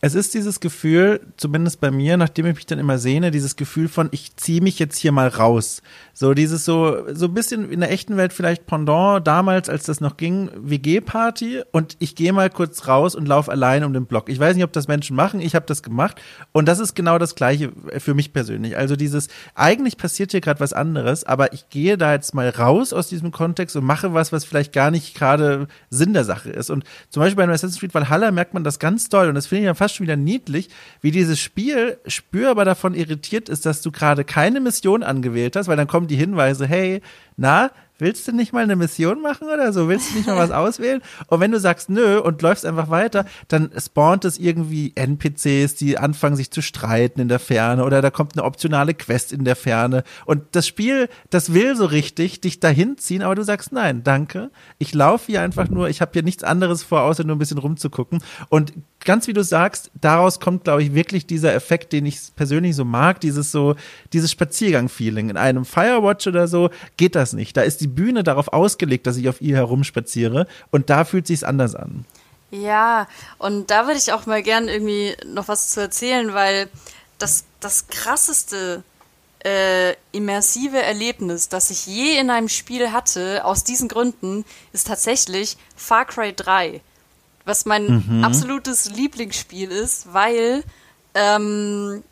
[0.00, 3.88] Es ist dieses Gefühl, zumindest bei mir, nachdem ich mich dann immer sehne, dieses Gefühl
[3.88, 5.82] von, ich ziehe mich jetzt hier mal raus.
[6.14, 10.00] So dieses so, so ein bisschen in der echten Welt vielleicht Pendant, damals, als das
[10.00, 14.28] noch ging, WG-Party und ich gehe mal kurz raus und laufe allein um den Block.
[14.28, 16.20] Ich weiß nicht, ob das Menschen machen, ich habe das gemacht
[16.52, 18.76] und das ist genau das Gleiche für mich persönlich.
[18.76, 22.92] Also dieses, eigentlich passiert hier gerade was anderes, aber ich gehe da jetzt mal raus
[22.92, 26.70] aus diesem Kontext und mache was, was vielleicht gar nicht gerade Sinn der Sache ist.
[26.70, 29.62] Und zum Beispiel bei Assassin's Creed Valhalla merkt man das ganz doll und das finde
[29.62, 30.68] ich ja fast schon wieder niedlich,
[31.00, 35.76] wie dieses Spiel spürbar davon irritiert ist, dass du gerade keine Mission angewählt hast, weil
[35.76, 37.00] dann kommen die Hinweise, hey,
[37.36, 37.70] na,
[38.02, 39.88] willst du nicht mal eine Mission machen oder so?
[39.88, 41.00] Willst du nicht mal was auswählen?
[41.28, 45.96] Und wenn du sagst nö und läufst einfach weiter, dann spawnt es irgendwie NPCs, die
[45.96, 49.56] anfangen sich zu streiten in der Ferne oder da kommt eine optionale Quest in der
[49.56, 50.02] Ferne.
[50.26, 54.50] Und das Spiel, das will so richtig dich dahin ziehen, aber du sagst nein, danke.
[54.78, 57.58] Ich laufe hier einfach nur, ich habe hier nichts anderes vor, außer nur ein bisschen
[57.58, 58.22] rumzugucken.
[58.48, 58.72] Und
[59.04, 62.84] ganz wie du sagst, daraus kommt, glaube ich, wirklich dieser Effekt, den ich persönlich so
[62.84, 63.74] mag, dieses so,
[64.12, 65.30] dieses Spaziergang-Feeling.
[65.30, 67.56] In einem Firewatch oder so geht das nicht.
[67.56, 71.44] Da ist die Bühne darauf ausgelegt, dass ich auf ihr herumspaziere und da fühlt sich's
[71.44, 72.04] anders an.
[72.50, 76.68] Ja, und da würde ich auch mal gern irgendwie noch was zu erzählen, weil
[77.18, 78.82] das, das krasseste
[79.44, 85.56] äh, immersive Erlebnis, das ich je in einem Spiel hatte, aus diesen Gründen, ist tatsächlich
[85.74, 86.82] Far Cry 3
[87.44, 88.24] was mein mhm.
[88.24, 90.64] absolutes Lieblingsspiel ist, weil
[91.14, 92.02] ähm,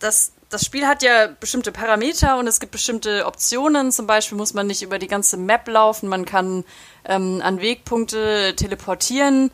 [0.00, 3.92] das, das Spiel hat ja bestimmte Parameter und es gibt bestimmte Optionen.
[3.92, 6.64] Zum Beispiel muss man nicht über die ganze Map laufen, man kann
[7.04, 9.50] ähm, an Wegpunkte teleportieren.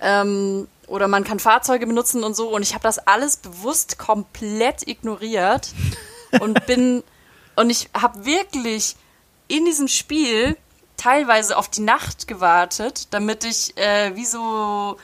[0.00, 2.54] Ähm, oder man kann Fahrzeuge benutzen und so.
[2.54, 5.72] Und ich habe das alles bewusst komplett ignoriert
[6.40, 7.02] und bin
[7.54, 8.96] und ich habe wirklich
[9.48, 10.56] in diesem Spiel
[11.02, 14.96] teilweise auf die Nacht gewartet, damit ich äh, wie so,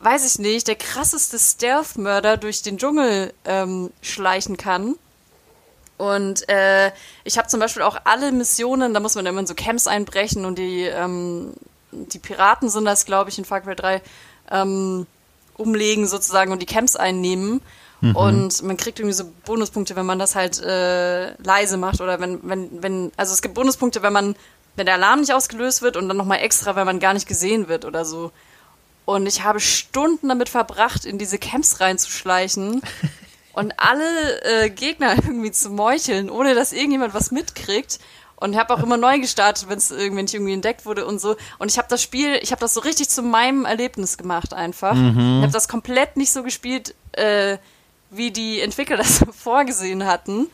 [0.00, 4.94] weiß ich nicht, der krasseste Stealth-Mörder durch den Dschungel ähm, schleichen kann.
[5.98, 6.90] Und äh,
[7.24, 10.44] ich habe zum Beispiel auch alle Missionen, da muss man immer in so Camps einbrechen
[10.44, 11.54] und die, ähm,
[11.90, 14.02] die Piraten sind das, glaube ich, in Far Cry 3,
[14.50, 15.06] ähm,
[15.56, 17.62] umlegen sozusagen und die Camps einnehmen.
[18.02, 18.16] Mhm.
[18.16, 22.40] Und man kriegt irgendwie so Bonuspunkte, wenn man das halt äh, leise macht oder wenn,
[22.42, 24.36] wenn, wenn, also es gibt Bonuspunkte, wenn man,
[24.76, 27.68] wenn der Alarm nicht ausgelöst wird und dann nochmal extra, wenn man gar nicht gesehen
[27.68, 28.30] wird oder so.
[29.04, 32.82] Und ich habe Stunden damit verbracht, in diese Camps reinzuschleichen
[33.52, 37.98] und alle äh, Gegner irgendwie zu meucheln, ohne dass irgendjemand was mitkriegt.
[38.38, 41.36] Und habe auch immer neu gestartet, wenn es wenn ich irgendwie entdeckt wurde und so.
[41.58, 44.92] Und ich habe das Spiel, ich habe das so richtig zu meinem Erlebnis gemacht einfach.
[44.92, 45.38] Mhm.
[45.38, 47.56] Ich habe das komplett nicht so gespielt, äh,
[48.10, 50.48] wie die Entwickler das vorgesehen hatten.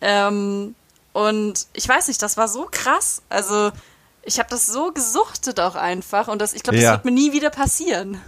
[0.00, 0.74] Ähm,
[1.16, 3.22] und ich weiß nicht, das war so krass.
[3.30, 3.72] Also
[4.22, 6.92] ich habe das so gesuchtet auch einfach und das, ich glaube, das ja.
[6.92, 8.20] wird mir nie wieder passieren.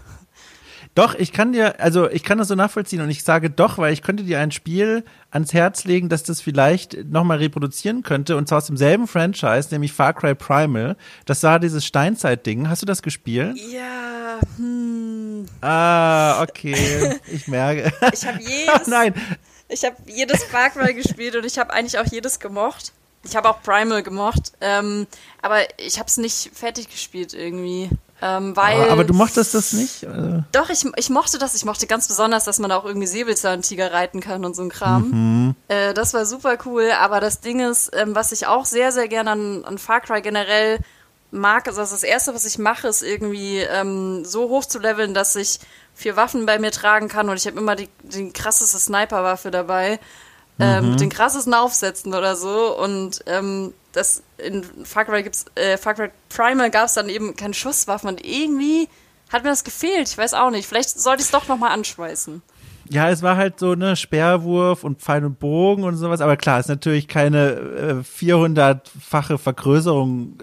[0.94, 3.92] Doch, ich kann dir, also ich kann das so nachvollziehen und ich sage doch, weil
[3.92, 8.48] ich könnte dir ein Spiel ans Herz legen, dass das vielleicht nochmal reproduzieren könnte und
[8.48, 10.96] zwar aus demselben Franchise, nämlich Far Cry Primal.
[11.26, 12.70] Das war dieses Steinzeit-Ding.
[12.70, 13.58] Hast du das gespielt?
[13.70, 15.44] Ja, hm.
[15.60, 17.20] Ah, okay.
[17.26, 17.92] Ich merke.
[18.14, 19.12] ich habe jedes, Nein.
[19.68, 22.92] Ich habe jedes Far Cry gespielt und ich habe eigentlich auch jedes gemocht.
[23.24, 25.06] Ich habe auch Primal gemocht, ähm,
[25.42, 27.90] aber ich habe es nicht fertig gespielt irgendwie.
[28.20, 30.02] Ähm, weil, aber, aber, du mochtest das nicht?
[30.02, 30.44] Oder?
[30.50, 31.54] Doch, ich, ich mochte das.
[31.54, 35.10] Ich mochte ganz besonders, dass man auch irgendwie Säbelzahntiger reiten kann und so ein Kram.
[35.10, 35.54] Mhm.
[35.68, 36.90] Äh, das war super cool.
[36.98, 40.20] Aber das Ding ist, ähm, was ich auch sehr, sehr gerne an, an Far Cry
[40.20, 40.78] generell
[41.30, 45.36] mag, also das Erste, was ich mache, ist irgendwie ähm, so hoch zu leveln, dass
[45.36, 45.60] ich
[45.98, 49.98] vier Waffen bei mir tragen kann und ich habe immer die, die krasseste Sniperwaffe dabei.
[50.60, 50.90] Ähm, mhm.
[50.90, 52.76] mit den krassesten Aufsätzen oder so.
[52.76, 57.36] Und ähm, das in Far Cry gibt's, äh, Far Cry Primal gab es dann eben
[57.36, 58.88] keine Schusswaffen und irgendwie
[59.32, 60.08] hat mir das gefehlt.
[60.08, 60.66] Ich weiß auch nicht.
[60.66, 62.42] Vielleicht sollte ich es doch nochmal anschmeißen.
[62.90, 66.58] Ja, es war halt so ne Sperrwurf und Pfeil und Bogen und sowas, aber klar,
[66.58, 70.38] ist natürlich keine äh, 400-fache Vergrößerung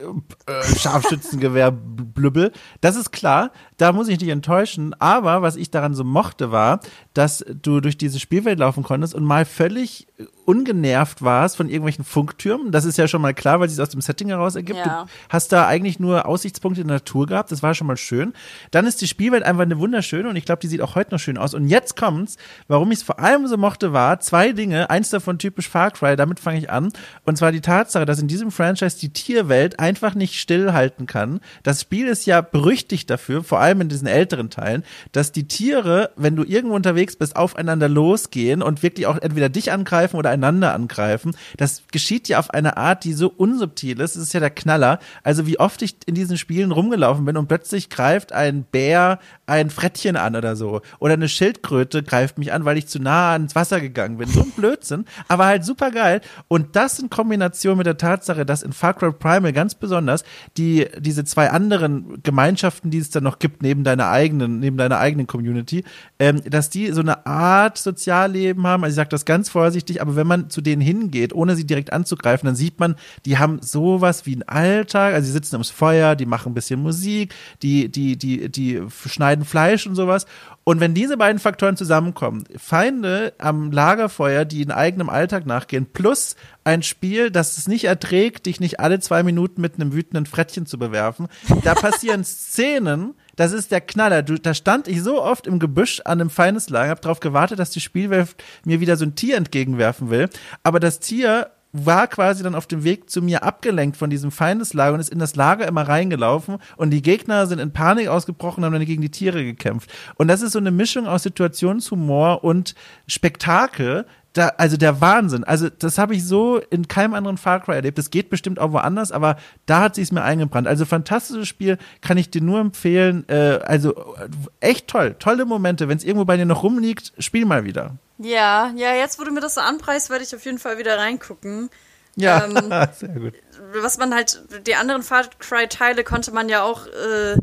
[0.45, 1.71] äh, Scharfschützengewehr
[2.15, 2.51] Blübbel.
[2.81, 6.79] Das ist klar, da muss ich dich enttäuschen, aber was ich daran so mochte war,
[7.13, 10.07] dass du durch diese Spielwelt laufen konntest und mal völlig
[10.45, 12.71] ungenervt warst von irgendwelchen Funktürmen.
[12.71, 14.79] Das ist ja schon mal klar, weil sich aus dem Setting heraus ergibt.
[14.79, 15.03] Ja.
[15.03, 17.51] Du hast da eigentlich nur Aussichtspunkte in der Natur gehabt.
[17.51, 18.33] Das war schon mal schön.
[18.71, 21.19] Dann ist die Spielwelt einfach eine wunderschöne und ich glaube, die sieht auch heute noch
[21.19, 21.53] schön aus.
[21.53, 24.89] Und jetzt kommt's, warum ich es vor allem so mochte, war zwei Dinge.
[24.89, 26.91] Eins davon typisch Far Cry, damit fange ich an.
[27.25, 31.39] Und zwar die Tatsache, dass in diesem Franchise die Tierwelt einfach nicht stillhalten kann.
[31.63, 36.11] Das Spiel ist ja berüchtigt dafür, vor allem in diesen älteren Teilen, dass die Tiere,
[36.15, 40.73] wenn du irgendwo unterwegs bist, aufeinander losgehen und wirklich auch entweder dich angreifen oder einander
[40.73, 41.35] angreifen.
[41.57, 44.15] Das geschieht ja auf eine Art, die so unsubtil ist.
[44.15, 44.99] Das ist ja der Knaller.
[45.23, 49.69] Also wie oft ich in diesen Spielen rumgelaufen bin und plötzlich greift ein Bär ein
[49.69, 50.81] Frettchen an oder so.
[50.99, 54.27] Oder eine Schildkröte greift mich an, weil ich zu nah ans Wasser gegangen bin.
[54.27, 56.21] So ein Blödsinn, aber halt super geil.
[56.47, 60.23] Und das in Kombination mit der Tatsache, dass in Far Cry Primal ganz besonders
[60.57, 64.99] die, diese zwei anderen Gemeinschaften, die es da noch gibt, neben deiner eigenen, neben deiner
[64.99, 65.83] eigenen Community,
[66.19, 68.83] ähm, dass die so eine Art Sozialleben haben.
[68.83, 71.93] Also ich sage das ganz vorsichtig, aber wenn man zu denen hingeht, ohne sie direkt
[71.93, 72.95] anzugreifen, dann sieht man,
[73.25, 75.13] die haben sowas wie einen Alltag.
[75.13, 79.45] Also sie sitzen ums Feuer, die machen ein bisschen Musik, die, die, die, die schneiden
[79.45, 80.25] Fleisch und sowas.
[80.63, 86.35] Und wenn diese beiden Faktoren zusammenkommen, Feinde am Lagerfeuer, die in eigenem Alltag nachgehen, plus
[86.63, 90.65] ein Spiel, das es nicht erträgt, dich nicht alle zwei Minuten mit einem wütenden Frettchen
[90.65, 91.27] zu bewerfen,
[91.63, 94.23] da passieren Szenen, das ist der Knaller.
[94.23, 97.71] Du, da stand ich so oft im Gebüsch an einem Feindeslager, hab darauf gewartet, dass
[97.71, 100.29] die Spielwelt mir wieder so ein Tier entgegenwerfen will.
[100.63, 104.93] Aber das Tier war quasi dann auf dem Weg zu mir abgelenkt von diesem Feindeslager
[104.93, 108.67] und ist in das Lager immer reingelaufen und die Gegner sind in Panik ausgebrochen und
[108.67, 109.91] haben dann gegen die Tiere gekämpft.
[110.15, 112.75] Und das ist so eine Mischung aus Situationshumor und
[113.07, 114.05] Spektakel,
[114.35, 115.45] da, also der Wahnsinn.
[115.45, 117.97] Also das habe ich so in keinem anderen Far Cry erlebt.
[117.97, 120.67] Das geht bestimmt auch woanders, aber da hat sich es mir eingebrannt.
[120.67, 123.27] Also fantastisches Spiel, kann ich dir nur empfehlen.
[123.29, 124.15] Äh, also
[124.59, 125.87] echt toll, tolle Momente.
[125.87, 127.95] Wenn es irgendwo bei dir noch rumliegt, spiel mal wieder.
[128.17, 130.97] Ja, ja, jetzt wo du mir das so anpreist, werde ich auf jeden Fall wieder
[130.97, 131.69] reingucken.
[132.17, 133.33] Ja, ähm, sehr gut.
[133.81, 137.37] Was man halt, die anderen Far Cry-Teile konnte man ja auch äh,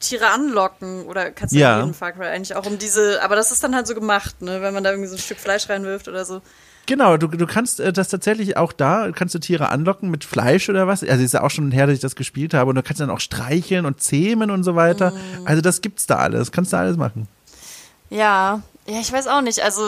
[0.00, 3.50] Tiere anlocken oder kannst du ja jeden Far Cry eigentlich auch um diese, aber das
[3.50, 6.08] ist dann halt so gemacht, ne, wenn man da irgendwie so ein Stück Fleisch reinwirft
[6.08, 6.40] oder so.
[6.88, 10.70] Genau, du, du kannst äh, das tatsächlich auch da, kannst du Tiere anlocken mit Fleisch
[10.70, 11.04] oder was.
[11.04, 12.70] Also ist ja auch schon her, dass ich das gespielt habe.
[12.70, 15.10] Und du kannst dann auch streicheln und zähmen und so weiter.
[15.10, 15.46] Mm.
[15.46, 16.50] Also das gibt's da alles.
[16.50, 17.28] Kannst du alles machen.
[18.08, 19.60] Ja, ja, ich weiß auch nicht.
[19.60, 19.82] Also,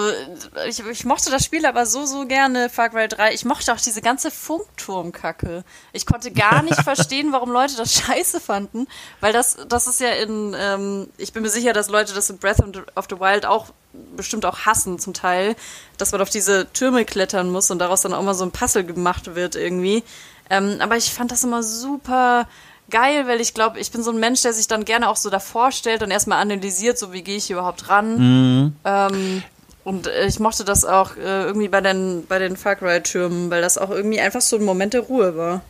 [0.69, 3.33] ich, ich mochte das Spiel aber so, so gerne, Far Cry 3.
[3.33, 5.65] Ich mochte auch diese ganze Funkturmkacke.
[5.95, 8.87] Ich konnte gar nicht verstehen, warum Leute das scheiße fanden,
[9.21, 12.37] weil das, das ist ja in, ähm, ich bin mir sicher, dass Leute das in
[12.37, 12.61] Breath
[12.95, 13.69] of the Wild auch
[14.17, 15.57] bestimmt auch hassen zum Teil,
[15.97, 18.85] dass man auf diese Türme klettern muss und daraus dann auch mal so ein Puzzle
[18.85, 20.05] gemacht wird irgendwie.
[20.51, 22.47] Ähm, aber ich fand das immer super
[22.91, 25.31] geil, weil ich glaube, ich bin so ein Mensch, der sich dann gerne auch so
[25.31, 28.19] davor stellt und erstmal analysiert, so wie gehe ich hier überhaupt ran.
[28.19, 28.73] Mhm.
[28.85, 29.43] Ähm,
[29.85, 33.63] und äh, ich mochte das auch äh, irgendwie bei den, bei den Far Cry-Türmen, weil
[33.63, 35.63] das auch irgendwie einfach so ein Moment der Ruhe war.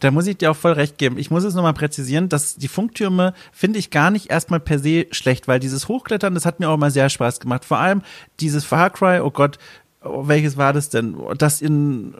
[0.00, 1.18] Da muss ich dir auch voll recht geben.
[1.18, 5.06] Ich muss es nochmal präzisieren, dass die Funktürme finde ich gar nicht erstmal per se
[5.10, 7.64] schlecht, weil dieses Hochklettern, das hat mir auch mal sehr Spaß gemacht.
[7.64, 8.02] Vor allem
[8.40, 9.58] dieses Far Cry, oh Gott,
[10.02, 11.16] welches war das denn?
[11.38, 12.14] Das in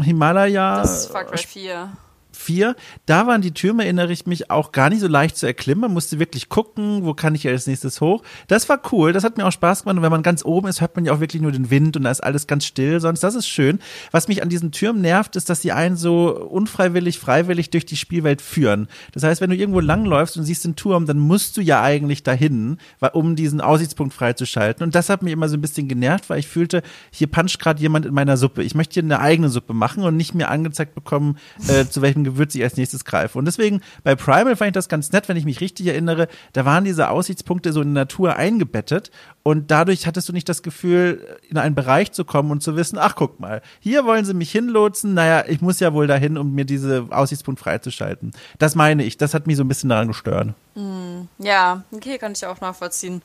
[0.00, 0.78] Himalaya.
[0.80, 1.92] Das ist Far Cry 4.
[2.34, 5.82] 4, da waren die Türme, erinnere ich mich, auch gar nicht so leicht zu erklimmen.
[5.82, 8.22] Man musste wirklich gucken, wo kann ich als nächstes hoch.
[8.48, 9.96] Das war cool, das hat mir auch Spaß gemacht.
[9.96, 12.04] Und wenn man ganz oben ist, hört man ja auch wirklich nur den Wind und
[12.04, 13.00] da ist alles ganz still.
[13.00, 13.78] Sonst, das ist schön.
[14.10, 17.96] Was mich an diesen Türmen nervt, ist, dass sie einen so unfreiwillig, freiwillig durch die
[17.96, 18.88] Spielwelt führen.
[19.12, 22.22] Das heißt, wenn du irgendwo langläufst und siehst den Turm, dann musst du ja eigentlich
[22.22, 22.78] dahin,
[23.12, 24.84] um diesen Aussichtspunkt freizuschalten.
[24.84, 27.80] Und das hat mich immer so ein bisschen genervt, weil ich fühlte, hier puncht gerade
[27.80, 28.62] jemand in meiner Suppe.
[28.62, 31.38] Ich möchte hier eine eigene Suppe machen und nicht mir angezeigt bekommen,
[31.68, 33.38] äh, zu welchem Gewürz ich als nächstes greife.
[33.38, 36.28] Und deswegen bei Primal fand ich das ganz nett, wenn ich mich richtig erinnere.
[36.52, 39.10] Da waren diese Aussichtspunkte so in der Natur eingebettet
[39.42, 42.98] und dadurch hattest du nicht das Gefühl, in einen Bereich zu kommen und zu wissen,
[42.98, 45.14] ach guck mal, hier wollen sie mich hinlotsen.
[45.14, 48.32] Naja, ich muss ja wohl dahin, um mir diese Aussichtspunkt freizuschalten.
[48.58, 49.18] Das meine ich.
[49.18, 50.54] Das hat mich so ein bisschen daran gestört.
[50.74, 53.22] Mm, ja, okay, kann ich auch nachvollziehen.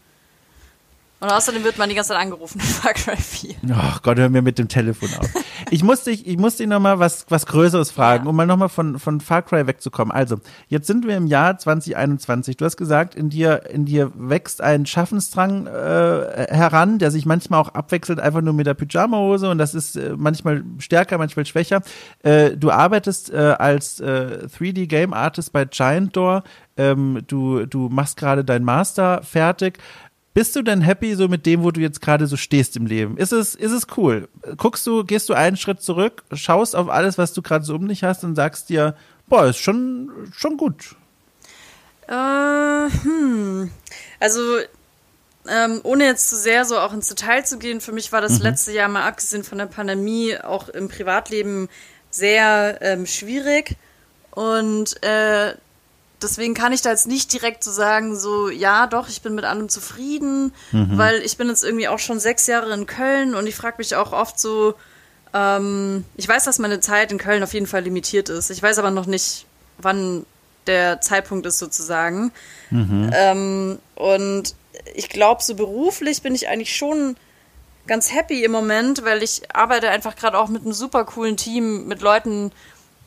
[1.22, 3.56] Und außerdem wird man die ganze Zeit angerufen, Far Cry 4.
[3.74, 5.30] Ach Gott, hör mir mit dem Telefon auf.
[5.70, 8.30] ich muss dich, ich muss dich nochmal was, was Größeres fragen, ja.
[8.30, 10.14] um mal nochmal von, von Far Cry wegzukommen.
[10.14, 10.38] Also,
[10.70, 12.56] jetzt sind wir im Jahr 2021.
[12.56, 17.60] Du hast gesagt, in dir, in dir wächst ein Schaffensdrang äh, heran, der sich manchmal
[17.60, 21.82] auch abwechselt, einfach nur mit der Pyjama-Hose und das ist äh, manchmal stärker, manchmal schwächer.
[22.24, 26.44] Äh, du arbeitest äh, als äh, 3D-Game-Artist bei Giant Door.
[26.78, 29.80] Ähm, du, du machst gerade dein Master fertig.
[30.40, 33.18] Bist du denn happy so mit dem, wo du jetzt gerade so stehst im Leben?
[33.18, 34.30] Ist es, ist es cool?
[34.56, 37.90] Guckst du, gehst du einen Schritt zurück, schaust auf alles, was du gerade so um
[37.90, 38.95] dich hast und sagst dir,
[39.28, 40.95] boah, ist schon, schon gut.
[42.07, 43.70] Äh, hm.
[44.22, 44.40] Also,
[45.45, 48.40] ähm, ohne jetzt zu sehr so auch ins Detail zu gehen, für mich war das
[48.40, 48.44] mhm.
[48.44, 51.68] letzte Jahr mal abgesehen von der Pandemie auch im Privatleben
[52.11, 53.76] sehr ähm, schwierig.
[54.32, 55.56] Und äh,
[56.22, 59.46] deswegen kann ich da jetzt nicht direkt so sagen, so, ja, doch, ich bin mit
[59.46, 60.98] allem zufrieden, mhm.
[60.98, 63.96] weil ich bin jetzt irgendwie auch schon sechs Jahre in Köln und ich frage mich
[63.96, 64.76] auch oft so,
[65.34, 68.50] ähm, ich weiß, dass meine Zeit in Köln auf jeden Fall limitiert ist.
[68.50, 69.46] Ich weiß aber noch nicht,
[69.78, 70.26] wann
[70.68, 72.32] der Zeitpunkt ist sozusagen.
[72.70, 73.12] Mhm.
[73.14, 74.56] Ähm, und
[74.94, 77.16] ich glaube, so beruflich bin ich eigentlich schon
[77.88, 81.88] ganz happy im Moment, weil ich arbeite einfach gerade auch mit einem super coolen Team,
[81.88, 82.52] mit Leuten,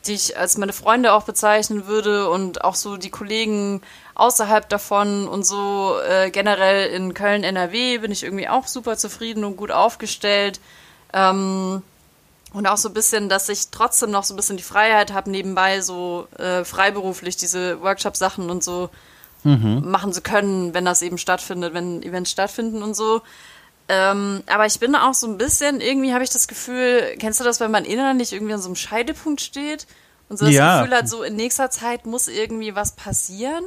[0.07, 3.83] die ich als meine Freunde auch bezeichnen würde und auch so die Kollegen
[4.15, 9.45] außerhalb davon und so äh, generell in Köln, NRW bin ich irgendwie auch super zufrieden
[9.45, 10.61] und gut aufgestellt.
[11.13, 11.83] Ähm,
[12.53, 15.31] und auch so ein bisschen, dass ich trotzdem noch so ein bisschen die Freiheit habe,
[15.31, 18.91] nebenbei so äh, freiberuflich diese Workshop-Sachen und so
[19.45, 19.83] mhm.
[19.91, 23.23] machen zu können, wenn das eben stattfindet, wenn Events stattfinden und so.
[23.95, 27.45] Ähm, aber ich bin auch so ein bisschen, irgendwie habe ich das Gefühl, kennst du
[27.45, 29.87] das, wenn man innerlich irgendwie an so einem Scheidepunkt steht
[30.31, 30.81] und so das ja.
[30.81, 33.65] Gefühl hat, so in nächster Zeit muss irgendwie was passieren?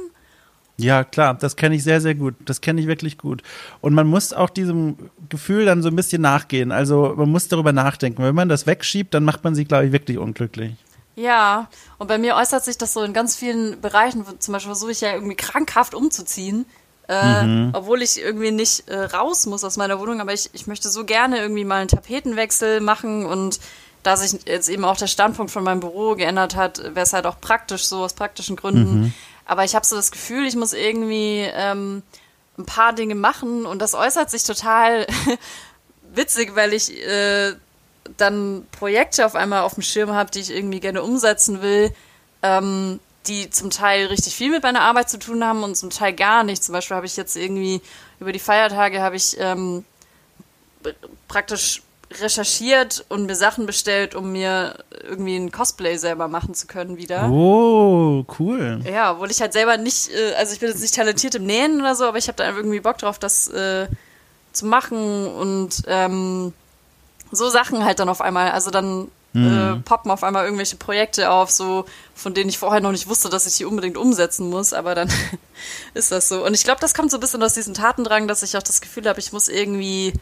[0.78, 2.34] Ja, klar, das kenne ich sehr, sehr gut.
[2.44, 3.44] Das kenne ich wirklich gut.
[3.80, 4.96] Und man muss auch diesem
[5.28, 6.72] Gefühl dann so ein bisschen nachgehen.
[6.72, 8.24] Also man muss darüber nachdenken.
[8.24, 10.74] Wenn man das wegschiebt, dann macht man sich, glaube ich, wirklich unglücklich.
[11.14, 14.24] Ja, und bei mir äußert sich das so in ganz vielen Bereichen.
[14.40, 16.66] Zum Beispiel versuche ich ja irgendwie krankhaft umzuziehen.
[17.08, 17.70] Äh, mhm.
[17.72, 21.04] Obwohl ich irgendwie nicht äh, raus muss aus meiner Wohnung, aber ich, ich möchte so
[21.04, 23.60] gerne irgendwie mal einen Tapetenwechsel machen und
[24.02, 27.26] da sich jetzt eben auch der Standpunkt von meinem Büro geändert hat, wäre es halt
[27.26, 29.00] auch praktisch, so aus praktischen Gründen.
[29.00, 29.14] Mhm.
[29.46, 32.02] Aber ich habe so das Gefühl, ich muss irgendwie ähm,
[32.58, 35.06] ein paar Dinge machen und das äußert sich total
[36.14, 37.54] witzig, weil ich äh,
[38.16, 41.92] dann Projekte auf einmal auf dem Schirm habe, die ich irgendwie gerne umsetzen will.
[42.42, 46.12] Ähm, die zum Teil richtig viel mit meiner Arbeit zu tun haben und zum Teil
[46.12, 46.62] gar nicht.
[46.62, 47.80] Zum Beispiel habe ich jetzt irgendwie
[48.20, 49.84] über die Feiertage habe ich ähm,
[51.28, 51.82] praktisch
[52.20, 57.28] recherchiert und mir Sachen bestellt, um mir irgendwie ein Cosplay selber machen zu können wieder.
[57.30, 58.80] Oh, cool.
[58.84, 61.80] Ja, obwohl ich halt selber nicht, äh, also ich bin jetzt nicht talentiert im Nähen
[61.80, 63.88] oder so, aber ich habe da irgendwie Bock drauf, das äh,
[64.52, 66.52] zu machen und ähm,
[67.32, 68.52] so Sachen halt dann auf einmal.
[68.52, 69.82] Also dann äh, mhm.
[69.82, 71.84] poppen auf einmal irgendwelche Projekte auf, so
[72.14, 75.10] von denen ich vorher noch nicht wusste, dass ich die unbedingt umsetzen muss, aber dann
[75.94, 76.44] ist das so.
[76.44, 78.80] Und ich glaube, das kommt so ein bisschen aus diesem Tatendrang, dass ich auch das
[78.80, 80.12] Gefühl habe, ich muss irgendwie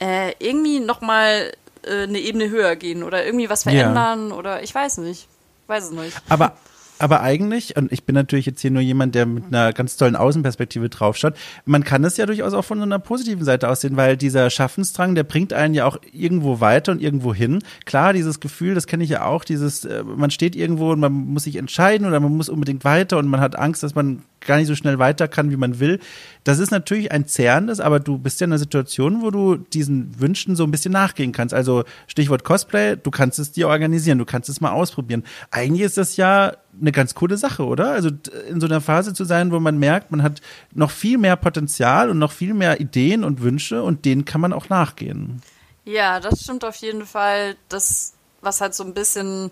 [0.00, 1.52] äh, irgendwie nochmal
[1.82, 4.36] äh, eine Ebene höher gehen oder irgendwie was verändern ja.
[4.36, 5.28] oder ich weiß nicht.
[5.66, 6.16] Weiß es nicht.
[6.28, 6.56] Aber
[6.98, 10.16] aber eigentlich, und ich bin natürlich jetzt hier nur jemand, der mit einer ganz tollen
[10.16, 11.34] Außenperspektive draufschaut,
[11.64, 15.14] man kann es ja durchaus auch von so einer positiven Seite aussehen, weil dieser Schaffensdrang,
[15.14, 17.60] der bringt einen ja auch irgendwo weiter und irgendwo hin.
[17.84, 21.12] Klar, dieses Gefühl, das kenne ich ja auch, dieses, äh, man steht irgendwo und man
[21.12, 24.56] muss sich entscheiden oder man muss unbedingt weiter und man hat Angst, dass man gar
[24.56, 26.00] nicht so schnell weiter kann, wie man will.
[26.44, 30.18] Das ist natürlich ein zehrendes, aber du bist ja in einer Situation, wo du diesen
[30.20, 31.54] Wünschen so ein bisschen nachgehen kannst.
[31.54, 35.24] Also Stichwort Cosplay, du kannst es dir organisieren, du kannst es mal ausprobieren.
[35.50, 37.90] Eigentlich ist das ja eine ganz coole Sache, oder?
[37.90, 38.10] Also
[38.48, 40.40] in so einer Phase zu sein, wo man merkt, man hat
[40.72, 44.52] noch viel mehr Potenzial und noch viel mehr Ideen und Wünsche und denen kann man
[44.52, 45.42] auch nachgehen.
[45.84, 47.56] Ja, das stimmt auf jeden Fall.
[47.68, 49.50] Das, was halt so ein bisschen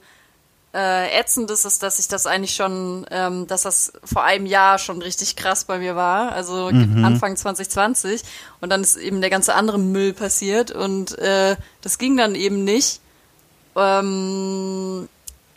[0.77, 4.78] äh, ätzend ist, ist, dass ich das eigentlich schon, ähm, dass das vor einem Jahr
[4.78, 7.03] schon richtig krass bei mir war, also mhm.
[7.03, 8.23] Anfang 2020
[8.61, 12.62] und dann ist eben der ganze andere Müll passiert und äh, das ging dann eben
[12.65, 13.01] nicht.
[13.74, 15.09] Ähm,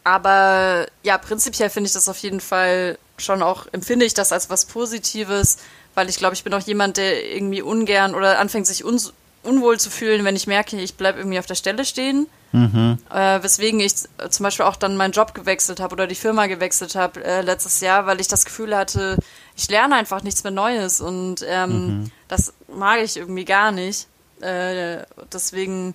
[0.06, 4.50] aber ja, prinzipiell finde ich das auf jeden Fall schon auch, empfinde ich das als
[4.50, 5.58] was Positives,
[5.96, 9.02] weil ich glaube, ich bin auch jemand, der irgendwie ungern oder anfängt sich un
[9.42, 12.28] unwohl zu fühlen, wenn ich merke, ich bleibe irgendwie auf der Stelle stehen.
[12.52, 12.98] Mhm.
[13.12, 16.96] Äh, weswegen ich zum Beispiel auch dann meinen Job gewechselt habe oder die Firma gewechselt
[16.96, 19.18] habe äh, letztes Jahr, weil ich das Gefühl hatte,
[19.56, 22.12] ich lerne einfach nichts mehr Neues und ähm, mhm.
[22.28, 24.08] das mag ich irgendwie gar nicht.
[24.42, 25.94] Äh, deswegen,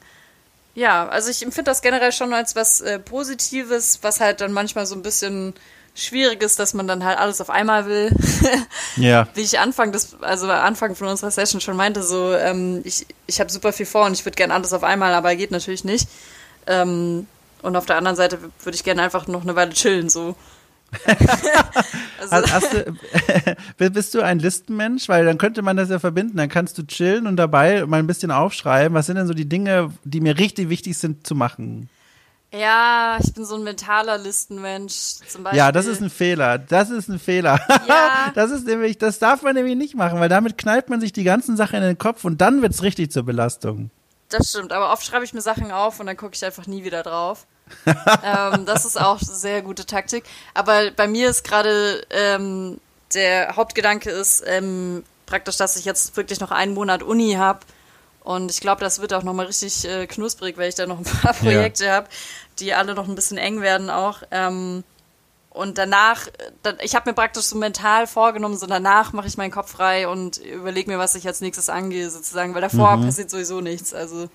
[0.74, 4.86] ja, also ich empfinde das generell schon als was äh, Positives, was halt dann manchmal
[4.86, 5.54] so ein bisschen
[5.94, 8.10] schwierig ist, dass man dann halt alles auf einmal will.
[8.96, 9.28] ja.
[9.34, 13.40] Wie ich Anfang des, also Anfang von unserer Session schon meinte, so, ähm, ich, ich
[13.40, 16.08] habe super viel vor und ich würde gerne alles auf einmal, aber geht natürlich nicht.
[16.66, 17.26] Ähm,
[17.62, 20.36] und auf der anderen Seite würde ich gerne einfach noch eine Weile chillen, so.
[22.30, 22.84] also,
[23.78, 25.08] du, bist du ein Listenmensch?
[25.08, 26.36] Weil dann könnte man das ja verbinden.
[26.36, 28.94] Dann kannst du chillen und dabei mal ein bisschen aufschreiben.
[28.94, 31.88] Was sind denn so die Dinge, die mir richtig wichtig sind zu machen?
[32.52, 35.16] Ja, ich bin so ein mentaler Listenmensch.
[35.26, 35.58] Zum Beispiel.
[35.58, 36.58] Ja, das ist ein Fehler.
[36.58, 37.58] Das ist ein Fehler.
[37.88, 38.30] Ja.
[38.34, 41.24] das ist nämlich, das darf man nämlich nicht machen, weil damit knallt man sich die
[41.24, 43.90] ganzen Sachen in den Kopf und dann wird es richtig zur Belastung.
[44.28, 46.84] Das stimmt, aber oft schreibe ich mir Sachen auf und dann gucke ich einfach nie
[46.84, 47.46] wieder drauf.
[47.86, 50.24] ähm, das ist auch sehr gute Taktik.
[50.52, 52.80] Aber bei mir ist gerade ähm,
[53.14, 57.60] der Hauptgedanke ist ähm, praktisch, dass ich jetzt wirklich noch einen Monat Uni habe.
[58.22, 61.04] Und ich glaube, das wird auch nochmal richtig äh, knusprig, weil ich da noch ein
[61.04, 61.92] paar Projekte ja.
[61.92, 62.08] habe,
[62.58, 64.22] die alle noch ein bisschen eng werden auch.
[64.30, 64.82] Ähm,
[65.54, 66.26] und danach,
[66.82, 70.38] ich habe mir praktisch so mental vorgenommen, so danach mache ich meinen Kopf frei und
[70.38, 73.04] überlege mir, was ich als nächstes angehe, sozusagen, weil davor mhm.
[73.06, 73.94] passiert sowieso nichts.
[73.94, 74.28] Also.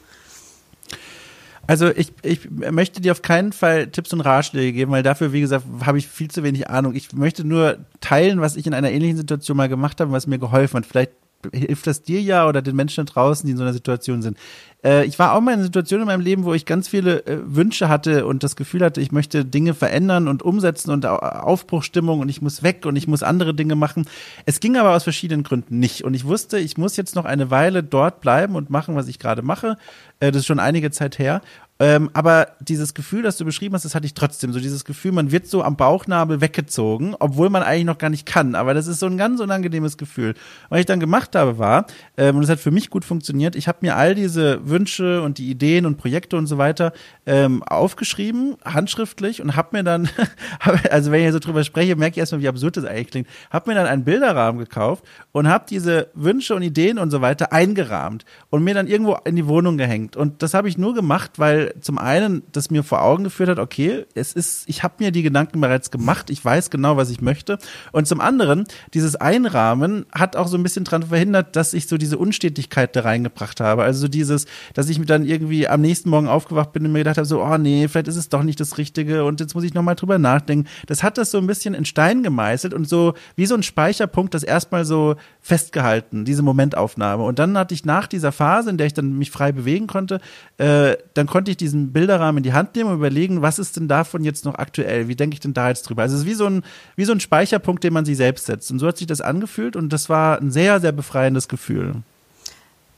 [1.67, 5.41] Also ich, ich möchte dir auf keinen Fall Tipps und Ratschläge geben, weil dafür, wie
[5.41, 6.95] gesagt, habe ich viel zu wenig Ahnung.
[6.95, 10.39] Ich möchte nur teilen, was ich in einer ähnlichen Situation mal gemacht habe, was mir
[10.39, 10.85] geholfen hat.
[10.85, 11.11] Vielleicht
[11.53, 14.37] hilft das dir ja oder den Menschen da draußen, die in so einer Situation sind.
[14.83, 17.25] Äh, ich war auch mal in einer Situation in meinem Leben, wo ich ganz viele
[17.25, 22.19] äh, Wünsche hatte und das Gefühl hatte, ich möchte Dinge verändern und umsetzen und Aufbruchstimmung
[22.19, 24.05] und ich muss weg und ich muss andere Dinge machen.
[24.45, 27.51] Es ging aber aus verschiedenen Gründen nicht und ich wusste, ich muss jetzt noch eine
[27.51, 29.77] Weile dort bleiben und machen, was ich gerade mache.
[30.19, 31.41] Äh, das ist schon einige Zeit her
[31.81, 34.51] ähm, aber dieses Gefühl, das du beschrieben hast, das hatte ich trotzdem.
[34.51, 38.25] So dieses Gefühl, man wird so am Bauchnabel weggezogen, obwohl man eigentlich noch gar nicht
[38.25, 38.53] kann.
[38.55, 40.33] Aber das ist so ein ganz unangenehmes Gefühl.
[40.67, 41.85] Was ich dann gemacht habe, war,
[42.17, 45.37] ähm, und es hat für mich gut funktioniert, ich habe mir all diese Wünsche und
[45.37, 46.91] die Ideen und Projekte und so weiter
[47.25, 50.09] ähm, aufgeschrieben, handschriftlich, und habe mir dann,
[50.91, 53.69] also wenn ich so drüber spreche, merke ich erstmal, wie absurd das eigentlich klingt, habe
[53.69, 58.25] mir dann einen Bilderrahmen gekauft und habe diese Wünsche und Ideen und so weiter eingerahmt
[58.49, 60.17] und mir dann irgendwo in die Wohnung gehängt.
[60.17, 63.59] Und das habe ich nur gemacht, weil zum einen das mir vor Augen geführt hat,
[63.59, 67.21] okay, es ist, ich habe mir die Gedanken bereits gemacht, ich weiß genau, was ich
[67.21, 67.57] möchte.
[67.91, 71.97] Und zum anderen, dieses Einrahmen hat auch so ein bisschen daran verhindert, dass ich so
[71.97, 73.83] diese Unstetigkeit da reingebracht habe.
[73.83, 76.99] Also so dieses, dass ich mir dann irgendwie am nächsten Morgen aufgewacht bin und mir
[76.99, 79.63] gedacht habe, so, oh nee, vielleicht ist es doch nicht das Richtige und jetzt muss
[79.63, 80.67] ich nochmal drüber nachdenken.
[80.87, 84.33] Das hat das so ein bisschen in Stein gemeißelt und so wie so ein Speicherpunkt
[84.33, 87.23] das erstmal so festgehalten, diese Momentaufnahme.
[87.23, 90.19] Und dann hatte ich nach dieser Phase, in der ich dann mich frei bewegen konnte,
[90.57, 93.87] äh, dann konnte ich diesen Bilderrahmen in die Hand nehmen und überlegen, was ist denn
[93.87, 95.07] davon jetzt noch aktuell?
[95.07, 96.03] Wie denke ich denn da jetzt drüber?
[96.03, 96.63] Also es ist wie so ein,
[96.95, 98.71] wie so ein Speicherpunkt, den man sich selbst setzt.
[98.71, 101.95] Und so hat sich das angefühlt und das war ein sehr, sehr befreiendes Gefühl.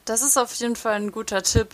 [0.06, 1.70] Das ist auf jeden Fall ein guter Tipp.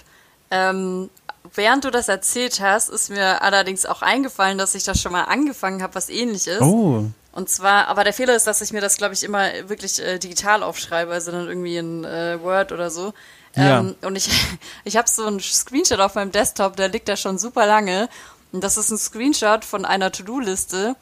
[0.51, 1.09] Ähm,
[1.53, 5.23] während du das erzählt hast, ist mir allerdings auch eingefallen, dass ich das schon mal
[5.23, 6.61] angefangen habe, was ähnlich ist.
[6.61, 7.05] Oh.
[7.31, 10.17] Und zwar, aber der Fehler ist, dass ich mir das, glaube ich, immer wirklich äh,
[10.17, 13.13] digital aufschreibe, also dann irgendwie in äh, Word oder so.
[13.57, 13.79] Ja.
[13.79, 14.29] Ähm, und ich,
[14.83, 18.09] ich habe so einen Screenshot auf meinem Desktop, der liegt da schon super lange.
[18.51, 20.95] Und das ist ein Screenshot von einer To-Do-Liste.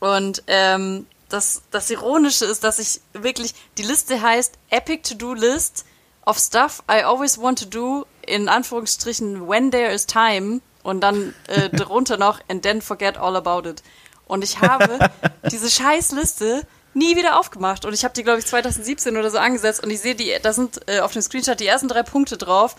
[0.00, 5.84] Und ähm, das, das Ironische ist, dass ich wirklich, die Liste heißt Epic To-Do List
[6.24, 11.34] of Stuff I Always Want to Do, in Anführungsstrichen When There is Time und dann
[11.48, 13.82] äh, drunter noch And Then Forget All About It.
[14.26, 14.98] Und ich habe
[15.50, 17.84] diese scheiß Liste nie wieder aufgemacht.
[17.84, 20.52] Und ich habe die, glaube ich, 2017 oder so angesetzt und ich sehe, die, da
[20.52, 22.76] sind äh, auf dem Screenshot die ersten drei Punkte drauf.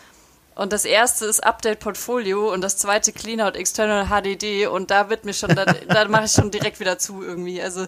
[0.56, 5.24] Und das erste ist Update Portfolio und das zweite Cleanout External HDD und da wird
[5.24, 7.62] mir schon, da, da mache ich schon direkt wieder zu irgendwie.
[7.62, 7.88] Also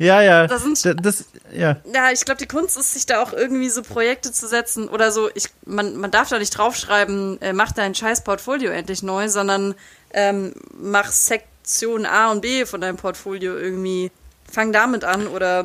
[0.00, 0.46] ja, ja.
[0.46, 1.76] Das, sind, das, ja.
[1.92, 5.12] ja, ich glaube, die Kunst ist, sich da auch irgendwie so Projekte zu setzen oder
[5.12, 5.28] so.
[5.34, 9.74] Ich, man, man darf da nicht draufschreiben, äh, mach dein scheiß Portfolio endlich neu, sondern
[10.14, 14.10] ähm, mach Sektion A und B von deinem Portfolio irgendwie.
[14.50, 15.64] Fang damit an oder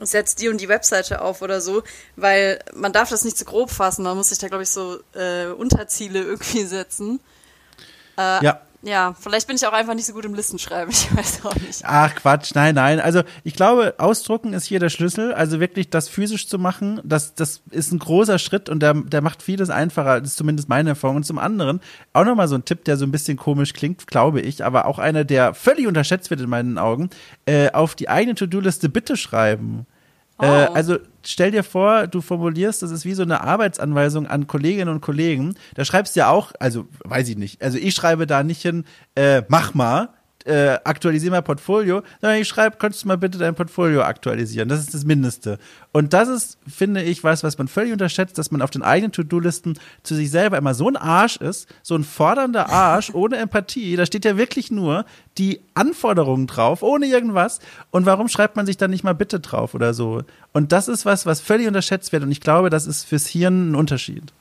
[0.00, 1.82] setz die und die Webseite auf oder so,
[2.16, 4.02] weil man darf das nicht zu grob fassen.
[4.02, 7.20] Man muss sich da, glaube ich, so äh, Unterziele irgendwie setzen.
[8.18, 8.60] Äh, ja.
[8.84, 11.82] Ja, vielleicht bin ich auch einfach nicht so gut im Listenschreiben, ich weiß auch nicht.
[11.84, 13.00] Ach Quatsch, nein, nein.
[13.00, 15.32] Also ich glaube, ausdrucken ist hier der Schlüssel.
[15.32, 19.22] Also wirklich das physisch zu machen, das, das ist ein großer Schritt und der, der
[19.22, 20.20] macht vieles einfacher.
[20.20, 21.16] Das ist zumindest meine Erfahrung.
[21.16, 21.80] Und zum anderen,
[22.12, 24.98] auch nochmal so ein Tipp, der so ein bisschen komisch klingt, glaube ich, aber auch
[24.98, 27.08] einer, der völlig unterschätzt wird in meinen Augen,
[27.46, 29.86] äh, auf die eigene To-Do-Liste bitte schreiben.
[30.40, 30.44] Äh, oh.
[30.44, 34.88] Äh, also stell dir vor, du formulierst, das ist wie so eine Arbeitsanweisung an Kolleginnen
[34.88, 35.54] und Kollegen.
[35.74, 38.84] Da schreibst du ja auch, also weiß ich nicht, also ich schreibe da nicht hin,
[39.14, 40.10] äh, mach mal,
[40.44, 44.68] äh, aktualisiere mein Portfolio, sondern ich schreibe, könntest du mal bitte dein Portfolio aktualisieren.
[44.68, 45.58] Das ist das Mindeste.
[45.92, 49.12] Und das ist, finde ich, was, was man völlig unterschätzt, dass man auf den eigenen
[49.12, 53.96] To-Do-Listen zu sich selber immer so ein Arsch ist, so ein fordernder Arsch ohne Empathie.
[53.96, 55.06] Da steht ja wirklich nur
[55.38, 57.60] die Anforderungen drauf, ohne irgendwas.
[57.90, 60.22] Und warum schreibt man sich dann nicht mal bitte drauf oder so?
[60.52, 62.22] Und das ist was, was völlig unterschätzt wird.
[62.22, 64.32] Und ich glaube, das ist fürs Hirn ein Unterschied.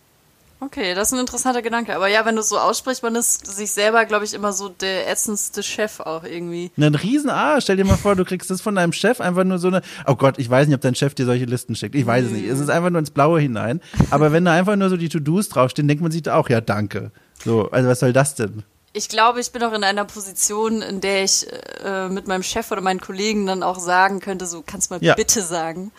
[0.66, 1.94] Okay, das ist ein interessanter Gedanke.
[1.96, 4.70] Aber ja, wenn du es so aussprichst, man ist sich selber, glaube ich, immer so
[4.70, 6.72] der ätzendste Chef auch irgendwie.
[6.78, 7.60] Ein riesen A.
[7.60, 10.16] Stell dir mal vor, du kriegst das von deinem Chef einfach nur so eine, oh
[10.16, 11.96] Gott, ich weiß nicht, ob dein Chef dir solche Listen schickt.
[11.96, 12.46] Ich weiß es nicht.
[12.46, 13.82] Es ist einfach nur ins Blaue hinein.
[14.10, 16.62] Aber wenn da einfach nur so die To-Dos draufstehen, denkt man sich da auch, ja,
[16.62, 17.12] danke.
[17.44, 18.64] So, also was soll das denn?
[18.94, 21.46] Ich glaube, ich bin auch in einer Position, in der ich
[21.84, 25.04] äh, mit meinem Chef oder meinen Kollegen dann auch sagen könnte, so, kannst du mal
[25.04, 25.16] ja.
[25.16, 25.92] bitte sagen.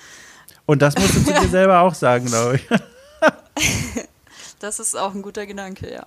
[0.65, 2.69] Und das musst du zu dir selber auch sagen, glaube ich.
[4.65, 6.07] Das ist auch ein guter Gedanke, ja.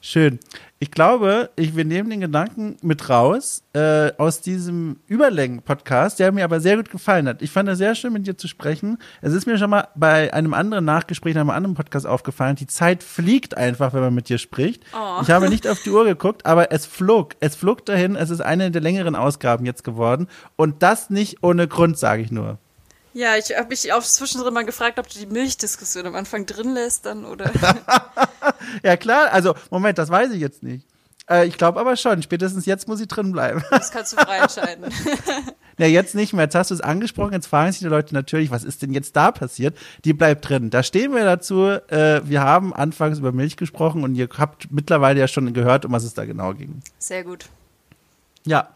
[0.00, 0.40] Schön.
[0.80, 6.42] Ich glaube, ich, wir nehmen den Gedanken mit raus äh, aus diesem Überlängen-Podcast, der mir
[6.42, 7.40] aber sehr gut gefallen hat.
[7.40, 8.98] Ich fand es sehr schön, mit dir zu sprechen.
[9.20, 12.66] Es ist mir schon mal bei einem anderen Nachgespräch, in einem anderen Podcast aufgefallen, die
[12.66, 14.82] Zeit fliegt einfach, wenn man mit dir spricht.
[14.92, 15.22] Oh.
[15.22, 17.36] Ich habe nicht auf die Uhr geguckt, aber es flog.
[17.38, 18.16] Es flog dahin.
[18.16, 20.26] Es ist eine der längeren Ausgaben jetzt geworden.
[20.56, 22.58] Und das nicht ohne Grund, sage ich nur.
[23.14, 26.74] Ja, ich habe mich auch zwischendrin mal gefragt, ob du die Milchdiskussion am Anfang drin
[26.74, 27.50] lässt dann oder.
[28.82, 30.86] ja klar, also Moment, das weiß ich jetzt nicht.
[31.30, 33.62] Äh, ich glaube aber schon, spätestens jetzt muss sie drin bleiben.
[33.70, 34.86] Das kannst du frei entscheiden.
[35.78, 36.44] ja, jetzt nicht mehr.
[36.44, 39.16] Jetzt hast du es angesprochen, jetzt fragen sich die Leute natürlich, was ist denn jetzt
[39.16, 39.76] da passiert?
[40.04, 40.70] Die bleibt drin.
[40.70, 41.64] Da stehen wir dazu.
[41.88, 45.92] Äh, wir haben anfangs über Milch gesprochen und ihr habt mittlerweile ja schon gehört, um
[45.92, 46.80] was es da genau ging.
[46.98, 47.46] Sehr gut.
[48.44, 48.70] Ja,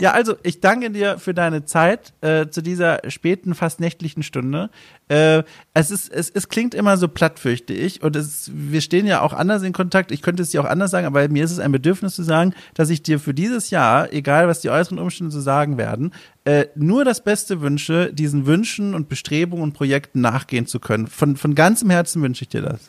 [0.00, 4.68] ja, also ich danke dir für deine Zeit äh, zu dieser späten, fast nächtlichen Stunde.
[5.08, 5.44] Äh,
[5.74, 9.20] es ist, es, es klingt immer so platt, fürchte ich, und es, wir stehen ja
[9.20, 10.10] auch anders in Kontakt.
[10.10, 12.52] Ich könnte es dir auch anders sagen, aber mir ist es ein Bedürfnis zu sagen,
[12.74, 16.12] dass ich dir für dieses Jahr, egal was die äußeren Umstände zu sagen werden,
[16.44, 21.06] äh, nur das Beste wünsche, diesen Wünschen und Bestrebungen und Projekten nachgehen zu können.
[21.06, 22.80] Von, von ganzem Herzen wünsche ich dir das.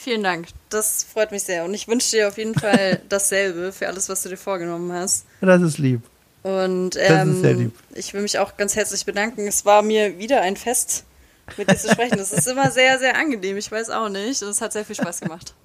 [0.00, 0.46] Vielen Dank.
[0.68, 1.64] Das freut mich sehr.
[1.64, 5.26] Und ich wünsche dir auf jeden Fall dasselbe für alles, was du dir vorgenommen hast.
[5.40, 6.02] Das ist lieb.
[6.44, 7.72] Und ähm, lieb.
[7.94, 9.48] ich will mich auch ganz herzlich bedanken.
[9.48, 11.04] Es war mir wieder ein Fest,
[11.56, 12.16] mit dir zu sprechen.
[12.16, 13.56] Das ist immer sehr, sehr angenehm.
[13.56, 14.40] Ich weiß auch nicht.
[14.40, 15.54] Und es hat sehr viel Spaß gemacht.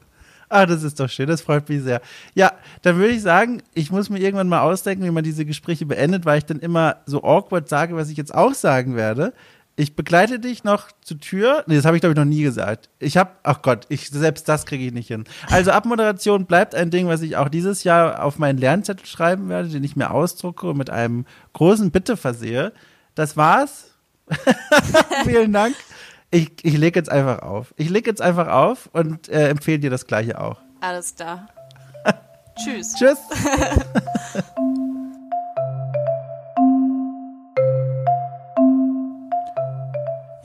[0.50, 2.00] Ah, das ist doch schön, das freut mich sehr.
[2.36, 2.52] Ja,
[2.84, 6.26] dann würde ich sagen, ich muss mir irgendwann mal ausdenken, wie man diese Gespräche beendet,
[6.26, 9.34] weil ich dann immer so awkward sage, was ich jetzt auch sagen werde
[9.76, 11.64] ich begleite dich noch zur Tür.
[11.68, 12.90] Nee, das habe ich glaube ich noch nie gesagt.
[13.00, 15.24] Ich habe, ach Gott, ich selbst das kriege ich nicht hin.
[15.50, 19.70] Also Abmoderation bleibt ein Ding, was ich auch dieses Jahr auf meinen Lernzettel schreiben werde,
[19.70, 22.72] den ich mir ausdrucke und mit einem großen Bitte versehe.
[23.16, 23.92] Das war's.
[25.26, 25.76] Vielen Dank.
[26.30, 27.74] Ich, ich lege jetzt einfach auf.
[27.78, 30.60] Ich lege jetzt einfach auf und äh, empfehle dir das gleiche auch.
[30.82, 31.48] Alles klar.
[32.64, 32.94] Tschüss.
[32.96, 33.18] Tschüss.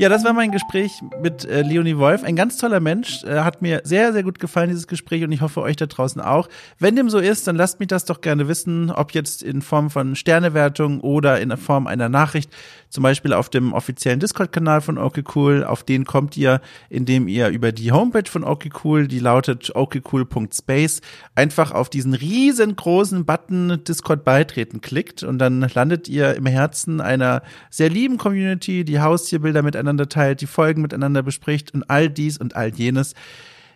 [0.00, 2.22] Ja, das war mein Gespräch mit äh, Leonie Wolf.
[2.22, 3.24] Ein ganz toller Mensch.
[3.24, 6.20] Äh, hat mir sehr, sehr gut gefallen, dieses Gespräch, und ich hoffe euch da draußen
[6.20, 6.48] auch.
[6.78, 9.90] Wenn dem so ist, dann lasst mich das doch gerne wissen, ob jetzt in Form
[9.90, 12.48] von Sternewertung oder in Form einer Nachricht,
[12.90, 15.64] zum Beispiel auf dem offiziellen Discord-Kanal von Okay.
[15.64, 18.70] Auf den kommt ihr, indem ihr über die Homepage von Okay
[19.08, 21.00] die lautet okcool.space,
[21.34, 27.42] einfach auf diesen riesengroßen Button Discord beitreten klickt und dann landet ihr im Herzen einer
[27.68, 32.38] sehr lieben Community, die Haustierbilder miteinander miteinander teilt, die Folgen miteinander bespricht und all dies
[32.38, 33.14] und all jenes.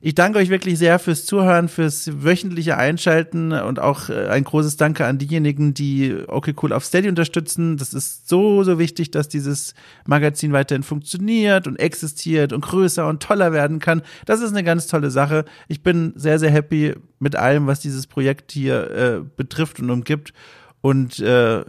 [0.04, 4.76] Ich danke euch wirklich sehr fürs Zuhören, fürs wöchentliche Einschalten und auch äh, ein großes
[4.76, 7.76] Danke an diejenigen, die okay cool auf Steady unterstützen.
[7.76, 9.74] Das ist so, so wichtig, dass dieses
[10.04, 14.02] Magazin weiterhin funktioniert und existiert und größer und toller werden kann.
[14.26, 15.44] Das ist eine ganz tolle Sache.
[15.68, 20.32] Ich bin sehr, sehr happy mit allem, was dieses Projekt hier äh, betrifft und umgibt.
[20.80, 21.62] Und äh,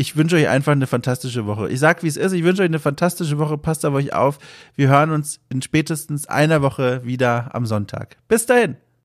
[0.00, 1.68] ich wünsche euch einfach eine fantastische Woche.
[1.68, 2.32] Ich sag, wie es ist.
[2.32, 3.58] Ich wünsche euch eine fantastische Woche.
[3.58, 4.38] Passt auf euch auf.
[4.76, 8.16] Wir hören uns in spätestens einer Woche wieder am Sonntag.
[8.28, 8.76] Bis dahin.